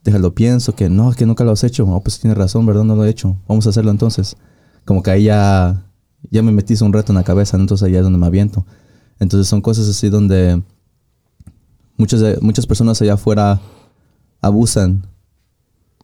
déjalo 0.04 0.36
pienso, 0.36 0.76
que 0.76 0.90
no, 0.90 1.14
que 1.14 1.26
nunca 1.26 1.46
lo 1.46 1.52
has 1.52 1.64
hecho. 1.64 1.86
Oh, 1.86 2.02
pues 2.02 2.20
tienes 2.20 2.38
razón, 2.38 2.66
¿verdad? 2.66 2.84
No 2.84 2.98
lo 2.98 3.06
he 3.06 3.10
hecho. 3.10 3.38
Vamos 3.48 3.66
a 3.66 3.70
hacerlo 3.70 3.90
entonces. 3.90 4.36
Como 4.84 5.02
que 5.02 5.12
ahí 5.12 5.24
ya, 5.24 5.86
ya 6.30 6.44
me 6.44 6.52
metiste 6.52 6.84
un 6.84 6.92
reto 6.92 7.14
en 7.14 7.16
la 7.16 7.24
cabeza, 7.24 7.56
¿no? 7.56 7.64
entonces 7.64 7.88
ahí 7.88 7.96
es 7.96 8.04
donde 8.04 8.20
me 8.20 8.26
aviento. 8.26 8.66
Entonces 9.22 9.48
son 9.48 9.62
cosas 9.62 9.88
así 9.88 10.10
donde 10.10 10.64
muchas, 11.96 12.42
muchas 12.42 12.66
personas 12.66 13.00
allá 13.02 13.14
afuera 13.14 13.62
abusan 14.42 15.06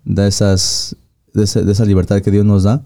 de 0.06 0.28
esas 0.28 0.96
de 1.34 1.44
esa 1.44 1.86
libertad 1.86 2.22
que 2.22 2.30
Dios 2.30 2.46
nos 2.46 2.64
da. 2.64 2.84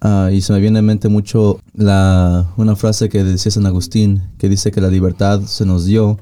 Ah, 0.00 0.30
y 0.32 0.40
se 0.40 0.52
me 0.52 0.58
viene 0.58 0.80
en 0.80 0.84
mente 0.84 1.08
mucho 1.08 1.60
la, 1.74 2.52
una 2.56 2.74
frase 2.74 3.08
que 3.08 3.22
decía 3.22 3.52
San 3.52 3.66
Agustín, 3.66 4.22
que 4.36 4.48
dice 4.48 4.72
que 4.72 4.80
la 4.80 4.88
libertad 4.88 5.42
se 5.42 5.64
nos 5.64 5.84
dio 5.84 6.18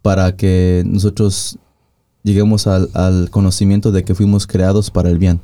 para 0.00 0.36
que 0.36 0.84
nosotros 0.86 1.58
lleguemos 2.22 2.68
al, 2.68 2.88
al 2.94 3.30
conocimiento 3.30 3.90
de 3.90 4.04
que 4.04 4.14
fuimos 4.14 4.46
creados 4.46 4.92
para 4.92 5.10
el 5.10 5.18
bien. 5.18 5.40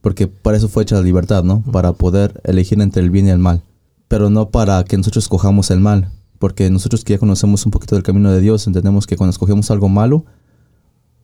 Porque 0.00 0.26
para 0.26 0.56
eso 0.56 0.68
fue 0.68 0.84
hecha 0.84 0.96
la 0.96 1.02
libertad, 1.02 1.44
¿no? 1.44 1.62
Para 1.70 1.92
poder 1.92 2.40
elegir 2.44 2.80
entre 2.80 3.02
el 3.02 3.10
bien 3.10 3.26
y 3.26 3.30
el 3.30 3.38
mal. 3.38 3.62
Pero 4.08 4.30
no 4.30 4.50
para 4.50 4.84
que 4.84 4.96
nosotros 4.96 5.24
escojamos 5.24 5.70
el 5.70 5.80
mal. 5.80 6.10
Porque 6.38 6.70
nosotros 6.70 7.04
que 7.04 7.14
ya 7.14 7.18
conocemos 7.18 7.64
un 7.64 7.72
poquito 7.72 7.94
del 7.94 8.02
camino 8.04 8.30
de 8.30 8.40
Dios, 8.40 8.66
entendemos 8.66 9.06
que 9.06 9.16
cuando 9.16 9.30
escogemos 9.30 9.70
algo 9.70 9.88
malo, 9.88 10.24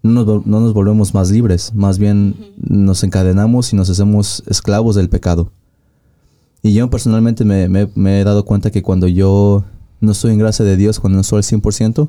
no 0.02 0.24
nos, 0.24 0.46
no 0.46 0.60
nos 0.60 0.72
volvemos 0.72 1.12
más 1.14 1.30
libres. 1.30 1.74
Más 1.74 1.98
bien 1.98 2.34
nos 2.56 3.04
encadenamos 3.04 3.72
y 3.72 3.76
nos 3.76 3.90
hacemos 3.90 4.42
esclavos 4.46 4.94
del 4.96 5.08
pecado. 5.10 5.52
Y 6.62 6.72
yo 6.74 6.88
personalmente 6.90 7.44
me, 7.44 7.68
me- 7.68 7.90
me 7.94 8.20
he 8.20 8.24
dado 8.24 8.44
cuenta 8.44 8.70
que 8.70 8.82
cuando 8.82 9.06
yo 9.08 9.64
no 10.00 10.12
estoy 10.12 10.32
en 10.32 10.38
gracia 10.38 10.64
de 10.64 10.76
Dios, 10.76 11.00
cuando 11.00 11.16
no 11.16 11.20
estoy 11.22 11.38
al 11.38 11.42
100%, 11.42 12.08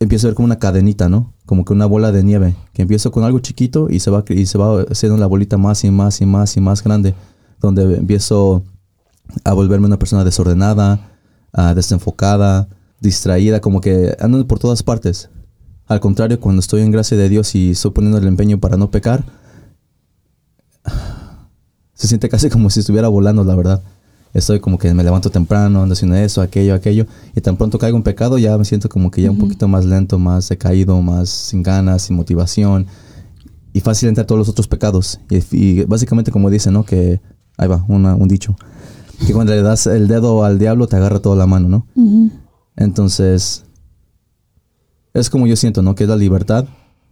empiezo 0.00 0.26
a 0.26 0.28
ver 0.30 0.34
como 0.34 0.46
una 0.46 0.58
cadenita, 0.58 1.08
¿no? 1.08 1.32
Como 1.46 1.64
que 1.64 1.72
una 1.72 1.86
bola 1.86 2.12
de 2.12 2.22
nieve, 2.22 2.54
que 2.72 2.82
empiezo 2.82 3.10
con 3.10 3.24
algo 3.24 3.38
chiquito 3.38 3.88
y 3.90 4.00
se 4.00 4.10
va, 4.10 4.24
y 4.28 4.46
se 4.46 4.58
va 4.58 4.82
haciendo 4.90 5.16
la 5.18 5.26
bolita 5.26 5.56
más 5.56 5.84
y 5.84 5.90
más 5.90 6.20
y 6.20 6.26
más 6.26 6.56
y 6.56 6.60
más 6.60 6.82
grande, 6.82 7.14
donde 7.60 7.96
empiezo 7.96 8.62
a 9.44 9.52
volverme 9.52 9.86
una 9.86 9.98
persona 9.98 10.24
desordenada, 10.24 11.10
desenfocada, 11.74 12.68
distraída, 13.00 13.60
como 13.60 13.80
que 13.80 14.16
ando 14.20 14.46
por 14.46 14.58
todas 14.58 14.82
partes. 14.82 15.30
Al 15.86 16.00
contrario, 16.00 16.40
cuando 16.40 16.60
estoy 16.60 16.82
en 16.82 16.90
gracia 16.90 17.16
de 17.16 17.28
Dios 17.28 17.54
y 17.54 17.70
estoy 17.70 17.92
poniendo 17.92 18.18
el 18.18 18.26
empeño 18.26 18.58
para 18.58 18.76
no 18.76 18.90
pecar, 18.90 19.24
se 21.94 22.08
siente 22.08 22.28
casi 22.28 22.50
como 22.50 22.70
si 22.70 22.80
estuviera 22.80 23.08
volando, 23.08 23.44
la 23.44 23.54
verdad. 23.54 23.82
Estoy 24.34 24.60
como 24.60 24.76
que 24.76 24.92
me 24.92 25.02
levanto 25.02 25.30
temprano, 25.30 25.82
ando 25.82 25.94
haciendo 25.94 26.14
eso, 26.16 26.42
aquello, 26.42 26.74
aquello, 26.74 27.06
y 27.34 27.40
tan 27.40 27.56
pronto 27.56 27.78
caigo 27.78 27.96
en 27.96 28.02
pecado 28.02 28.36
ya 28.36 28.58
me 28.58 28.66
siento 28.66 28.88
como 28.90 29.10
que 29.10 29.22
ya 29.22 29.30
un 29.30 29.38
poquito 29.38 29.66
más 29.66 29.86
lento, 29.86 30.18
más 30.18 30.48
decaído, 30.50 31.00
más 31.00 31.30
sin 31.30 31.62
ganas, 31.62 32.02
sin 32.02 32.16
motivación, 32.16 32.86
y 33.72 33.80
fácil 33.80 34.10
entrar 34.10 34.26
todos 34.26 34.38
los 34.38 34.48
otros 34.50 34.68
pecados. 34.68 35.20
Y, 35.30 35.40
y 35.56 35.84
básicamente 35.84 36.30
como 36.30 36.50
dicen, 36.50 36.74
¿no? 36.74 36.84
Que, 36.84 37.20
ahí 37.56 37.66
va, 37.68 37.82
una- 37.88 38.14
un 38.14 38.28
dicho, 38.28 38.56
que 39.24 39.32
cuando 39.32 39.52
le 39.54 39.62
das 39.62 39.86
el 39.86 40.08
dedo 40.08 40.44
al 40.44 40.58
diablo 40.58 40.86
te 40.88 40.96
agarra 40.96 41.20
toda 41.20 41.36
la 41.36 41.46
mano, 41.46 41.68
¿no? 41.68 41.86
Entonces, 42.76 43.64
es 45.14 45.30
como 45.30 45.46
yo 45.46 45.56
siento, 45.56 45.82
¿no? 45.82 45.94
Que 45.94 46.04
es 46.04 46.10
la 46.10 46.16
libertad, 46.16 46.66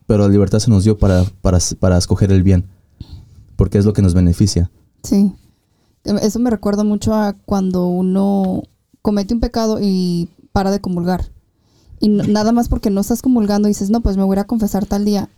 pero 0.07 0.25
la 0.25 0.29
libertad 0.33 0.59
se 0.59 0.71
nos 0.71 0.85
dio 0.85 0.99
para, 0.99 1.25
para, 1.41 1.59
para 1.81 1.97
escoger 1.99 2.31
el 2.33 2.43
bien, 2.43 2.67
porque 3.57 3.79
es 3.79 3.85
lo 3.85 3.93
que 3.93 4.03
nos 4.03 4.15
beneficia. 4.15 4.71
Sí. 5.03 5.33
Eso 6.05 6.39
me 6.39 6.51
recuerda 6.51 6.85
mucho 6.85 7.15
a 7.15 7.33
cuando 7.47 7.87
uno 7.87 8.63
comete 9.01 9.33
un 9.33 9.41
pecado 9.41 9.79
y 9.81 10.29
para 10.53 10.71
de 10.71 10.81
comulgar. 10.81 11.31
Y 12.01 12.09
no- 12.09 12.25
nada 12.25 12.53
más 12.53 12.69
porque 12.69 12.91
no 12.91 13.01
estás 13.01 13.23
comulgando 13.23 13.69
y 13.69 13.71
dices, 13.71 13.89
no, 13.89 14.01
pues 14.03 14.17
me 14.19 14.25
voy 14.25 14.37
a 14.37 14.45
confesar 14.45 14.85
tal 14.85 15.07
día. 15.07 15.31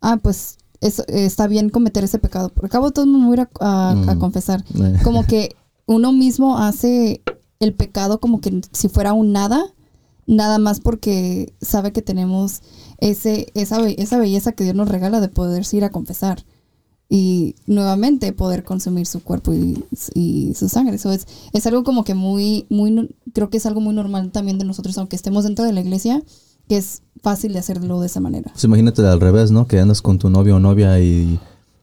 Ah, 0.00 0.18
pues 0.22 0.58
eso, 0.80 1.02
está 1.08 1.48
bien 1.48 1.70
cometer 1.70 2.04
ese 2.04 2.20
pecado. 2.20 2.50
Por 2.50 2.68
cabo 2.68 2.92
todo 2.92 3.04
el 3.04 3.10
mundo 3.10 3.28
me 3.30 3.36
voy 3.36 3.40
a 3.44 3.48
a, 3.60 3.88
a- 3.90 4.12
a 4.12 4.14
Mm. 4.14 4.18
confesar. 4.20 4.64
Como 5.02 5.24
que 5.26 5.56
uno 5.86 6.12
mismo 6.12 6.58
hace 6.58 7.22
el 7.60 7.74
pecado 7.74 8.20
como 8.20 8.40
que 8.40 8.60
si 8.72 8.88
fuera 8.88 9.12
un 9.12 9.32
nada, 9.32 9.72
nada 10.26 10.58
más 10.58 10.80
porque 10.80 11.52
sabe 11.60 11.92
que 11.92 12.02
tenemos 12.02 12.62
ese, 12.98 13.48
esa, 13.54 13.86
esa 13.88 14.18
belleza 14.18 14.52
que 14.52 14.64
Dios 14.64 14.76
nos 14.76 14.88
regala 14.88 15.20
de 15.20 15.28
poder 15.28 15.64
ir 15.72 15.84
a 15.84 15.90
confesar 15.90 16.44
y 17.08 17.56
nuevamente 17.66 18.32
poder 18.32 18.64
consumir 18.64 19.06
su 19.06 19.22
cuerpo 19.22 19.52
y, 19.52 19.84
y 20.14 20.54
su 20.54 20.68
sangre. 20.68 20.96
Eso 20.96 21.12
es, 21.12 21.26
es 21.52 21.66
algo 21.66 21.84
como 21.84 22.04
que 22.04 22.14
muy, 22.14 22.66
muy, 22.70 23.14
creo 23.34 23.50
que 23.50 23.58
es 23.58 23.66
algo 23.66 23.80
muy 23.80 23.94
normal 23.94 24.30
también 24.32 24.58
de 24.58 24.64
nosotros, 24.64 24.96
aunque 24.96 25.16
estemos 25.16 25.44
dentro 25.44 25.64
de 25.64 25.72
la 25.72 25.80
iglesia, 25.80 26.22
que 26.68 26.78
es 26.78 27.02
fácil 27.20 27.52
de 27.52 27.58
hacerlo 27.58 28.00
de 28.00 28.06
esa 28.06 28.20
manera. 28.20 28.50
Pues 28.52 28.64
imagínate 28.64 29.06
al 29.06 29.20
revés, 29.20 29.50
¿no? 29.50 29.66
Que 29.66 29.78
andas 29.78 30.00
con 30.00 30.18
tu 30.18 30.30
novio 30.30 30.56
o 30.56 30.60
novia 30.60 30.98
y, 31.00 31.38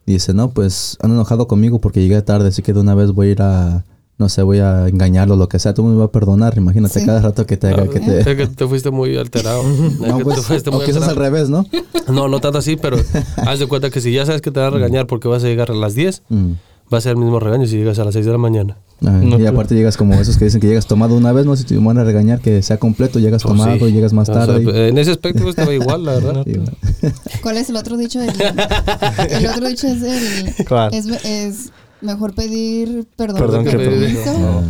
y 0.09 0.13
dice, 0.13 0.33
no, 0.33 0.49
pues 0.49 0.97
han 1.03 1.11
enojado 1.11 1.47
conmigo 1.47 1.79
porque 1.79 2.01
llegué 2.01 2.19
tarde, 2.23 2.47
así 2.47 2.63
que 2.63 2.73
de 2.73 2.79
una 2.79 2.95
vez 2.95 3.11
voy 3.11 3.27
a 3.27 3.31
ir 3.31 3.41
a, 3.43 3.85
no 4.17 4.27
sé, 4.27 4.41
voy 4.41 4.57
a 4.57 4.87
engañarlo, 4.87 5.35
lo 5.35 5.47
que 5.47 5.59
sea, 5.59 5.75
tú 5.75 5.83
me 5.83 5.95
vas 5.95 6.07
a 6.07 6.11
perdonar, 6.11 6.57
imagínate 6.57 6.99
Sí. 6.99 7.05
cada 7.05 7.21
rato 7.21 7.45
que 7.45 7.57
te 7.57 7.67
haga, 7.67 7.87
que 7.87 7.99
te... 7.99 8.19
Es 8.21 8.25
que 8.25 8.47
te 8.47 8.67
fuiste 8.67 8.89
muy 8.89 9.15
alterado. 9.17 9.61
Es 9.83 9.99
No, 9.99 10.17
que 10.17 10.23
pues, 10.23 10.37
te 10.37 10.41
fuiste 10.41 10.71
muy 10.71 10.81
o 10.81 10.85
quizás 10.85 11.07
al 11.07 11.15
revés, 11.15 11.49
¿no? 11.51 11.63
No, 12.11 12.27
no 12.27 12.39
tanto 12.39 12.57
así, 12.57 12.75
pero 12.75 12.97
haz 13.45 13.59
de 13.59 13.67
cuenta 13.67 13.91
que 13.91 14.01
si 14.01 14.11
ya 14.11 14.25
sabes 14.25 14.41
que 14.41 14.49
te 14.49 14.59
van 14.59 14.69
a 14.69 14.71
regañar 14.71 15.05
porque 15.05 15.27
vas 15.27 15.43
a 15.43 15.47
llegar 15.47 15.69
a 15.69 15.75
las 15.75 15.93
10, 15.93 16.23
Mm. 16.29 16.53
va 16.91 16.97
a 16.97 17.01
ser 17.01 17.11
el 17.11 17.17
mismo 17.17 17.39
regaño 17.39 17.67
si 17.67 17.77
llegas 17.77 17.99
a 17.99 18.03
las 18.05 18.15
6 18.15 18.25
de 18.25 18.31
la 18.31 18.39
mañana. 18.39 18.77
No, 19.01 19.23
y 19.25 19.29
pues- 19.29 19.47
aparte 19.47 19.75
llegas 19.75 19.95
como 19.97 20.13
esos 20.15 20.37
que 20.37 20.45
dicen 20.45 20.59
que 20.59 20.67
llegas 20.67 20.85
tomado 20.85 21.15
una 21.15 21.31
vez, 21.31 21.45
no 21.45 21.55
sé 21.55 21.61
si 21.63 21.69
te 21.69 21.77
van 21.77 21.97
a 21.97 22.03
regañar 22.03 22.39
que 22.41 22.61
sea 22.61 22.77
completo, 22.77 23.19
llegas 23.19 23.43
Pues 23.43 23.53
tomado 23.57 23.77
sí. 23.79 23.85
y 23.85 23.91
llegas 23.93 24.11
más 24.13 24.27
O 24.29 24.33
sea, 24.33 24.45
tarde. 24.45 24.63
y- 24.63 24.89
en 24.89 24.97
ese 24.97 25.11
aspecto 25.11 25.43
pues, 25.43 25.57
estaba 25.57 25.73
igual, 25.73 26.03
la 26.03 26.13
verdad. 26.15 26.45
¿Cuál 27.41 27.57
es 27.57 27.69
el 27.69 27.75
otro 27.77 27.95
dicho? 27.97 28.19
El, 28.21 28.29
el 29.29 29.47
otro 29.47 29.67
dicho 29.69 29.87
es 29.87 30.01
el... 30.03 30.65
¿Cuál? 30.67 30.93
Es, 30.93 31.05
es 31.23 31.71
mejor 32.01 32.33
pedir 32.33 33.05
perdón, 33.15 33.37
Perdón 33.39 33.63
que 33.65 33.71
que 33.71 33.77
permiso. 33.77 34.63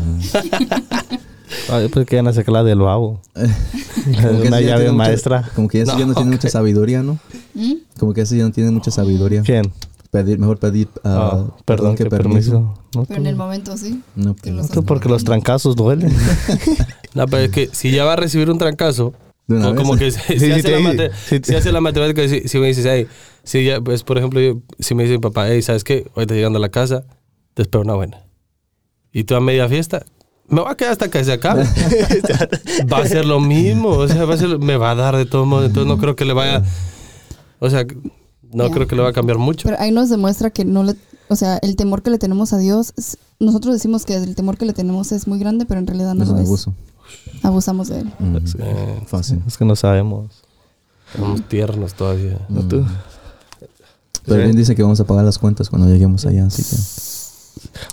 Ay, 1.72 1.88
pues 1.88 2.06
que 2.06 2.16
ya 2.16 2.22
no 2.22 2.32
se 2.32 2.44
la 2.50 2.64
del 2.64 2.80
babo. 2.80 3.22
Como 3.34 4.42
que 4.42 4.48
Una 4.48 4.62
ya 4.62 4.68
llave 4.70 4.86
mucha- 4.86 4.94
maestra. 4.98 5.50
como 5.56 5.68
que 5.68 5.82
ese 5.82 5.92
ya 5.94 6.00
no 6.00 6.08
No, 6.08 6.14
tiene 6.14 6.32
mucha 6.32 6.50
sabiduría, 6.50 7.02
¿no? 7.04 7.18
¿Mm? 7.56 7.74
Como 7.98 8.14
que 8.14 8.22
ese 8.22 8.38
ya 8.38 8.44
no 8.44 8.52
tiene 8.52 8.70
mucha 8.72 8.92
sabiduría. 8.92 9.42
¿Quién? 9.42 9.72
Pedir, 10.12 10.40
mejor 10.40 10.58
pedir 10.58 10.88
Ah, 11.04 11.46
perdón, 11.66 11.96
que 11.96 12.06
permiso. 12.08 12.74
No, 12.96 13.06
Pero 13.06 13.20
en 13.22 13.28
el 13.28 13.36
momento 13.36 13.78
sí. 13.78 14.02
No, 14.16 14.34
Que 14.36 14.42
pues, 14.52 14.56
los- 14.56 14.70
tú 14.72 14.84
porque 14.84 15.08
los 15.10 15.24
trancazos 15.24 15.76
duelen. 15.76 16.12
No, 17.16 17.26
pero 17.26 17.44
es 17.44 17.50
que 17.52 17.70
si 17.72 17.90
ya 17.92 18.06
va 18.06 18.14
a 18.14 18.16
recibir 18.16 18.52
un 18.52 18.60
trancazo, 18.60 19.14
co- 19.48 19.76
como 19.76 19.98
que 19.98 20.12
Sí, 20.12 20.20
sí, 20.40 20.52
hace, 20.52 20.62
la 20.72 20.78
te- 20.78 20.80
mate- 20.84 21.12
sí, 21.28 21.40
si 21.44 21.56
hace 21.56 21.72
la 21.72 21.82
matemática, 21.82 22.28
si, 22.28 22.48
si 22.48 22.60
me 22.60 22.68
dices, 22.68 22.86
hey, 22.88 23.08
si 23.44 23.66
ya, 23.66 23.82
pues 23.82 24.04
por 24.04 24.20
ejemplo, 24.20 24.40
yo- 24.40 24.60
si 24.78 24.94
me 24.94 25.04
dice 25.04 25.16
mi 25.16 25.20
papá, 25.22 25.48
hey, 25.50 25.62
¿sabes 25.64 25.84
qué? 25.84 26.06
Ahorita 26.16 26.36
llegando 26.36 26.58
a 26.58 26.62
la 26.62 26.70
casa, 26.70 27.04
te 27.56 27.64
espero 27.64 27.82
una 27.82 27.96
buena. 27.96 28.22
Y 29.12 29.24
tú 29.24 29.34
a 29.36 29.40
media 29.42 29.68
fiesta, 29.68 30.06
me 30.48 30.62
va 30.62 30.72
a 30.72 30.78
quedar 30.78 30.92
hasta 30.92 31.10
que 31.10 31.24
se 31.24 31.34
acabe. 31.34 31.64
va 32.94 33.00
a 33.00 33.08
ser 33.08 33.26
lo 33.26 33.40
mismo, 33.40 33.90
o 33.90 34.08
sea, 34.08 34.26
va 34.26 34.36
a 34.36 34.38
ser, 34.38 34.60
me 34.60 34.78
va 34.78 34.92
a 34.92 34.96
dar 34.96 35.16
de 35.18 35.26
todo 35.26 35.46
modo, 35.48 35.66
entonces 35.66 35.88
no 35.88 35.98
creo 35.98 36.16
que 36.16 36.26
le 36.26 36.34
vaya, 36.34 36.62
o 37.58 37.70
sea, 37.72 37.86
no 38.54 38.70
creo 38.72 38.88
que 38.88 38.96
le 38.96 39.02
va 39.02 39.10
a 39.10 39.14
cambiar 39.14 39.38
mucho. 39.38 39.68
Pero 39.68 39.80
ahí 39.80 39.92
nos 39.92 40.10
demuestra 40.10 40.50
que 40.50 40.66
no 40.66 40.84
le, 40.84 40.96
o 41.28 41.36
sea, 41.36 41.58
el 41.62 41.76
temor 41.76 42.02
que 42.04 42.10
le 42.10 42.18
tenemos 42.18 42.54
a 42.54 42.58
Dios, 42.58 42.94
es- 42.98 43.18
nosotros 43.40 43.74
decimos 43.74 44.06
que 44.06 44.16
el 44.16 44.36
temor 44.36 44.58
que 44.58 44.66
le 44.66 44.74
tenemos 44.74 45.12
es 45.12 45.28
muy 45.28 45.40
grande, 45.40 45.66
pero 45.66 45.80
en 45.80 45.88
realidad 45.88 46.14
no 46.16 46.24
es 46.24 46.30
lo 46.30 46.36
un 46.36 46.42
es. 46.42 46.48
abuso. 46.48 46.74
Abusamos 47.44 47.88
de 47.88 48.00
él. 48.02 48.14
Mm, 48.20 48.38
Eh, 48.60 49.02
Fácil. 49.08 49.42
Es 49.48 49.58
que 49.58 49.66
no 49.66 49.76
sabemos. 49.76 50.44
somos 51.16 51.42
tiernos 51.48 51.94
todavía. 51.96 52.38
¿No 52.50 52.62
tú? 52.68 52.86
Pero 54.26 54.44
bien 54.44 54.56
dice 54.56 54.76
que 54.76 54.84
vamos 54.84 55.00
a 55.00 55.06
pagar 55.06 55.26
las 55.26 55.40
cuentas 55.40 55.70
cuando 55.70 55.88
lleguemos 55.88 56.26
allá, 56.26 56.46
así 56.46 56.62
que. 56.64 56.76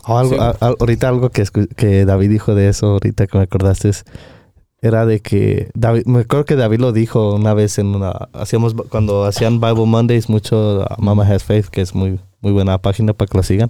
Algo, 0.04 0.34
Sí. 0.34 0.38
a- 0.38 0.56
a- 0.60 0.74
ahorita 0.78 1.08
algo 1.08 1.30
que, 1.30 1.42
escu- 1.42 1.68
que 1.74 2.04
David 2.04 2.28
dijo 2.30 2.54
de 2.54 2.68
eso, 2.68 2.86
ahorita 2.88 3.26
que 3.26 3.38
me 3.38 3.44
acordaste, 3.44 3.88
es- 3.88 4.04
era 4.82 5.06
de 5.06 5.20
que 5.20 5.70
David, 5.74 6.02
me 6.06 6.20
acuerdo 6.20 6.44
que 6.44 6.54
David 6.56 6.80
lo 6.80 6.92
dijo 6.92 7.34
una 7.34 7.54
vez 7.54 7.78
en 7.78 7.86
una, 7.94 8.10
hacíamos, 8.32 8.74
cuando 8.90 9.24
hacían 9.24 9.60
Bible 9.60 9.86
Mondays, 9.86 10.28
mucho 10.28 10.80
uh, 10.82 11.02
Mama 11.02 11.24
Has 11.26 11.44
Faith, 11.44 11.66
que 11.66 11.80
es 11.80 11.94
muy, 11.94 12.20
muy 12.40 12.52
buena 12.52 12.78
página 12.78 13.12
para 13.14 13.26
que 13.28 13.38
lo 13.38 13.42
sigan, 13.42 13.68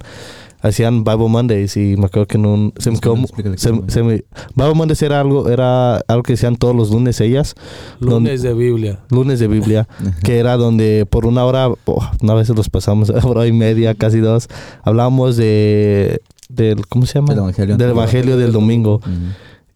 hacían 0.61 1.03
Bible 1.05 1.29
Mondays 1.29 1.77
y 1.77 1.95
me 1.97 2.05
acuerdo 2.07 2.27
que 2.27 2.37
en 2.37 2.45
un, 2.45 2.73
se 2.77 2.91
me 2.91 2.99
quedó, 2.99 3.15
se- 3.55 3.81
se 3.87 4.03
me- 4.03 4.25
Bible 4.55 4.73
Mondays 4.75 5.01
era 5.01 5.21
algo, 5.21 5.47
era 5.49 5.95
algo 6.07 6.23
que 6.23 6.33
hacían 6.33 6.57
todos 6.57 6.75
los 6.75 6.91
lunes 6.91 7.21
ellas, 7.21 7.55
Lunes 7.99 8.41
de 8.41 8.53
Biblia. 8.53 8.99
lunes 9.09 9.39
de 9.39 9.47
Biblia, 9.47 9.87
que 10.23 10.37
era 10.39 10.57
donde 10.57 11.07
por 11.09 11.25
una 11.25 11.45
hora, 11.45 11.69
oh, 11.85 12.09
una 12.21 12.33
vez 12.33 12.49
los 12.49 12.69
pasamos, 12.69 13.09
hora 13.23 13.47
y 13.47 13.53
media, 13.53 13.95
casi 13.95 14.19
dos, 14.19 14.49
hablábamos 14.83 15.37
de, 15.37 16.21
del, 16.49 16.85
¿cómo 16.87 17.05
se 17.05 17.13
llama? 17.15 17.29
Del 17.29 17.39
Evangelio. 17.39 17.77
Del 17.77 17.89
Evangelio 17.91 18.37
del 18.37 18.51
domingo. 18.51 18.99
Mm. 19.05 19.29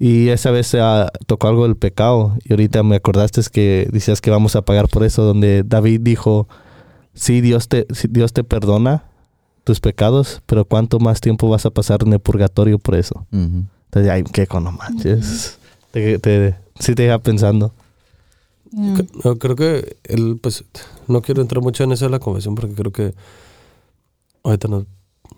Y 0.04 0.30
esa 0.30 0.50
vez 0.50 0.74
ah, 0.74 1.12
tocó 1.28 1.48
algo 1.48 1.62
del 1.68 1.76
pecado. 1.76 2.36
Y 2.44 2.54
ahorita 2.54 2.82
me 2.82 2.96
acordaste 2.96 3.40
que 3.52 3.88
decías 3.92 4.20
que 4.20 4.32
vamos 4.32 4.56
a 4.56 4.64
pagar 4.64 4.88
por 4.88 5.04
eso, 5.04 5.22
donde 5.22 5.62
David 5.64 6.02
dijo, 6.02 6.48
sí, 7.14 7.40
Dios 7.40 7.68
te, 7.68 7.86
sí, 7.94 8.08
Dios 8.10 8.34
te 8.34 8.44
perdona 8.44 9.04
tus 9.64 9.80
pecados, 9.80 10.42
pero 10.48 10.66
¿cuánto 10.66 10.98
más 11.00 11.22
tiempo 11.22 11.50
vas 11.50 11.68
a 11.68 11.70
pasar 11.70 12.00
en 12.04 12.14
el 12.14 12.20
purgatorio 12.20 12.80
por 12.80 12.96
eso? 12.96 13.28
Ujú. 13.32 13.66
Entonces, 13.86 14.12
ay, 14.12 14.24
qué 14.24 14.48
no 14.52 14.72
manches. 14.72 15.60
Te, 15.92 16.18
te- 16.18 16.56
sí 16.80 16.96
te 16.96 17.04
deja 17.04 17.20
pensando. 17.20 17.72
Yeah. 18.72 19.06
No, 19.24 19.36
creo 19.36 19.56
que 19.56 19.98
él, 20.06 20.40
pues, 20.42 20.64
no 21.08 21.22
quiero 21.22 21.44
entrar 21.44 21.62
mucho 21.62 21.84
en 21.84 21.92
eso 21.92 22.06
de 22.06 22.12
la 22.12 22.18
confesión 22.20 22.56
porque 22.56 22.74
creo 22.74 22.92
que 22.92 23.14
ahorita 24.42 24.68
nos 24.68 24.86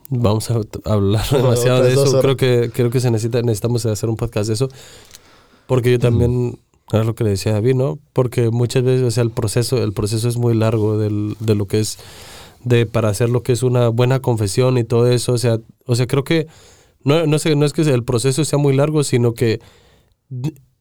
vamos 0.09 0.49
a 0.51 0.61
hablar 0.85 1.25
demasiado 1.31 1.83
de 1.83 1.91
otras 1.91 1.95
dos 1.95 2.07
eso. 2.09 2.21
Creo 2.21 2.37
que, 2.37 2.71
creo 2.73 2.89
que 2.89 2.99
se 2.99 3.11
necesita, 3.11 3.41
necesitamos 3.41 3.85
hacer 3.85 4.09
un 4.09 4.15
podcast 4.15 4.47
de 4.47 4.53
eso. 4.53 4.69
Porque 5.67 5.91
yo 5.91 5.99
también, 5.99 6.59
era 6.91 7.03
lo 7.03 7.15
que 7.15 7.23
le 7.23 7.31
decía 7.31 7.53
a 7.53 7.55
David, 7.55 7.75
¿no? 7.75 7.99
Porque 8.13 8.49
muchas 8.49 8.83
veces, 8.83 9.03
o 9.03 9.11
sea, 9.11 9.23
el 9.23 9.31
proceso, 9.31 9.81
el 9.81 9.93
proceso 9.93 10.27
es 10.27 10.37
muy 10.37 10.53
largo 10.53 10.97
del, 10.97 11.35
de 11.39 11.55
lo 11.55 11.67
que 11.67 11.79
es, 11.79 11.97
de 12.63 12.85
para 12.85 13.09
hacer 13.09 13.29
lo 13.29 13.43
que 13.43 13.53
es 13.53 13.63
una 13.63 13.89
buena 13.89 14.19
confesión 14.19 14.77
y 14.77 14.83
todo 14.83 15.09
eso. 15.09 15.33
O 15.33 15.37
sea, 15.37 15.59
o 15.85 15.95
sea 15.95 16.07
creo 16.07 16.23
que, 16.23 16.47
no, 17.03 17.25
no, 17.25 17.39
sé, 17.39 17.55
no 17.55 17.65
es 17.65 17.73
que 17.73 17.81
el 17.81 18.03
proceso 18.03 18.45
sea 18.45 18.59
muy 18.59 18.75
largo, 18.75 19.03
sino 19.03 19.33
que 19.33 19.61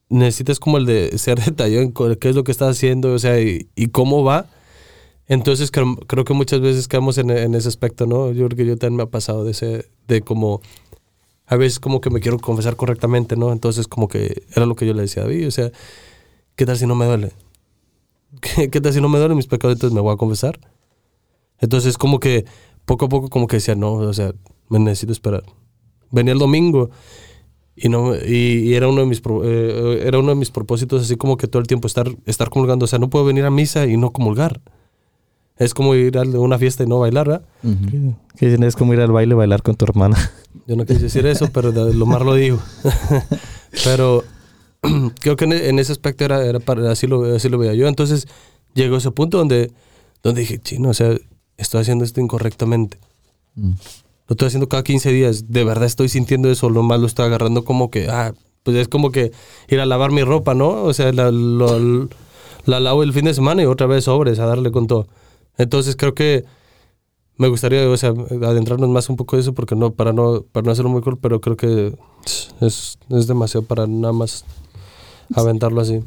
necesitas 0.08 0.60
como 0.60 0.78
el 0.78 0.86
de 0.86 1.16
ser 1.18 1.40
detallado 1.44 1.82
en 1.82 1.92
qué 1.92 2.28
es 2.28 2.36
lo 2.36 2.44
que 2.44 2.52
estás 2.52 2.76
haciendo, 2.76 3.12
o 3.12 3.18
sea, 3.18 3.40
y, 3.40 3.68
y 3.74 3.88
cómo 3.88 4.24
va. 4.24 4.46
Entonces 5.28 5.70
creo, 5.70 5.96
creo 6.06 6.24
que 6.24 6.34
muchas 6.34 6.60
veces 6.60 6.88
quedamos 6.88 7.18
en, 7.18 7.30
en 7.30 7.54
ese 7.54 7.68
aspecto, 7.68 8.06
¿no? 8.06 8.32
Yo 8.32 8.46
creo 8.46 8.56
que 8.56 8.66
yo 8.66 8.76
también 8.76 8.96
me 8.96 9.02
ha 9.04 9.10
pasado 9.10 9.44
de 9.44 9.52
ese, 9.52 9.86
de 10.08 10.22
como, 10.22 10.60
a 11.46 11.56
veces 11.56 11.80
como 11.80 12.00
que 12.00 12.10
me 12.10 12.20
quiero 12.20 12.38
confesar 12.38 12.76
correctamente, 12.76 13.36
¿no? 13.36 13.52
Entonces 13.52 13.86
como 13.88 14.08
que 14.08 14.42
era 14.54 14.66
lo 14.66 14.74
que 14.74 14.86
yo 14.86 14.94
le 14.94 15.02
decía 15.02 15.22
a 15.22 15.26
David, 15.26 15.48
o 15.48 15.50
sea, 15.50 15.70
¿qué 16.56 16.66
tal 16.66 16.76
si 16.76 16.86
no 16.86 16.94
me 16.94 17.06
duele? 17.06 17.32
¿Qué, 18.40 18.70
qué 18.70 18.80
tal 18.80 18.92
si 18.92 19.00
no 19.00 19.08
me 19.08 19.18
duelen 19.18 19.36
mis 19.36 19.46
pecados? 19.46 19.76
Entonces 19.76 19.94
me 19.94 20.00
voy 20.00 20.14
a 20.14 20.16
confesar. 20.16 20.58
Entonces 21.58 21.98
como 21.98 22.18
que 22.20 22.44
poco 22.84 23.06
a 23.06 23.08
poco 23.08 23.28
como 23.28 23.46
que 23.46 23.56
decía, 23.56 23.74
no, 23.74 23.94
o 23.94 24.12
sea, 24.12 24.32
me 24.68 24.78
necesito 24.78 25.12
esperar. 25.12 25.44
Venía 26.10 26.32
el 26.32 26.38
domingo 26.38 26.90
y 27.76 27.88
no 27.88 28.14
y, 28.14 28.68
y 28.68 28.74
era 28.74 28.88
uno 28.88 29.00
de 29.00 29.06
mis 29.06 29.22
eh, 29.44 30.02
era 30.04 30.18
uno 30.18 30.30
de 30.30 30.34
mis 30.34 30.50
propósitos 30.50 31.02
así 31.02 31.16
como 31.16 31.38
que 31.38 31.48
todo 31.48 31.60
el 31.60 31.66
tiempo 31.66 31.86
estar 31.86 32.06
estar 32.26 32.50
comulgando, 32.50 32.84
o 32.84 32.88
sea, 32.88 32.98
no 32.98 33.08
puedo 33.08 33.24
venir 33.24 33.44
a 33.44 33.50
misa 33.50 33.86
y 33.86 33.96
no 33.96 34.10
comulgar. 34.10 34.60
Es 35.58 35.74
como 35.74 35.94
ir 35.94 36.16
a 36.18 36.22
una 36.22 36.58
fiesta 36.58 36.82
y 36.82 36.86
no 36.86 36.98
bailar, 36.98 37.28
¿verdad? 37.28 37.42
Que 38.36 38.54
es 38.54 38.74
como 38.76 38.94
ir 38.94 39.00
al 39.00 39.12
baile 39.12 39.34
y 39.34 39.36
bailar 39.36 39.62
con 39.62 39.76
tu 39.76 39.84
hermana. 39.84 40.16
Yo 40.66 40.76
no 40.76 40.84
quise 40.86 41.00
decir 41.00 41.26
eso, 41.26 41.48
pero 41.52 41.70
de- 41.72 41.94
lo 41.94 42.06
más 42.06 42.22
lo 42.22 42.34
digo. 42.34 42.58
pero 43.84 44.24
creo 45.20 45.36
que 45.36 45.44
en, 45.44 45.52
en 45.52 45.78
ese 45.78 45.92
aspecto 45.92 46.24
era, 46.24 46.44
era 46.44 46.58
para, 46.60 46.90
así, 46.90 47.06
lo, 47.06 47.24
así 47.36 47.48
lo 47.48 47.58
veía 47.58 47.74
yo. 47.74 47.86
Entonces 47.88 48.26
llegó 48.74 48.96
ese 48.96 49.10
punto 49.10 49.38
donde, 49.38 49.70
donde 50.22 50.40
dije, 50.40 50.58
chino, 50.58 50.88
o 50.90 50.94
sea, 50.94 51.14
estoy 51.56 51.80
haciendo 51.82 52.04
esto 52.04 52.20
incorrectamente. 52.20 52.98
Mm. 53.54 53.70
Lo 54.28 54.34
estoy 54.34 54.46
haciendo 54.48 54.68
cada 54.68 54.82
15 54.82 55.10
días. 55.12 55.50
De 55.52 55.64
verdad 55.64 55.84
estoy 55.84 56.08
sintiendo 56.08 56.50
eso. 56.50 56.70
Lo 56.70 56.82
más 56.82 56.98
lo 57.00 57.06
estoy 57.06 57.26
agarrando 57.26 57.64
como 57.64 57.90
que, 57.90 58.08
ah, 58.08 58.32
pues 58.62 58.76
es 58.76 58.88
como 58.88 59.10
que 59.12 59.32
ir 59.68 59.80
a 59.80 59.86
lavar 59.86 60.10
mi 60.12 60.22
ropa, 60.22 60.54
¿no? 60.54 60.82
O 60.84 60.92
sea, 60.94 61.12
la, 61.12 61.30
lo- 61.30 62.08
la 62.64 62.80
lavo 62.80 63.02
el 63.02 63.12
fin 63.12 63.24
de 63.26 63.34
semana 63.34 63.62
y 63.62 63.66
otra 63.66 63.86
vez 63.86 64.04
sobres 64.04 64.38
a 64.38 64.46
darle 64.46 64.70
con 64.72 64.86
todo. 64.86 65.06
Entonces 65.62 65.96
creo 65.96 66.14
que 66.14 66.44
me 67.38 67.48
gustaría, 67.48 67.88
o 67.88 67.96
sea, 67.96 68.10
adentrarnos 68.10 68.88
más 68.90 69.08
un 69.08 69.16
poco 69.16 69.36
de 69.36 69.42
eso 69.42 69.52
porque 69.54 69.74
no, 69.74 69.92
para 69.92 70.12
no, 70.12 70.42
para 70.52 70.64
no 70.66 70.72
hacerlo 70.72 70.90
muy 70.90 71.02
cool, 71.02 71.18
pero 71.18 71.40
creo 71.40 71.56
que 71.56 71.96
es, 72.60 72.98
es 73.08 73.26
demasiado 73.26 73.66
para 73.66 73.86
nada 73.86 74.12
más 74.12 74.44
aventarlo 75.34 75.80
así. 75.80 76.00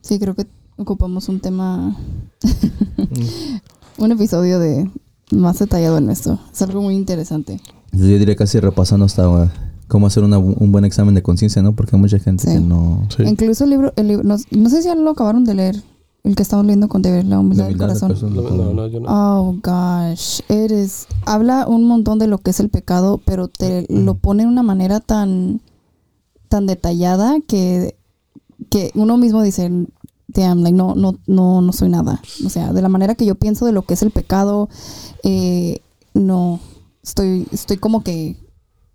Sí, 0.00 0.18
creo 0.18 0.34
que 0.34 0.46
ocupamos 0.76 1.28
un 1.28 1.40
tema, 1.40 1.96
un 3.98 4.12
episodio 4.12 4.58
de 4.58 4.90
más 5.32 5.58
detallado 5.58 5.98
en 5.98 6.10
esto. 6.10 6.38
Es 6.52 6.62
algo 6.62 6.82
muy 6.82 6.94
interesante. 6.94 7.60
Yo 7.92 8.04
diría 8.06 8.36
casi 8.36 8.60
repasando 8.60 9.04
hasta 9.06 9.28
uh, 9.28 9.48
cómo 9.88 10.06
hacer 10.06 10.22
una 10.24 10.38
un 10.38 10.72
buen 10.72 10.84
examen 10.84 11.14
de 11.14 11.22
conciencia, 11.22 11.60
¿no? 11.62 11.72
Porque 11.74 11.96
hay 11.96 12.00
mucha 12.00 12.18
gente 12.18 12.44
Sí. 12.46 12.52
que 12.54 12.60
no... 12.60 13.06
Sí. 13.16 13.24
Incluso 13.24 13.64
el 13.64 13.70
libro, 13.70 13.92
el 13.96 14.08
libro 14.08 14.24
no, 14.24 14.36
no 14.50 14.70
sé 14.70 14.82
si 14.82 14.88
ya 14.88 14.94
lo 14.94 15.10
acabaron 15.10 15.44
de 15.44 15.54
leer, 15.54 15.76
el 16.22 16.36
que 16.36 16.42
estamos 16.42 16.66
leyendo 16.66 16.88
con 16.88 17.02
David, 17.02 17.24
La 17.24 17.38
humildad 17.38 17.64
La 17.64 17.68
del 17.68 17.76
humildad 17.76 17.98
del 18.00 18.10
corazón. 18.10 18.32
corazón. 18.34 18.56
No, 18.58 18.64
no, 18.64 18.74
no, 18.74 18.86
yo 18.88 19.00
no. 19.00 19.06
Oh 19.08 19.56
gosh, 19.62 20.40
eres 20.48 21.06
habla 21.26 21.66
un 21.66 21.84
montón 21.86 22.18
de 22.18 22.26
lo 22.26 22.38
que 22.38 22.50
es 22.50 22.60
el 22.60 22.68
pecado, 22.68 23.20
pero 23.24 23.48
te 23.48 23.86
lo 23.88 24.14
pone 24.16 24.42
de 24.42 24.48
una 24.48 24.62
manera 24.62 25.00
tan 25.00 25.60
tan 26.48 26.66
detallada 26.66 27.38
que 27.46 27.96
que 28.68 28.90
uno 28.94 29.16
mismo 29.16 29.42
dice, 29.42 29.70
damn, 30.28 30.62
like, 30.62 30.76
no 30.76 30.94
no 30.94 31.16
no 31.26 31.62
no 31.62 31.72
soy 31.72 31.88
nada. 31.88 32.20
O 32.44 32.50
sea, 32.50 32.72
de 32.72 32.82
la 32.82 32.88
manera 32.88 33.14
que 33.14 33.24
yo 33.24 33.34
pienso 33.36 33.64
de 33.66 33.72
lo 33.72 33.82
que 33.82 33.94
es 33.94 34.02
el 34.02 34.10
pecado, 34.10 34.68
eh, 35.22 35.80
no 36.12 36.60
estoy 37.02 37.46
estoy 37.52 37.78
como 37.78 38.02
que 38.04 38.36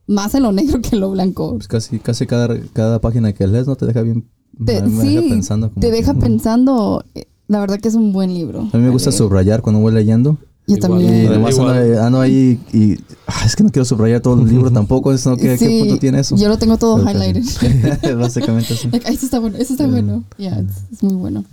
más 0.07 0.36
en 0.36 0.43
lo 0.43 0.51
negro 0.51 0.82
que 0.82 0.89
en 0.95 0.99
lo 1.01 1.09
blanco. 1.11 1.53
Pues 1.55 1.67
casi, 1.67 1.97
casi 1.99 2.28
cada, 2.28 2.55
cada 2.73 3.01
página 3.01 3.34
que 3.34 3.47
lees 3.47 3.65
no 3.65 3.76
te 3.76 3.88
deja 3.88 4.01
bien... 4.03 4.30
Te, 4.63 4.81
me 4.81 5.01
sí, 5.03 5.15
deja 5.15 5.29
pensando. 5.29 5.69
como 5.69 5.81
te 5.81 5.87
que, 5.87 5.93
deja 5.93 6.13
mm. 6.13 6.19
pensando. 6.19 7.03
eh, 7.15 7.25
La 7.47 7.59
verdad 7.59 7.79
que 7.79 7.87
es 7.87 7.95
un 7.95 8.13
buen 8.13 8.33
libro. 8.33 8.61
A 8.71 8.77
mí 8.77 8.83
me 8.83 8.89
gusta 8.89 9.09
Vale. 9.09 9.17
subrayar 9.17 9.61
cuando 9.61 9.81
voy 9.81 9.93
leyendo. 9.93 10.37
Yo 10.67 10.77
Igual. 10.77 10.89
también. 10.91 11.13
Y 11.13 11.17
Eh, 11.17 11.27
además 11.27 11.59
ando, 11.59 12.01
ando 12.03 12.21
ahí 12.21 12.59
y... 12.73 12.95
ah, 13.27 13.43
es 13.45 13.55
que 13.55 13.63
no 13.63 13.69
quiero 13.69 13.85
subrayar 13.85 14.21
todo 14.21 14.41
el 14.41 14.47
libro 14.49 14.71
tampoco. 14.71 15.13
Eso 15.13 15.29
no, 15.31 15.37
¿qué, 15.37 15.57
Sí, 15.57 15.67
¿Qué 15.67 15.79
punto 15.79 15.97
tiene 15.99 16.19
eso? 16.21 16.35
Yo 16.37 16.47
lo 16.47 16.57
tengo 16.57 16.77
todo 16.77 17.03
casi. 17.03 17.17
highlighted. 17.17 17.43
Básicamente 18.17 18.73
así. 18.73 18.87
Like, 18.89 19.07
"Ay, 19.07 19.13
esto 19.13 19.25
está 19.27 19.39
bueno, 19.39 19.57
esto 19.57 19.73
está 19.73 19.85
bueno. 19.87 20.23
Yeah, 20.37 20.59
es, 20.59 20.83
es 20.97 21.03
muy 21.03 21.13
bueno. 21.15 21.43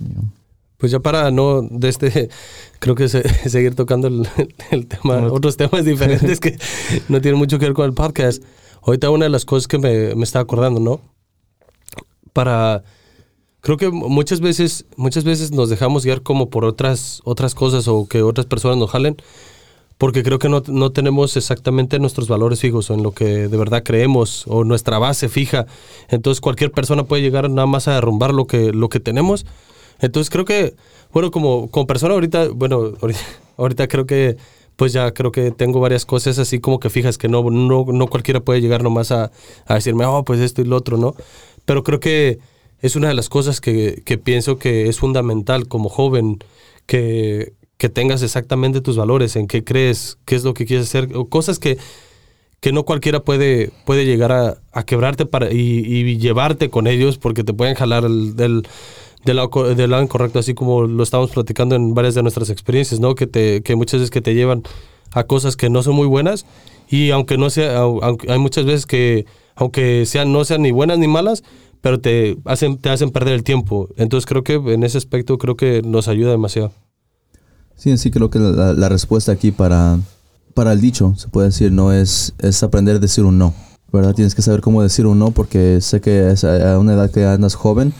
Pues 0.77 0.91
ya 0.91 0.99
para 0.99 1.29
no, 1.31 1.61
de 1.61 1.87
este, 1.89 2.29
creo 2.79 2.95
que 2.95 3.07
se- 3.07 3.23
seguir 3.49 3.75
tocando 3.75 4.07
el, 4.07 4.27
el 4.71 4.87
tema, 4.87 5.27
otros 5.31 5.57
temas 5.57 5.85
diferentes 5.85 6.39
que 6.39 6.57
no 7.07 7.21
tienen 7.21 7.37
mucho 7.37 7.59
que 7.59 7.65
ver 7.65 7.73
con 7.73 7.85
el 7.85 7.93
podcast. 7.93 8.41
Ahorita 8.85 9.09
una 9.11 9.25
de 9.25 9.29
las 9.29 9.45
cosas 9.45 9.67
que 9.67 9.77
me, 9.77 10.13
me 10.15 10.23
estaba 10.23 10.43
acordando, 10.43 10.79
¿no? 10.79 10.99
Para, 12.33 12.83
creo 13.61 13.77
que 13.77 13.89
muchas 13.89 14.41
veces, 14.41 14.85
muchas 14.97 15.23
veces 15.23 15.51
nos 15.51 15.69
dejamos 15.69 16.03
guiar 16.03 16.21
como 16.21 16.49
por 16.49 16.65
otras, 16.65 17.21
otras 17.23 17.55
cosas 17.55 17.87
o 17.87 18.07
que 18.07 18.21
otras 18.21 18.45
personas 18.45 18.77
nos 18.77 18.89
jalen, 18.89 19.17
porque 19.97 20.23
creo 20.23 20.39
que 20.39 20.49
no, 20.49 20.61
no 20.67 20.91
tenemos 20.91 21.37
exactamente 21.37 21.99
nuestros 21.99 22.27
valores 22.27 22.59
fijos 22.59 22.89
o 22.89 22.93
en 22.93 23.03
lo 23.03 23.11
que 23.11 23.47
de 23.47 23.57
verdad 23.57 23.83
creemos 23.83 24.43
o 24.47 24.63
nuestra 24.63 24.99
base 24.99 25.29
fija. 25.29 25.65
Entonces 26.09 26.41
cualquier 26.41 26.71
persona 26.71 27.05
puede 27.05 27.21
llegar 27.21 27.49
nada 27.49 27.67
más 27.67 27.87
a 27.87 27.93
derrumbar 27.93 28.33
lo 28.33 28.45
que, 28.45 28.73
lo 28.73 28.89
que 28.89 28.99
tenemos. 28.99 29.45
Entonces 29.99 30.29
creo 30.29 30.43
que, 30.43 30.75
bueno, 31.13 31.31
como, 31.31 31.69
como 31.69 31.87
persona 31.87 32.15
ahorita, 32.15 32.49
bueno, 32.49 32.93
ahorita, 33.01 33.19
ahorita 33.57 33.87
creo 33.87 34.05
que, 34.05 34.35
pues 34.75 34.91
ya 34.91 35.13
creo 35.13 35.31
que 35.31 35.51
tengo 35.51 35.79
varias 35.79 36.05
cosas 36.05 36.39
así 36.39 36.59
como 36.59 36.79
que 36.79 36.89
fijas 36.89 37.17
que 37.17 37.29
no, 37.29 37.43
no, 37.49 37.85
no 37.87 38.07
cualquiera 38.07 38.39
puede 38.39 38.59
llegar 38.59 38.83
nomás 38.83 39.11
a, 39.11 39.31
a 39.67 39.75
decirme, 39.75 40.05
oh, 40.05 40.23
pues 40.23 40.39
esto 40.39 40.61
y 40.61 40.65
lo 40.65 40.75
otro, 40.75 40.97
¿no? 40.97 41.15
Pero 41.65 41.83
creo 41.83 41.99
que 41.99 42.39
es 42.81 42.95
una 42.95 43.07
de 43.07 43.13
las 43.13 43.29
cosas 43.29 43.61
que, 43.61 44.01
que 44.05 44.17
pienso 44.17 44.57
que 44.57 44.89
es 44.89 44.99
fundamental 44.99 45.67
como 45.67 45.89
joven, 45.89 46.39
que, 46.85 47.53
que 47.77 47.89
tengas 47.89 48.21
exactamente 48.23 48.81
tus 48.81 48.97
valores, 48.97 49.35
en 49.35 49.47
qué 49.47 49.63
crees, 49.63 50.17
qué 50.25 50.35
es 50.35 50.43
lo 50.43 50.53
que 50.53 50.65
quieres 50.65 50.87
hacer, 50.87 51.09
o 51.15 51.25
cosas 51.29 51.59
que, 51.59 51.77
que 52.59 52.71
no 52.73 52.83
cualquiera 52.83 53.21
puede, 53.21 53.71
puede 53.85 54.05
llegar 54.05 54.31
a, 54.31 54.57
a 54.71 54.83
quebrarte 54.85 55.25
para, 55.25 55.51
y, 55.51 55.57
y 55.59 56.17
llevarte 56.17 56.69
con 56.69 56.87
ellos 56.87 57.17
porque 57.17 57.43
te 57.43 57.53
pueden 57.53 57.75
jalar 57.75 58.03
el- 58.05 58.35
del, 58.35 58.63
del, 59.25 59.35
lado, 59.37 59.75
del 59.75 59.89
lado 59.91 60.03
incorrecto, 60.03 60.39
así 60.39 60.53
como 60.53 60.83
lo 60.83 61.03
estamos 61.03 61.31
platicando 61.31 61.75
en 61.75 61.93
varias 61.93 62.15
de 62.15 62.21
nuestras 62.23 62.49
experiencias, 62.49 62.99
¿no? 62.99 63.15
Que, 63.15 63.27
te, 63.27 63.61
que 63.63 63.75
muchas 63.77 63.99
veces 64.01 64.11
que 64.11 64.21
te 64.21 64.33
llevan 64.35 64.63
a 65.11 65.23
cosas 65.25 65.55
que 65.55 65.69
no 65.69 65.83
son 65.83 65.95
muy 65.95 66.07
buenas 66.07 66.45
y 66.89 67.11
aunque 67.11 67.37
no 67.37 67.49
sea, 67.49 67.81
au- 67.83 67.99
aunque 68.01 68.31
hay 68.31 68.39
muchas 68.39 68.65
veces 68.65 68.85
que 68.85 69.25
aunque 69.55 70.05
sean, 70.05 70.31
no 70.31 70.45
sean 70.45 70.61
ni 70.61 70.71
buenas 70.71 70.99
ni 70.99 71.07
malas, 71.07 71.43
pero 71.81 71.99
te 71.99 72.37
hacen, 72.45 72.77
te 72.77 72.89
hacen 72.89 73.11
perder 73.11 73.33
el 73.33 73.43
tiempo. 73.43 73.89
Entonces 73.97 74.25
creo 74.25 74.43
que 74.43 74.53
en 74.55 74.83
ese 74.83 74.97
aspecto 74.97 75.37
creo 75.37 75.55
que 75.55 75.81
nos 75.81 76.07
ayuda 76.07 76.31
demasiado. 76.31 76.71
Sí, 77.75 77.97
sí, 77.97 78.11
creo 78.11 78.29
que 78.29 78.39
la, 78.39 78.73
la 78.73 78.89
respuesta 78.89 79.31
aquí 79.31 79.51
para, 79.51 79.99
para 80.53 80.71
el 80.73 80.81
dicho, 80.81 81.13
se 81.17 81.27
puede 81.27 81.47
decir, 81.47 81.71
no 81.71 81.91
es, 81.91 82.33
es 82.39 82.63
aprender 82.63 82.97
a 82.97 82.99
decir 82.99 83.25
un 83.25 83.37
no, 83.37 83.53
¿verdad? 83.91 84.13
Tienes 84.13 84.35
que 84.35 84.41
saber 84.41 84.61
cómo 84.61 84.81
decir 84.81 85.05
un 85.05 85.19
no 85.19 85.31
porque 85.31 85.81
sé 85.81 85.99
que 85.99 86.31
es 86.31 86.43
a 86.43 86.79
una 86.79 86.93
edad 86.93 87.11
que 87.11 87.25
andas 87.25 87.55
joven, 87.55 87.93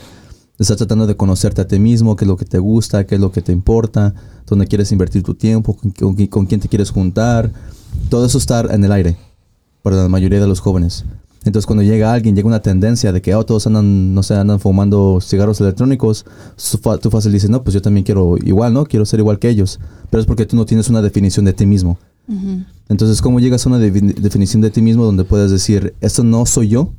estás 0.59 0.77
tratando 0.77 1.07
de 1.07 1.17
conocerte 1.17 1.61
a 1.61 1.67
ti 1.67 1.79
mismo, 1.79 2.15
qué 2.15 2.25
es 2.25 2.29
lo 2.29 2.37
que 2.37 2.45
te 2.45 2.59
gusta, 2.59 3.05
qué 3.05 3.15
es 3.15 3.21
lo 3.21 3.31
que 3.31 3.41
te 3.41 3.51
importa, 3.51 4.13
dónde 4.47 4.67
quieres 4.67 4.91
invertir 4.91 5.23
tu 5.23 5.33
tiempo, 5.33 5.75
con, 5.75 5.91
con 5.91 6.27
con 6.27 6.45
quién 6.45 6.61
te 6.61 6.69
quieres 6.69 6.91
juntar. 6.91 7.51
Todo 8.09 8.25
eso 8.25 8.37
está 8.37 8.61
en 8.61 8.83
el 8.83 8.91
aire 8.91 9.17
para 9.81 9.97
la 9.97 10.09
mayoría 10.09 10.39
de 10.39 10.47
los 10.47 10.59
jóvenes. 10.59 11.05
Entonces 11.45 11.65
cuando 11.65 11.83
llega 11.83 12.13
alguien, 12.13 12.35
llega 12.35 12.47
una 12.47 12.61
tendencia 12.61 13.11
de 13.11 13.21
que 13.21 13.35
oh, 13.35 13.45
todos 13.45 13.67
andan, 13.67 14.13
no 14.13 14.23
sé, 14.23 14.35
andan 14.35 14.59
fumando 14.59 15.19
cigarros 15.21 15.59
electrónicos, 15.61 16.25
tú 17.01 17.09
fácil 17.11 17.31
dices, 17.33 17.49
no, 17.49 17.63
pues 17.63 17.73
yo 17.73 17.81
también 17.81 18.05
quiero 18.05 18.37
igual, 18.37 18.73
¿no? 18.73 18.85
Quiero 18.85 19.05
ser 19.05 19.19
igual 19.19 19.39
que 19.39 19.49
ellos. 19.49 19.79
Pero 20.09 20.21
es 20.21 20.25
porque 20.27 20.45
tú 20.45 20.55
no 20.55 20.65
tienes 20.65 20.89
una 20.89 21.01
definición 21.01 21.43
de 21.45 21.53
ti 21.53 21.65
mismo. 21.65 21.97
Entonces, 22.87 23.21
¿cómo 23.21 23.39
llegas 23.41 23.65
a 23.65 23.69
una 23.69 23.79
defi- 23.79 24.13
definición 24.15 24.61
de 24.61 24.69
ti 24.71 24.81
mismo 24.81 25.03
donde 25.03 25.25
puedes 25.25 25.51
decir, 25.51 25.93
esto 25.99 26.23
no 26.23 26.45
soy 26.45 26.69
yo? 26.69 26.93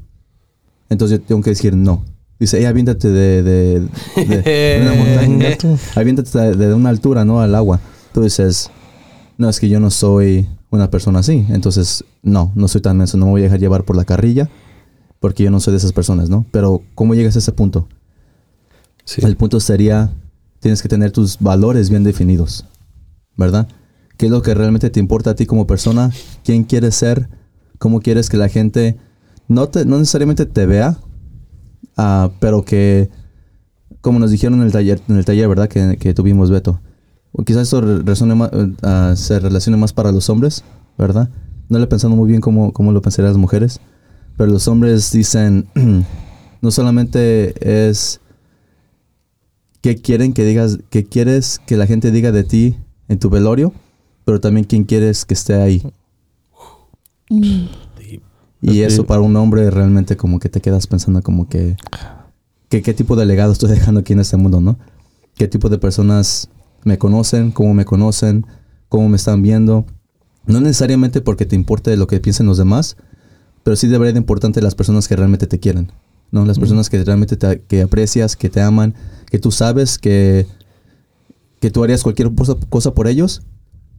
Entonces 0.91 1.19
yo 1.21 1.25
tengo 1.25 1.41
que 1.43 1.51
decir 1.51 1.75
no. 1.77 2.05
Dice, 2.39 2.59
hey, 2.59 2.67
aviéntate 2.67 3.09
de, 3.09 3.43
de, 3.43 3.81
de- 4.17 4.43
de 4.43 4.79
una 4.83 4.95
montaña, 5.39 5.57
aviéntate 5.95 6.39
de, 6.39 6.57
de 6.69 6.75
una 6.75 6.91
altura, 6.91 7.25
¿no? 7.25 7.41
Al 7.41 7.55
agua. 7.55 7.81
Tú 8.13 8.23
dices, 8.23 8.71
no, 9.39 9.49
es 9.49 9.59
que 9.61 9.69
yo 9.69 9.81
no 9.81 9.91
soy 9.91 10.47
una 10.75 10.91
persona 10.91 11.21
así. 11.21 11.47
Entonces, 11.51 12.05
no, 12.23 12.53
no 12.55 12.69
soy 12.69 12.81
tan 12.81 12.97
menso, 12.97 13.17
no 13.17 13.27
me 13.27 13.33
voy 13.33 13.41
a 13.43 13.45
dejar 13.45 13.61
llevar 13.61 13.85
por 13.85 13.97
la 13.97 14.05
carrilla 14.05 14.49
porque 15.25 15.43
yo 15.43 15.51
no 15.51 15.59
soy 15.59 15.73
de 15.73 15.79
esas 15.79 15.95
personas, 15.95 16.29
¿no? 16.29 16.45
Pero, 16.51 16.83
¿cómo 16.95 17.15
llegas 17.15 17.35
a 17.35 17.39
ese 17.39 17.51
punto? 17.51 17.89
Sí. 19.07 19.23
El 19.25 19.39
punto 19.39 19.59
sería, 19.59 20.13
tienes 20.61 20.83
que 20.83 20.89
tener 20.91 21.13
tus 21.13 21.39
valores 21.39 21.89
bien 21.89 22.05
definidos, 22.05 22.67
¿verdad? 23.35 23.67
¿Qué 24.19 24.27
es 24.27 24.31
lo 24.31 24.43
que 24.43 24.53
realmente 24.53 24.91
te 24.91 25.01
importa 25.01 25.31
a 25.31 25.35
ti 25.35 25.47
como 25.47 25.67
persona? 25.67 26.13
¿Quién 26.45 26.65
quieres 26.65 26.97
ser? 26.97 27.31
¿Cómo 27.79 28.01
quieres 28.01 28.29
que 28.29 28.37
la 28.37 28.51
gente 28.51 28.99
no, 29.49 29.71
te, 29.71 29.87
no 29.87 29.99
necesariamente 29.99 30.45
te 30.45 30.67
vea, 30.67 30.99
ah, 31.97 32.31
pero 32.39 32.63
que, 32.67 33.09
como 34.03 34.19
nos 34.19 34.31
dijeron 34.31 34.61
en 34.61 34.67
el 34.67 34.73
taller, 34.73 35.01
en 35.09 35.17
el 35.17 35.25
taller 35.25 35.49
¿verdad? 35.49 35.69
Que, 35.69 35.97
que 35.97 36.13
tuvimos, 36.13 36.51
Beto. 36.51 36.83
O 37.37 37.45
quizás 37.45 37.69
eso 37.69 37.81
re- 37.81 38.03
resone 38.03 38.35
eh, 38.53 38.73
ah, 38.83 39.15
se 39.17 39.41
relacione 39.41 39.77
más 39.77 39.93
para 39.93 40.13
los 40.13 40.31
hombres, 40.31 40.65
¿verdad? 40.97 41.29
No 41.69 41.79
le 41.79 41.85
he 41.85 41.89
pensado 41.89 42.15
muy 42.15 42.29
bien 42.29 42.41
cómo, 42.41 42.73
cómo 42.73 42.93
lo 42.93 43.03
pensarían 43.03 43.33
las 43.33 43.39
mujeres, 43.39 43.81
pero 44.37 44.51
los 44.51 44.69
hombres 44.69 45.11
dicen, 45.11 45.67
no 46.63 46.71
solamente 46.71 47.89
es 47.89 48.21
qué 49.81 49.97
quieren 49.97 50.33
que 50.33 50.45
digas, 50.45 50.79
qué 50.91 51.05
quieres 51.05 51.61
que 51.67 51.77
la 51.77 51.87
gente 51.87 52.11
diga 52.11 52.31
de 52.31 52.45
ti 52.45 52.77
en 53.09 53.19
tu 53.19 53.31
velorio, 53.31 53.73
pero 54.25 54.41
también 54.41 54.65
quién 54.65 54.85
quieres 54.85 55.25
que 55.25 55.35
esté 55.35 55.55
ahí. 55.55 55.83
Mm. 57.31 57.67
Y 58.63 58.81
eso 58.81 59.05
para 59.05 59.21
un 59.21 59.37
hombre 59.37 59.71
realmente 59.71 60.17
como 60.17 60.39
que 60.39 60.49
te 60.49 60.61
quedas 60.61 60.87
pensando 60.87 61.21
como 61.21 61.49
que, 61.49 61.77
que 62.71 62.81
qué 62.81 62.95
tipo 62.95 63.15
de 63.15 63.27
legado 63.27 63.53
estoy 63.53 63.71
dejando 63.71 64.01
aquí 64.01 64.15
en 64.15 64.21
este 64.21 64.39
mundo, 64.39 64.61
¿no? 64.61 64.79
¿Qué 65.35 65.49
tipo 65.49 65.69
de 65.69 65.77
personas 65.77 66.49
me 66.85 66.99
conocen? 66.99 67.51
¿Cómo 67.51 67.75
me 67.75 67.85
conocen? 67.85 68.47
¿Cómo 68.89 69.09
me 69.09 69.17
están 69.17 69.43
viendo? 69.43 69.87
No 70.47 70.61
necesariamente 70.61 71.21
porque 71.21 71.47
te 71.47 71.57
importe 71.57 71.97
lo 71.97 72.07
que 72.07 72.21
piensen 72.21 72.47
los 72.47 72.59
demás, 72.59 72.97
pero 73.63 73.77
sí 73.77 73.89
debería 73.89 74.13
de 74.13 74.19
importante 74.19 74.61
las 74.61 74.75
personas 74.75 75.09
que 75.09 75.17
realmente 75.17 75.47
te 75.47 75.59
quieren, 75.59 75.91
¿no? 76.31 76.45
Las 76.45 76.59
personas 76.59 76.91
que 76.91 77.03
realmente 77.03 77.37
te, 77.37 77.63
que 77.63 77.83
aprecias, 77.83 78.37
que 78.37 78.51
te 78.51 78.61
aman, 78.61 78.95
que 79.31 79.39
tú 79.39 79.51
sabes 79.51 79.99
que, 79.99 80.47
que 81.61 81.71
tú 81.71 81.83
harías 81.83 82.03
cualquier 82.03 82.31
cosa, 82.69 82.95
por 82.95 83.09
ellos. 83.09 83.43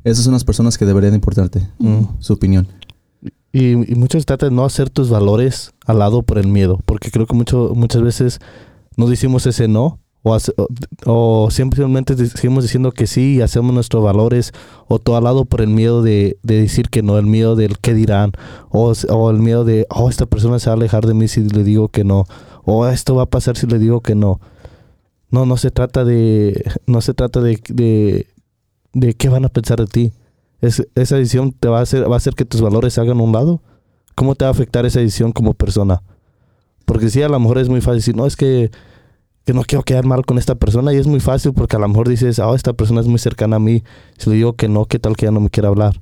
Esas 0.03 0.23
son 0.23 0.33
las 0.33 0.43
personas 0.43 0.77
que 0.77 0.85
deberían 0.85 1.13
de 1.13 1.17
importarte, 1.17 1.67
Mm. 1.79 2.03
su 2.19 2.33
opinión. 2.33 2.67
Y, 3.51 3.71
y 3.91 3.95
mucho 3.95 4.19
se 4.19 4.25
trata 4.25 4.45
de 4.47 4.51
no 4.51 4.65
hacer 4.65 4.91
tus 4.91 5.09
valores 5.09 5.71
al 5.87 5.97
lado 5.99 6.21
por 6.21 6.37
el 6.37 6.47
miedo, 6.47 6.79
porque 6.85 7.09
creo 7.09 7.25
que 7.25 7.33
mucho, 7.35 7.71
muchas 7.75 8.03
veces 8.03 8.39
no 8.97 9.07
decimos 9.07 9.47
ese 9.47 9.67
no, 9.67 9.99
o, 11.05 11.49
simplemente 11.51 12.15
seguimos 12.27 12.63
diciendo 12.63 12.91
que 12.91 13.05
sí 13.05 13.35
y 13.35 13.41
hacemos 13.41 13.73
nuestros 13.73 14.03
valores, 14.03 14.53
o 14.87 14.97
todo 14.97 15.17
al 15.17 15.23
lado 15.23 15.45
por 15.45 15.61
el 15.61 15.67
miedo 15.67 16.01
de, 16.01 16.37
de 16.41 16.61
decir 16.61 16.89
que 16.89 17.03
no, 17.03 17.19
el 17.19 17.27
miedo 17.27 17.55
del 17.55 17.77
qué 17.77 17.93
dirán, 17.93 18.31
o, 18.69 18.91
el 19.29 19.37
miedo 19.37 19.65
de, 19.65 19.85
oh, 19.89 20.09
esta 20.09 20.25
persona 20.25 20.57
se 20.57 20.69
va 20.69 20.73
a 20.73 20.77
alejar 20.77 21.05
de 21.05 21.13
mí 21.13 21.27
si 21.27 21.41
le 21.41 21.63
digo 21.63 21.89
que 21.89 22.03
no, 22.03 22.25
o 22.63 22.87
esto 22.87 23.15
va 23.15 23.23
a 23.23 23.29
pasar 23.29 23.55
si 23.55 23.67
le 23.67 23.77
digo 23.77 24.01
que 24.01 24.15
no. 24.15 24.39
No, 25.29 25.45
no 25.45 25.57
se 25.57 25.69
trata 25.69 26.03
de, 26.03 26.63
no 26.87 27.01
se 27.01 27.13
trata 27.13 27.41
de, 27.41 27.59
de, 27.69 28.27
de 28.93 29.13
qué 29.13 29.29
van 29.29 29.45
a 29.45 29.49
pensar 29.49 29.79
de 29.79 29.87
ti. 29.87 30.13
Es, 30.61 30.87
esa 30.95 31.17
decisión 31.17 31.51
te 31.51 31.67
va 31.67 31.79
a 31.79 31.81
hacer, 31.81 32.09
va 32.09 32.15
a 32.15 32.17
hacer 32.17 32.33
que 32.33 32.45
tus 32.45 32.61
valores 32.61 32.97
hagan 32.97 33.19
un 33.19 33.31
lado. 33.31 33.61
¿Cómo 34.15 34.33
te 34.35 34.45
va 34.45 34.49
a 34.49 34.51
afectar 34.51 34.85
esa 34.85 35.01
decisión 35.01 35.33
como 35.33 35.53
persona? 35.53 36.01
Porque 36.85 37.09
sí, 37.09 37.21
a 37.21 37.27
lo 37.27 37.39
mejor 37.39 37.57
es 37.57 37.69
muy 37.69 37.81
fácil 37.81 37.97
decir, 37.97 38.15
no, 38.15 38.25
es 38.25 38.35
que, 38.35 38.71
que 39.45 39.53
no 39.53 39.61
quiero 39.63 39.83
quedar 39.83 40.05
mal 40.05 40.25
con 40.25 40.37
esta 40.37 40.55
persona. 40.55 40.93
Y 40.93 40.97
es 40.97 41.07
muy 41.07 41.19
fácil 41.19 41.53
porque 41.53 41.75
a 41.75 41.79
lo 41.79 41.87
mejor 41.87 42.09
dices, 42.09 42.39
ah, 42.39 42.51
esta 42.55 42.73
persona 42.73 43.01
es 43.01 43.07
muy 43.07 43.19
cercana 43.19 43.55
a 43.57 43.59
mí. 43.59 43.83
Si 44.17 44.29
le 44.29 44.35
digo 44.37 44.53
que 44.53 44.67
no, 44.67 44.85
¿qué 44.85 44.99
tal 44.99 45.15
que 45.15 45.25
ya 45.27 45.31
no 45.31 45.39
me 45.39 45.49
quiere 45.49 45.67
hablar? 45.67 45.99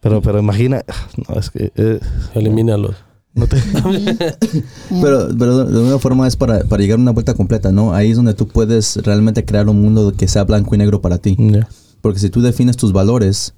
Pero, 0.00 0.20
pero 0.22 0.38
imagina, 0.38 0.82
no, 1.28 1.38
es 1.38 1.50
que... 1.50 1.72
eh, 1.76 2.00
Elimínalos. 2.34 2.96
no 3.34 3.46
te- 3.46 3.56
Pero, 5.00 5.28
pero 5.38 5.64
de 5.66 5.76
alguna 5.78 5.98
forma 5.98 6.26
es 6.28 6.36
para, 6.36 6.60
para 6.64 6.82
llegar 6.82 6.98
a 6.98 7.02
una 7.02 7.12
vuelta 7.12 7.34
completa, 7.34 7.72
¿no? 7.72 7.92
Ahí 7.92 8.10
es 8.10 8.16
donde 8.16 8.34
tú 8.34 8.46
puedes 8.48 8.96
realmente 9.04 9.44
crear 9.44 9.68
un 9.68 9.80
mundo 9.80 10.12
que 10.16 10.28
sea 10.28 10.44
blanco 10.44 10.74
y 10.74 10.78
negro 10.78 11.00
para 11.00 11.18
ti. 11.18 11.36
Ya. 11.38 11.68
Porque 12.00 12.18
si 12.18 12.30
tú 12.30 12.40
defines 12.40 12.76
tus 12.76 12.92
valores 12.92 13.54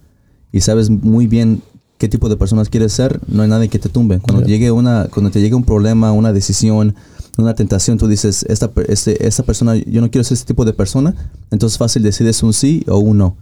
y 0.53 0.61
sabes 0.61 0.91
muy 0.91 1.27
bien 1.27 1.63
qué 1.99 2.09
tipo 2.09 2.29
de 2.29 2.37
personas 2.37 2.69
quieres 2.69 2.93
ser, 2.93 3.21
no 3.29 3.43
hay 3.43 3.49
nadie 3.49 3.69
que 3.69 3.79
te 3.79 3.89
tumbe. 3.89 4.19
Cuando, 4.21 4.43
Ya. 4.43 4.49
llegue 4.49 4.71
una, 4.71 5.09
cuando 5.13 5.31
te 5.31 5.41
llegue 5.41 5.55
un 5.55 5.65
problema, 5.65 6.13
una 6.13 6.33
decisión, 6.33 6.95
una 7.39 7.55
tentación, 7.55 7.99
tú 7.99 8.09
dices, 8.09 8.45
esta, 8.49 8.71
este, 8.89 9.27
esta 9.27 9.43
persona, 9.45 9.77
yo 9.77 10.01
no 10.01 10.11
quiero 10.11 10.25
ser 10.25 10.35
este 10.35 10.49
tipo 10.49 10.65
de 10.65 10.73
persona, 10.73 11.15
entonces 11.51 11.79
fácil 11.79 12.03
decides 12.03 12.43
un 12.43 12.53
sí 12.53 12.85
o 12.89 12.99
un 12.99 13.19
no. 13.19 13.37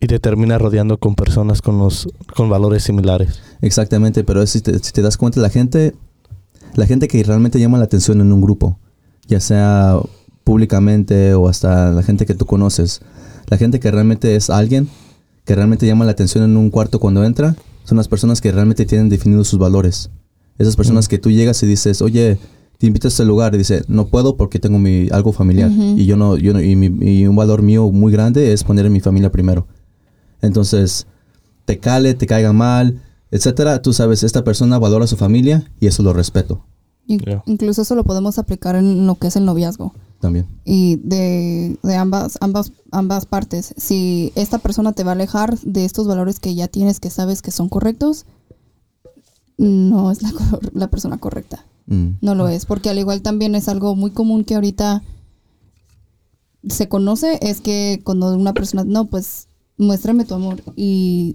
Y 0.00 0.06
te 0.06 0.18
terminas 0.18 0.60
rodeando 0.60 0.98
con 0.98 1.14
personas 1.14 1.62
con 1.62 1.78
los 1.78 2.08
con 2.34 2.48
valores 2.48 2.82
similares. 2.82 3.40
Exactamente, 3.60 4.24
pero 4.24 4.44
si 4.46 4.60
te, 4.60 4.78
si 4.78 4.92
te 4.92 5.02
das 5.02 5.16
cuenta, 5.16 5.40
la 5.40 5.50
gente, 5.50 5.94
la 6.74 6.86
gente 6.86 7.06
que 7.06 7.22
realmente 7.22 7.60
llama 7.60 7.78
la 7.78 7.84
atención 7.84 8.20
en 8.20 8.32
un 8.32 8.40
grupo, 8.40 8.78
ya 9.28 9.38
sea 9.38 9.98
públicamente 10.44 11.34
o 11.34 11.48
hasta 11.48 11.92
la 11.92 12.02
gente 12.02 12.26
que 12.26 12.34
tú 12.34 12.46
conoces, 12.46 13.00
la 13.48 13.58
gente 13.58 13.78
que 13.78 13.90
realmente 13.90 14.34
es 14.34 14.50
alguien 14.50 14.88
que 15.44 15.54
realmente 15.54 15.86
llama 15.86 16.04
la 16.04 16.12
atención 16.12 16.44
en 16.44 16.56
un 16.56 16.70
cuarto 16.70 16.98
cuando 17.00 17.24
entra, 17.24 17.54
son 17.84 17.96
las 17.96 18.08
personas 18.08 18.40
que 18.40 18.52
realmente 18.52 18.86
tienen 18.86 19.08
definidos 19.08 19.48
sus 19.48 19.58
valores. 19.58 20.10
Esas 20.58 20.76
personas 20.76 21.06
Mm. 21.06 21.10
que 21.10 21.18
tú 21.18 21.30
llegas 21.30 21.62
y 21.62 21.66
dices, 21.66 22.02
oye, 22.02 22.38
te 22.82 22.88
invito 22.88 23.06
a 23.06 23.22
lugar 23.24 23.54
y 23.54 23.58
dice, 23.58 23.84
no 23.86 24.06
puedo 24.08 24.36
porque 24.36 24.58
tengo 24.58 24.76
mi 24.78 25.08
algo 25.12 25.32
familiar 25.32 25.70
y 25.70 26.04
yo 26.04 26.16
no, 26.16 26.36
yo 26.36 26.52
no- 26.52 26.60
y, 26.60 26.74
mi- 26.74 26.98
y 27.20 27.26
un 27.28 27.36
valor 27.36 27.62
mío 27.62 27.90
muy 27.92 28.10
grande 28.10 28.52
es 28.52 28.64
poner 28.64 28.86
a 28.86 28.90
mi 28.90 28.98
familia 28.98 29.30
primero. 29.30 29.68
Entonces, 30.40 31.06
te 31.64 31.78
cale, 31.78 32.14
te 32.14 32.26
caiga 32.26 32.52
mal, 32.52 33.00
etcétera, 33.30 33.80
tú 33.82 33.92
sabes, 33.92 34.24
esta 34.24 34.42
persona 34.42 34.80
valora 34.80 35.04
a 35.04 35.08
su 35.08 35.16
familia 35.16 35.70
y 35.78 35.86
eso 35.86 36.02
lo 36.02 36.12
respeto. 36.12 36.64
Incluso 37.46 37.82
eso 37.82 37.94
lo 37.94 38.02
podemos 38.02 38.38
aplicar 38.38 38.74
en 38.74 39.06
lo 39.06 39.14
que 39.14 39.28
es 39.28 39.36
el 39.36 39.44
noviazgo. 39.44 39.92
también. 40.20 40.46
y 40.64 40.96
de, 41.04 41.76
de 41.84 41.94
ambas, 41.96 42.36
ambas, 42.40 42.72
ambas 42.90 43.26
partes. 43.26 43.74
Si 43.76 44.32
esta 44.34 44.58
persona 44.58 44.92
te 44.92 45.04
va 45.04 45.12
a 45.12 45.14
alejar 45.14 45.56
de 45.60 45.84
estos 45.84 46.06
valores 46.08 46.40
que 46.40 46.54
ya 46.56 46.66
tienes, 46.68 46.98
que 46.98 47.10
sabes 47.10 47.42
que 47.42 47.52
son 47.52 47.68
correctos, 47.68 48.24
no 49.58 50.10
es 50.10 50.22
la, 50.22 50.32
cor- 50.50 50.70
la 50.74 50.88
persona 50.88 51.18
correcta. 51.18 51.64
Mm. 51.86 52.10
No 52.20 52.34
lo 52.34 52.48
es, 52.48 52.66
porque 52.66 52.90
al 52.90 52.98
igual 52.98 53.22
también 53.22 53.54
es 53.54 53.68
algo 53.68 53.96
muy 53.96 54.10
común 54.10 54.44
que 54.44 54.54
ahorita 54.54 55.02
se 56.68 56.88
conoce, 56.88 57.38
es 57.42 57.60
que 57.60 58.00
cuando 58.04 58.36
una 58.36 58.54
persona, 58.54 58.84
no, 58.84 59.06
pues 59.06 59.48
muéstrame 59.78 60.24
tu 60.24 60.34
amor 60.34 60.62
y 60.76 61.34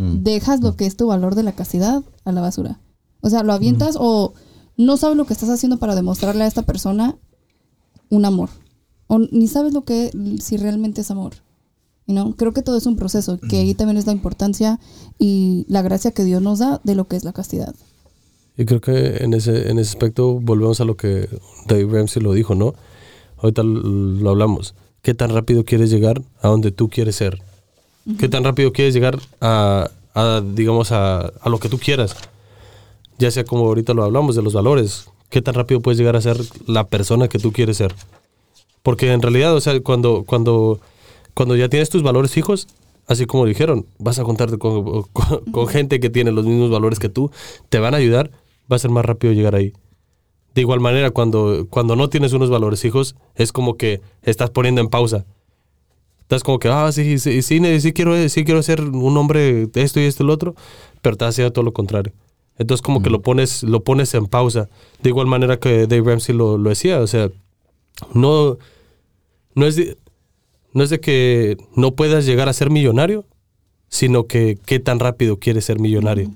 Mm. 0.00 0.22
dejas 0.22 0.62
lo 0.62 0.76
que 0.76 0.86
es 0.86 0.96
tu 0.96 1.08
valor 1.08 1.34
de 1.34 1.42
la 1.42 1.52
castidad 1.52 2.02
a 2.24 2.32
la 2.32 2.40
basura. 2.40 2.80
O 3.20 3.28
sea, 3.28 3.42
lo 3.42 3.52
avientas 3.52 3.96
o 4.00 4.32
no 4.78 4.96
sabes 4.96 5.16
lo 5.18 5.26
que 5.26 5.34
estás 5.34 5.50
haciendo 5.50 5.78
para 5.78 5.94
demostrarle 5.94 6.44
a 6.44 6.46
esta 6.46 6.62
persona 6.62 7.18
un 8.08 8.24
amor. 8.24 8.48
O 9.08 9.18
ni 9.18 9.46
sabes 9.46 9.74
lo 9.74 9.84
que, 9.84 10.10
si 10.40 10.56
realmente 10.56 11.02
es 11.02 11.10
amor. 11.10 11.34
You 12.06 12.14
know? 12.14 12.34
Creo 12.34 12.54
que 12.54 12.62
todo 12.62 12.78
es 12.78 12.86
un 12.86 12.96
proceso, 12.96 13.38
que 13.38 13.58
ahí 13.58 13.74
también 13.74 13.98
es 13.98 14.06
la 14.06 14.12
importancia 14.12 14.80
y 15.18 15.66
la 15.68 15.82
gracia 15.82 16.12
que 16.12 16.24
Dios 16.24 16.40
nos 16.40 16.60
da 16.60 16.80
de 16.82 16.94
lo 16.94 17.06
que 17.06 17.16
es 17.16 17.24
la 17.24 17.34
castidad. 17.34 17.74
Y 18.60 18.66
creo 18.66 18.82
que 18.82 19.24
en 19.24 19.32
ese, 19.32 19.70
en 19.70 19.78
ese 19.78 19.88
aspecto 19.88 20.34
volvemos 20.34 20.82
a 20.82 20.84
lo 20.84 20.94
que 20.94 21.28
Dave 21.66 21.86
Ramsey 21.90 22.22
lo 22.22 22.34
dijo, 22.34 22.54
¿no? 22.54 22.74
Ahorita 23.38 23.62
lo 23.62 24.28
hablamos. 24.28 24.74
¿Qué 25.00 25.14
tan 25.14 25.30
rápido 25.30 25.64
quieres 25.64 25.88
llegar 25.90 26.20
a 26.42 26.48
donde 26.48 26.70
tú 26.70 26.90
quieres 26.90 27.16
ser? 27.16 27.40
¿Qué 28.18 28.28
tan 28.28 28.44
rápido 28.44 28.70
quieres 28.72 28.92
llegar 28.92 29.18
a, 29.40 29.88
a, 30.14 30.42
digamos, 30.54 30.92
a, 30.92 31.20
a 31.20 31.48
lo 31.48 31.58
que 31.58 31.70
tú 31.70 31.78
quieras? 31.78 32.14
Ya 33.18 33.30
sea 33.30 33.44
como 33.44 33.64
ahorita 33.64 33.94
lo 33.94 34.04
hablamos 34.04 34.36
de 34.36 34.42
los 34.42 34.52
valores. 34.52 35.06
¿Qué 35.30 35.40
tan 35.40 35.54
rápido 35.54 35.80
puedes 35.80 35.96
llegar 35.96 36.16
a 36.16 36.20
ser 36.20 36.36
la 36.66 36.86
persona 36.86 37.28
que 37.28 37.38
tú 37.38 37.52
quieres 37.52 37.78
ser? 37.78 37.94
Porque 38.82 39.10
en 39.10 39.22
realidad, 39.22 39.54
o 39.54 39.60
sea, 39.62 39.80
cuando, 39.80 40.24
cuando, 40.26 40.80
cuando 41.32 41.56
ya 41.56 41.70
tienes 41.70 41.88
tus 41.88 42.02
valores 42.02 42.32
fijos, 42.32 42.68
así 43.06 43.24
como 43.24 43.46
dijeron, 43.46 43.86
vas 43.98 44.18
a 44.18 44.24
contarte 44.24 44.58
con, 44.58 45.04
con- 45.04 45.44
con 45.50 45.66
gente 45.66 45.98
que 45.98 46.10
tiene 46.10 46.30
los 46.30 46.44
mismos 46.44 46.70
valores 46.70 46.98
que 46.98 47.08
tú, 47.08 47.30
te 47.70 47.78
van 47.78 47.94
a 47.94 47.98
ayudar, 47.98 48.30
va 48.70 48.76
a 48.76 48.78
ser 48.78 48.90
más 48.90 49.04
rápido 49.04 49.32
llegar 49.32 49.54
ahí. 49.54 49.72
De 50.54 50.62
igual 50.62 50.80
manera, 50.80 51.10
cuando, 51.10 51.66
cuando 51.70 51.96
no 51.96 52.08
tienes 52.08 52.32
unos 52.32 52.50
valores 52.50 52.80
fijos, 52.80 53.14
es 53.36 53.52
como 53.52 53.76
que 53.76 54.00
estás 54.22 54.50
poniendo 54.50 54.80
en 54.80 54.88
pausa. 54.88 55.24
Estás 56.22 56.42
como 56.42 56.58
que, 56.58 56.68
ah, 56.68 56.90
sí, 56.92 57.18
sí, 57.18 57.42
sí, 57.42 57.80
sí, 57.80 57.92
quiero, 57.92 58.28
sí 58.28 58.44
quiero 58.44 58.62
ser 58.62 58.82
un 58.82 59.16
hombre 59.16 59.68
esto 59.74 60.00
y 60.00 60.04
esto 60.04 60.22
y 60.22 60.26
lo 60.26 60.32
otro, 60.32 60.54
pero 61.02 61.14
estás 61.14 61.30
haciendo 61.30 61.52
todo 61.52 61.64
lo 61.64 61.72
contrario. 61.72 62.12
Entonces 62.58 62.82
como 62.82 63.02
que 63.02 63.10
lo 63.10 63.22
pones, 63.22 63.62
lo 63.62 63.82
pones 63.82 64.12
en 64.14 64.26
pausa. 64.26 64.68
De 65.02 65.08
igual 65.08 65.26
manera 65.26 65.58
que 65.58 65.86
Dave 65.86 66.02
Ramsey 66.02 66.34
lo, 66.34 66.58
lo 66.58 66.68
decía, 66.68 67.00
o 67.00 67.06
sea, 67.06 67.30
no, 68.12 68.58
no, 69.54 69.66
es 69.66 69.76
de, 69.76 69.96
no 70.72 70.84
es 70.84 70.90
de 70.90 71.00
que 71.00 71.56
no 71.74 71.92
puedas 71.92 72.26
llegar 72.26 72.48
a 72.48 72.52
ser 72.52 72.70
millonario, 72.70 73.24
sino 73.88 74.26
que 74.26 74.58
qué 74.66 74.78
tan 74.78 75.00
rápido 75.00 75.38
quieres 75.38 75.64
ser 75.64 75.78
millonario. 75.78 76.30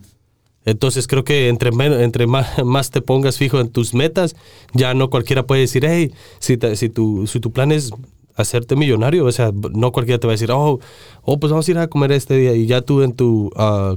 Entonces 0.65 1.07
creo 1.07 1.25
que 1.25 1.49
entre, 1.49 1.73
men- 1.73 1.93
entre 2.01 2.27
más, 2.27 2.47
más 2.65 2.91
te 2.91 3.01
pongas 3.03 3.37
fijo 3.39 3.61
en 3.61 3.69
tus 3.69 3.95
metas, 3.95 4.35
ya 4.73 4.95
no 4.95 5.11
cualquiera 5.11 5.47
puede 5.47 5.63
decir, 5.63 5.85
hey, 5.87 6.13
si, 6.39 6.57
te- 6.57 6.77
si, 6.77 6.89
tu, 6.89 7.27
si 7.27 7.41
tu 7.41 7.53
plan 7.53 7.71
es 7.73 7.91
hacerte 8.37 8.75
millonario, 8.75 9.25
o 9.27 9.33
sea, 9.33 9.53
no 9.73 9.93
cualquiera 9.93 10.19
te 10.19 10.27
va 10.27 10.33
a 10.33 10.37
decir, 10.37 10.51
oh, 10.51 10.81
oh 11.23 11.39
pues 11.39 11.51
vamos 11.53 11.69
a 11.69 11.71
ir 11.71 11.79
a 11.79 11.87
comer 11.89 12.11
este 12.13 12.37
día 12.37 12.55
y 12.55 12.67
ya 12.67 12.81
tú 12.81 13.03
en 13.03 13.13
tu, 13.13 13.51
ah, 13.57 13.95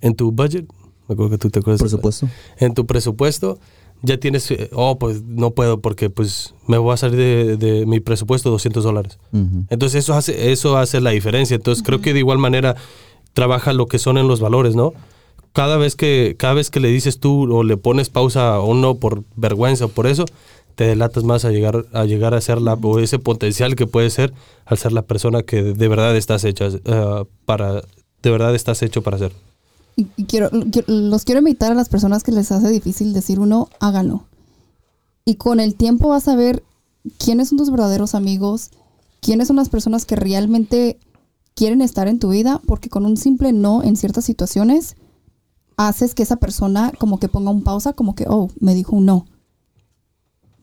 en 0.00 0.14
tu 0.14 0.32
budget, 0.32 0.66
me 1.08 1.12
acuerdo 1.14 1.30
que 1.30 1.38
tú 1.38 1.50
te 1.50 1.60
acuerdas. 1.60 1.80
Por 1.80 1.90
supuesto. 1.90 2.28
En 2.58 2.74
tu 2.74 2.86
presupuesto 2.86 3.58
ya 4.02 4.16
tienes, 4.18 4.50
eh, 4.50 4.68
oh, 4.72 4.98
pues 4.98 5.22
no 5.22 5.52
puedo 5.52 5.80
porque 5.80 6.10
pues 6.10 6.54
me 6.66 6.78
voy 6.78 6.92
a 6.92 6.96
salir 6.96 7.16
de, 7.18 7.56
de 7.56 7.86
mi 7.86 8.00
presupuesto 8.00 8.50
200 8.50 8.82
dólares. 8.82 9.18
Entonces 9.70 10.02
eso 10.02 10.14
hace, 10.14 10.50
eso 10.50 10.76
hace 10.76 11.00
la 11.00 11.10
diferencia. 11.10 11.54
Entonces 11.54 11.84
creo 11.84 12.00
que 12.00 12.12
de 12.12 12.18
igual 12.18 12.38
manera 12.38 12.74
trabaja 13.32 13.72
lo 13.72 13.86
que 13.86 13.98
son 14.00 14.18
en 14.18 14.26
los 14.26 14.40
valores, 14.40 14.74
¿no? 14.74 14.92
Cada 15.52 15.76
vez 15.76 15.96
que, 15.96 16.34
cada 16.38 16.54
vez 16.54 16.70
que 16.70 16.80
le 16.80 16.88
dices 16.88 17.18
tú 17.18 17.52
o 17.54 17.62
le 17.62 17.76
pones 17.76 18.08
pausa 18.08 18.58
o 18.60 18.74
no 18.74 18.94
por 18.96 19.24
vergüenza 19.36 19.84
o 19.84 19.88
por 19.88 20.06
eso, 20.06 20.24
te 20.74 20.84
delatas 20.84 21.24
más 21.24 21.44
a 21.44 21.50
llegar 21.50 21.84
a 21.92 22.04
llegar 22.04 22.32
a 22.32 22.40
ser 22.40 22.60
la, 22.60 22.74
o 22.74 22.98
ese 22.98 23.18
potencial 23.18 23.76
que 23.76 23.86
puede 23.86 24.08
ser 24.08 24.32
al 24.64 24.78
ser 24.78 24.92
la 24.92 25.02
persona 25.02 25.42
que 25.42 25.62
de 25.62 25.88
verdad 25.88 26.16
estás 26.16 26.44
hecha 26.44 26.68
eh, 26.68 27.24
para, 27.44 27.82
de 28.22 28.30
verdad 28.30 28.54
estás 28.54 28.82
hecho 28.82 29.02
para 29.02 29.18
ser. 29.18 29.32
Y, 29.96 30.06
y 30.16 30.24
quiero, 30.24 30.50
qui- 30.50 30.84
los 30.86 31.24
quiero 31.24 31.40
invitar 31.40 31.70
a 31.70 31.74
las 31.74 31.90
personas 31.90 32.22
que 32.22 32.32
les 32.32 32.50
hace 32.50 32.70
difícil 32.70 33.12
decir 33.12 33.38
uno, 33.38 33.68
háganlo. 33.80 34.24
Y 35.26 35.34
con 35.34 35.60
el 35.60 35.74
tiempo 35.74 36.08
vas 36.08 36.28
a 36.28 36.34
ver 36.36 36.62
quiénes 37.18 37.50
son 37.50 37.58
tus 37.58 37.70
verdaderos 37.70 38.14
amigos, 38.14 38.70
quiénes 39.20 39.48
son 39.48 39.56
las 39.56 39.68
personas 39.68 40.06
que 40.06 40.16
realmente 40.16 40.98
quieren 41.54 41.82
estar 41.82 42.08
en 42.08 42.18
tu 42.18 42.30
vida, 42.30 42.62
porque 42.66 42.88
con 42.88 43.04
un 43.04 43.18
simple 43.18 43.52
no 43.52 43.82
en 43.82 43.96
ciertas 43.96 44.24
situaciones 44.24 44.96
haces 45.88 46.14
que 46.14 46.22
esa 46.22 46.36
persona 46.36 46.92
como 46.98 47.18
que 47.18 47.28
ponga 47.28 47.50
un 47.50 47.62
pausa, 47.62 47.92
como 47.92 48.14
que, 48.14 48.26
oh, 48.28 48.50
me 48.60 48.74
dijo 48.74 48.96
un 48.96 49.06
no. 49.06 49.26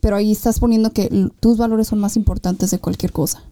Pero 0.02 0.16
ahí 0.16 0.32
estás 0.32 0.60
poniendo 0.60 0.92
que 0.92 1.10
tus 1.40 1.58
valores 1.58 1.88
son 1.88 2.00
más 2.00 2.16
importantes 2.16 2.72
de 2.72 2.80
cualquier 2.80 3.12
cosa. 3.12 3.44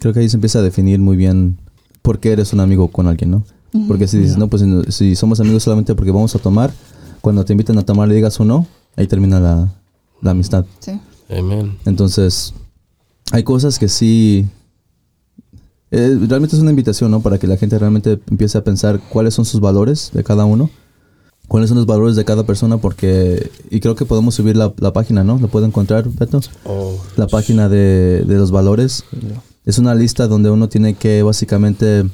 Creo 0.00 0.12
que 0.12 0.20
ahí 0.20 0.28
se 0.28 0.36
empieza 0.36 0.58
a 0.58 0.62
definir 0.62 0.98
muy 0.98 1.16
bien 1.16 1.56
por 2.02 2.18
qué 2.20 2.32
eres 2.32 2.52
un 2.52 2.60
amigo 2.60 2.88
con 2.88 3.06
alguien, 3.06 3.30
¿no? 3.30 3.44
Porque 3.86 4.08
si 4.08 4.18
dices, 4.18 4.36
no, 4.38 4.48
pues 4.48 4.62
si- 4.62 4.92
si 4.92 5.16
somos 5.16 5.40
amigos 5.40 5.62
solamente 5.62 5.94
porque 5.94 6.10
vamos 6.10 6.34
a 6.34 6.38
tomar, 6.38 6.72
cuando 7.20 7.44
te 7.44 7.52
invitan 7.52 7.76
a 7.78 7.82
tomar 7.84 8.08
le 8.08 8.14
digas 8.14 8.40
un 8.40 8.48
no, 8.48 8.66
ahí 8.96 9.06
termina 9.06 9.38
la, 9.40 9.68
la 10.22 10.30
amistad. 10.32 10.64
Sí. 10.80 10.98
Amén. 11.30 11.76
Entonces, 11.84 12.54
hay 13.30 13.42
cosas 13.44 13.78
que 13.78 13.88
sí... 13.88 14.46
eh, 15.90 16.18
realmente 16.28 16.56
es 16.56 16.62
una 16.62 16.70
invitación, 16.70 17.10
¿no? 17.10 17.20
Para 17.20 17.38
que 17.38 17.46
la 17.46 17.56
gente 17.56 17.78
realmente 17.78 18.18
empiece 18.30 18.56
a 18.58 18.64
pensar 18.64 19.00
cuáles 19.10 19.34
son 19.34 19.44
sus 19.44 19.60
valores 19.60 20.10
de 20.12 20.24
cada 20.24 20.44
uno, 20.44 20.70
cuáles 21.48 21.68
son 21.70 21.78
los 21.78 21.86
valores 21.86 22.14
de 22.14 22.24
cada 22.24 22.44
persona, 22.44 22.76
porque... 22.78 23.50
Y 23.70 23.80
creo 23.80 23.94
que 23.96 24.04
podemos 24.04 24.34
subir 24.34 24.56
la, 24.56 24.72
la 24.78 24.92
página, 24.92 25.24
¿no? 25.24 25.38
¿Lo 25.38 25.48
puedo 25.48 25.66
encontrar, 25.66 26.08
Beto? 26.08 26.40
Oh, 26.64 26.94
La 27.16 27.26
página 27.26 27.68
de, 27.68 28.22
de 28.26 28.34
los 28.36 28.50
valores. 28.50 29.04
Es 29.64 29.78
una 29.78 29.94
lista 29.94 30.28
donde 30.28 30.50
uno 30.50 30.68
tiene 30.68 30.94
que 30.94 31.22
básicamente 31.22 32.04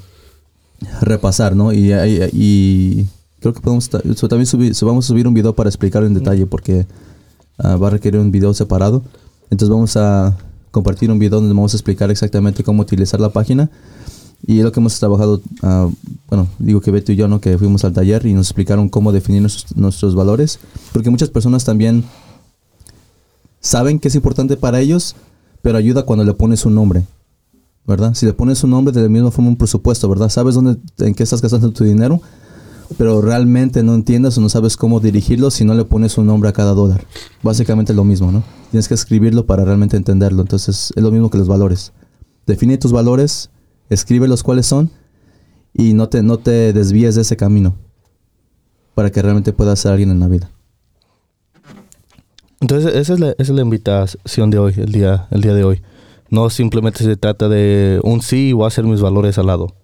repasar, 1.01 1.55
¿no? 1.57 1.73
Y, 1.73 1.93
y- 1.93 2.29
y 2.33 3.07
creo 3.41 3.53
que 3.53 3.61
podemos 3.61 3.89
también 3.89 4.47
subir, 4.47 4.73
vamos 4.83 5.05
a 5.05 5.09
subir 5.09 5.27
un 5.29 5.35
video 5.35 5.55
para 5.55 5.69
explicar 5.69 6.03
en 6.05 6.15
detalle 6.15 6.47
porque 6.47 6.87
ah, 7.59 7.77
va 7.77 7.89
a 7.89 7.91
requerir 7.91 8.21
un 8.21 8.31
video 8.31 8.55
separado. 8.55 9.03
Entonces 9.51 9.69
vamos 9.69 9.97
a 9.97 10.37
compartir 10.71 11.11
un 11.11 11.19
video 11.19 11.39
donde 11.41 11.55
vamos 11.55 11.75
a 11.75 11.77
explicar 11.77 12.11
exactamente 12.11 12.65
cómo 12.65 12.83
utilizar 12.83 13.21
la 13.21 13.29
página. 13.31 13.71
Y 14.47 14.59
es 14.59 14.65
lo 14.65 14.73
que 14.73 14.81
hemos 14.81 14.99
trabajado, 14.99 15.41
ah, 15.63 15.89
bueno, 16.29 16.49
digo 16.59 16.81
que 16.81 16.91
Beto 16.91 17.13
y 17.13 17.17
yo, 17.17 17.29
¿no? 17.29 17.41
Que 17.41 17.57
fuimos 17.57 17.85
al 17.85 17.95
taller 17.95 18.27
y 18.27 18.35
nos 18.35 18.49
explicaron 18.49 18.89
cómo 18.89 19.11
definir 19.11 19.41
nuestros, 19.41 19.77
nuestros 19.77 20.15
valores. 20.15 20.59
Porque 20.93 21.11
muchas 21.11 21.31
personas 21.31 21.65
también 21.65 22.05
saben 23.61 23.99
que 23.99 24.09
es 24.09 24.15
importante 24.15 24.57
para 24.57 24.81
ellos, 24.81 25.17
pero 25.63 25.79
ayuda 25.79 26.05
cuando 26.05 26.25
le 26.25 26.35
pones 26.35 26.67
un 26.67 26.75
nombre, 26.75 27.05
¿verdad? 27.87 28.15
Si 28.15 28.27
le 28.27 28.35
pones 28.35 28.63
un 28.63 28.71
nombre 28.71 28.93
de 28.93 29.03
la 29.03 29.09
misma 29.09 29.31
forma 29.31 29.49
un 29.49 29.57
presupuesto, 29.57 30.09
¿verdad? 30.09 30.29
Sabes 30.29 30.55
dónde, 30.55 30.77
en 30.99 31.15
qué 31.15 31.23
estás 31.23 31.41
gastando 31.41 31.71
tu 31.71 31.85
dinero, 31.85 32.21
pero 32.99 33.23
realmente 33.23 33.83
no 33.83 33.95
entiendes 33.95 34.37
o 34.37 34.43
no 34.43 34.51
sabes 34.51 34.77
cómo 34.77 35.01
dirigirlo 35.01 35.51
si 35.51 35.65
no 35.65 35.73
le 35.73 35.87
pones 35.87 36.19
un 36.19 36.27
nombre 36.27 36.51
a 36.51 36.53
cada 36.53 36.75
dólar. 36.75 37.07
Básicamente 37.43 37.93
es 37.93 37.97
lo 37.97 38.05
mismo, 38.05 38.31
¿no? 38.31 38.43
Tienes 38.71 38.89
que 38.89 38.95
escribirlo 38.95 39.47
para 39.47 39.65
realmente 39.65 39.97
entenderlo. 39.97 40.43
Entonces 40.43 40.93
es 40.95 41.03
lo 41.03 41.11
mismo 41.11 41.31
que 41.31 41.39
los 41.39 41.49
valores. 41.49 41.93
Define 42.47 42.77
tus 42.77 42.93
valores, 42.93 43.49
escribe 43.91 44.29
los 44.29 44.43
cuáles 44.43 44.67
son 44.67 44.91
y 45.73 45.95
no 45.95 46.09
te, 46.09 46.23
no 46.23 46.39
te 46.39 46.73
desvíes 46.73 47.15
de 47.15 47.23
ese 47.23 47.37
camino 47.37 47.77
para 48.95 49.11
que 49.11 49.23
realmente 49.23 49.53
puedas 49.53 49.81
ser 49.81 49.93
alguien 49.93 50.11
en 50.11 50.21
la 50.21 50.29
vida. 50.29 50.51
Entonces, 52.61 52.95
esa 52.95 53.15
es, 53.15 53.21
la, 53.21 53.31
esa 53.31 53.43
es 53.43 53.51
la 53.51 53.63
invitación 53.63 54.51
de 54.51 54.59
hoy, 54.59 54.75
el 54.77 54.93
día, 54.93 55.27
el 55.31 55.43
día 55.43 55.53
de 55.55 55.65
hoy. 55.65 55.83
No 56.31 56.49
simplemente 56.51 57.05
se 57.05 57.17
trata 57.17 57.49
de 57.49 58.01
un 58.03 58.23
sí 58.23 58.49
y 58.49 58.53
voy 58.53 58.65
a 58.65 58.69
hacer 58.69 58.85
mis 58.85 59.01
valores 59.01 59.37
al 59.39 59.47
lado. 59.47 59.75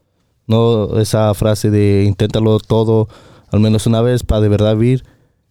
No 0.47 0.99
esa 0.99 1.33
frase 1.35 1.71
de 1.71 2.05
inténtalo 2.05 2.59
todo 2.59 3.09
al 3.51 3.61
menos 3.61 3.87
una 3.87 4.01
vez 4.01 4.23
para 4.23 4.41
de 4.41 4.49
verdad 4.49 4.77
vivir. 4.77 5.05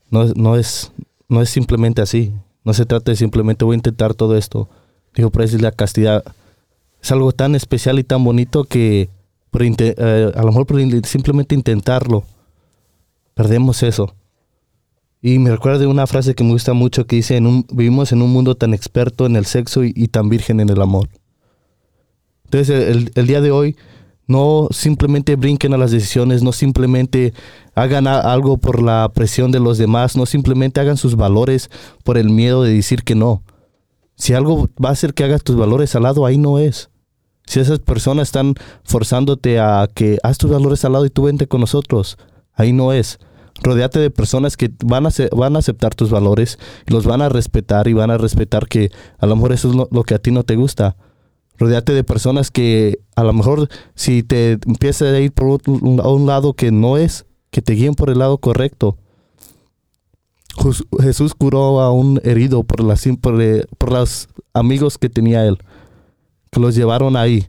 No, 0.10 0.26
no, 0.36 0.56
es, 0.56 0.92
no 1.28 1.42
es 1.42 1.50
simplemente 1.50 2.02
así. 2.02 2.34
No 2.64 2.74
se 2.74 2.86
trata 2.86 3.12
de 3.12 3.18
simplemente 3.18 3.66
voy 3.66 3.76
a 3.76 3.78
intentar 3.78 4.14
todo 4.14 4.36
esto. 4.36 4.70
Eso 5.14 5.32
es 5.40 5.62
la 5.62 5.72
castidad. 5.72 6.24
Es 7.02 7.12
algo 7.12 7.32
tan 7.32 7.56
especial 7.56 8.00
y 8.00 8.04
tan 8.04 8.24
bonito 8.24 8.64
que 8.64 9.10
por 9.52 9.64
eh, 9.64 10.32
a 10.36 10.42
lo 10.42 10.48
mejor 10.48 10.66
por 10.66 10.80
simplemente 11.06 11.56
intentarlo, 11.56 12.24
perdemos 13.34 13.84
eso. 13.84 14.14
Y 15.22 15.40
me 15.40 15.52
recuerda 15.52 15.80
de 15.80 15.88
una 15.88 16.08
frase 16.08 16.34
que 16.34 16.44
me 16.44 16.52
gusta 16.52 16.74
mucho 16.74 17.06
que 17.06 17.18
dice, 17.18 17.42
vivimos 17.72 18.12
en 18.12 18.22
un 18.22 18.32
mundo 18.32 18.56
tan 18.56 18.74
experto 18.74 19.26
en 19.26 19.36
el 19.36 19.46
sexo 19.46 19.84
y, 19.84 20.08
tan 20.08 20.30
virgen 20.30 20.60
en 20.60 20.70
el 20.70 20.82
amor. 20.82 21.10
Entonces 22.46 23.12
el, 23.16 23.28
día 23.28 23.42
de 23.42 23.52
hoy 23.52 23.76
no 24.28 24.70
simplemente 24.72 25.36
brinquen 25.36 25.74
a 25.74 25.78
las 25.78 25.92
decisiones, 25.92 26.42
no 26.42 26.54
simplemente 26.54 27.34
hagan 27.76 28.08
algo 28.08 28.58
por 28.58 28.82
la 28.82 29.12
presión 29.14 29.52
de 29.52 29.60
los 29.60 29.78
demás, 29.78 30.16
no 30.16 30.26
simplemente 30.26 30.80
hagan 30.80 30.98
sus 30.98 31.16
valores 31.16 31.70
por 32.04 32.18
el 32.18 32.30
miedo 32.30 32.64
de 32.64 32.74
decir 32.74 33.04
que 33.04 33.16
no. 33.16 33.44
Si 34.16 34.34
algo 34.34 34.70
va 34.84 34.90
a 34.90 34.94
hacer 34.94 35.14
que 35.14 35.24
hagas 35.26 35.44
tus 35.44 35.58
valores 35.58 35.96
al 35.96 36.04
lado, 36.04 36.26
ahí 36.26 36.38
no 36.38 36.60
es. 36.60 36.89
Si 37.50 37.60
esas 37.60 37.80
personas 37.80 38.28
están 38.28 38.54
forzándote 38.84 39.60
a 39.60 39.90
que 39.92 40.20
haz 40.22 40.38
tus 40.38 40.52
valores 40.52 40.86
al 40.86 40.94
lado 40.94 41.08
y 41.08 41.10
tú 41.10 41.24
vente 41.24 41.48
con 41.48 41.62
nosotros, 41.62 42.20
ahí 42.54 42.74
no 42.74 42.94
es. 42.94 43.18
Rodéate 43.64 43.98
de 43.98 44.12
personas 44.12 44.56
que 44.56 44.72
van 44.86 45.08
a, 45.08 45.10
van 45.36 45.56
a 45.56 45.60
aceptar 45.60 45.96
tus 45.96 46.12
valores, 46.12 46.60
los 46.86 47.08
van 47.08 47.24
a 47.24 47.30
respetar 47.30 47.88
y 47.88 47.94
van 47.94 48.12
a 48.12 48.20
respetar 48.20 48.68
que 48.68 48.92
a 49.18 49.26
lo 49.26 49.36
mejor 49.36 49.54
eso 49.54 49.70
es 49.70 49.76
lo, 49.76 50.04
que 50.04 50.14
a 50.14 50.20
ti 50.20 50.30
no 50.30 50.44
te 50.44 50.58
gusta. 50.58 50.96
Rodéate 51.58 51.94
de 51.94 52.04
personas 52.04 52.52
que 52.52 53.00
a 53.16 53.24
lo 53.24 53.34
mejor 53.34 53.68
si 53.96 54.22
te 54.22 54.60
empiezas 54.68 55.12
a 55.12 55.20
ir 55.20 55.32
por 55.32 55.60
un, 55.66 56.02
a 56.02 56.08
un 56.08 56.28
lado 56.28 56.54
que 56.54 56.72
no 56.72 56.98
es, 56.98 57.26
que 57.50 57.64
te 57.64 57.74
guíen 57.74 57.96
por 57.96 58.12
el 58.12 58.20
lado 58.20 58.38
correcto. 58.38 58.96
Jesús 61.02 61.34
curó 61.34 61.82
a 61.82 61.92
un 61.92 62.22
herido 62.24 62.64
por, 62.64 62.84
las, 62.84 63.08
por, 63.20 63.42
eh, 63.42 63.66
por 63.80 63.92
los 63.92 64.30
amigos 64.54 65.00
que 65.00 65.10
tenía 65.10 65.46
él, 65.48 65.58
que 66.52 66.60
los 66.60 66.76
llevaron 66.76 67.16
ahí. 67.16 67.48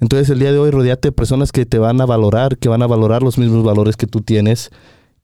Entonces 0.00 0.30
el 0.30 0.40
día 0.40 0.52
de 0.52 0.58
hoy 0.58 0.70
rodeate 0.70 1.08
de 1.08 1.12
personas 1.12 1.52
que 1.52 1.64
te 1.64 1.78
van 1.78 2.00
a 2.00 2.06
valorar, 2.06 2.58
que 2.58 2.68
van 2.68 2.82
a 2.82 2.86
valorar 2.86 3.22
los 3.22 3.38
mismos 3.38 3.62
valores 3.64 3.96
que 3.96 4.06
tú 4.06 4.20
tienes. 4.20 4.70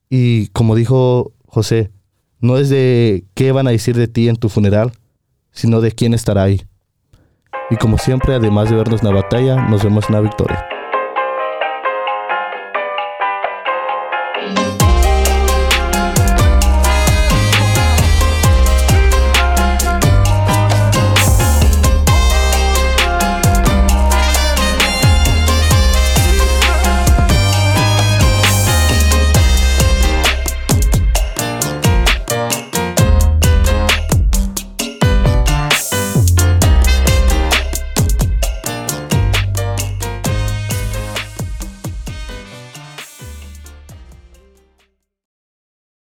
Y 0.08 0.48
como 0.48 0.76
dijo 0.76 1.32
José, 1.46 1.90
no 2.40 2.58
es 2.58 2.68
de 2.68 3.24
qué 3.34 3.50
van 3.50 3.66
a 3.66 3.72
decir 3.72 3.96
de 3.96 4.06
ti 4.06 4.28
en 4.28 4.36
tu 4.36 4.48
funeral, 4.48 4.92
sino 5.50 5.80
de 5.80 5.90
quién 5.92 6.14
estará 6.14 6.44
ahí. 6.44 6.62
Y 7.70 7.76
como 7.76 7.98
siempre, 7.98 8.34
además 8.34 8.70
de 8.70 8.76
vernos 8.76 9.02
en 9.02 9.08
la 9.08 9.14
batalla, 9.14 9.68
nos 9.68 9.82
vemos 9.82 10.04
en 10.08 10.14
la 10.14 10.20
victoria. 10.20 10.77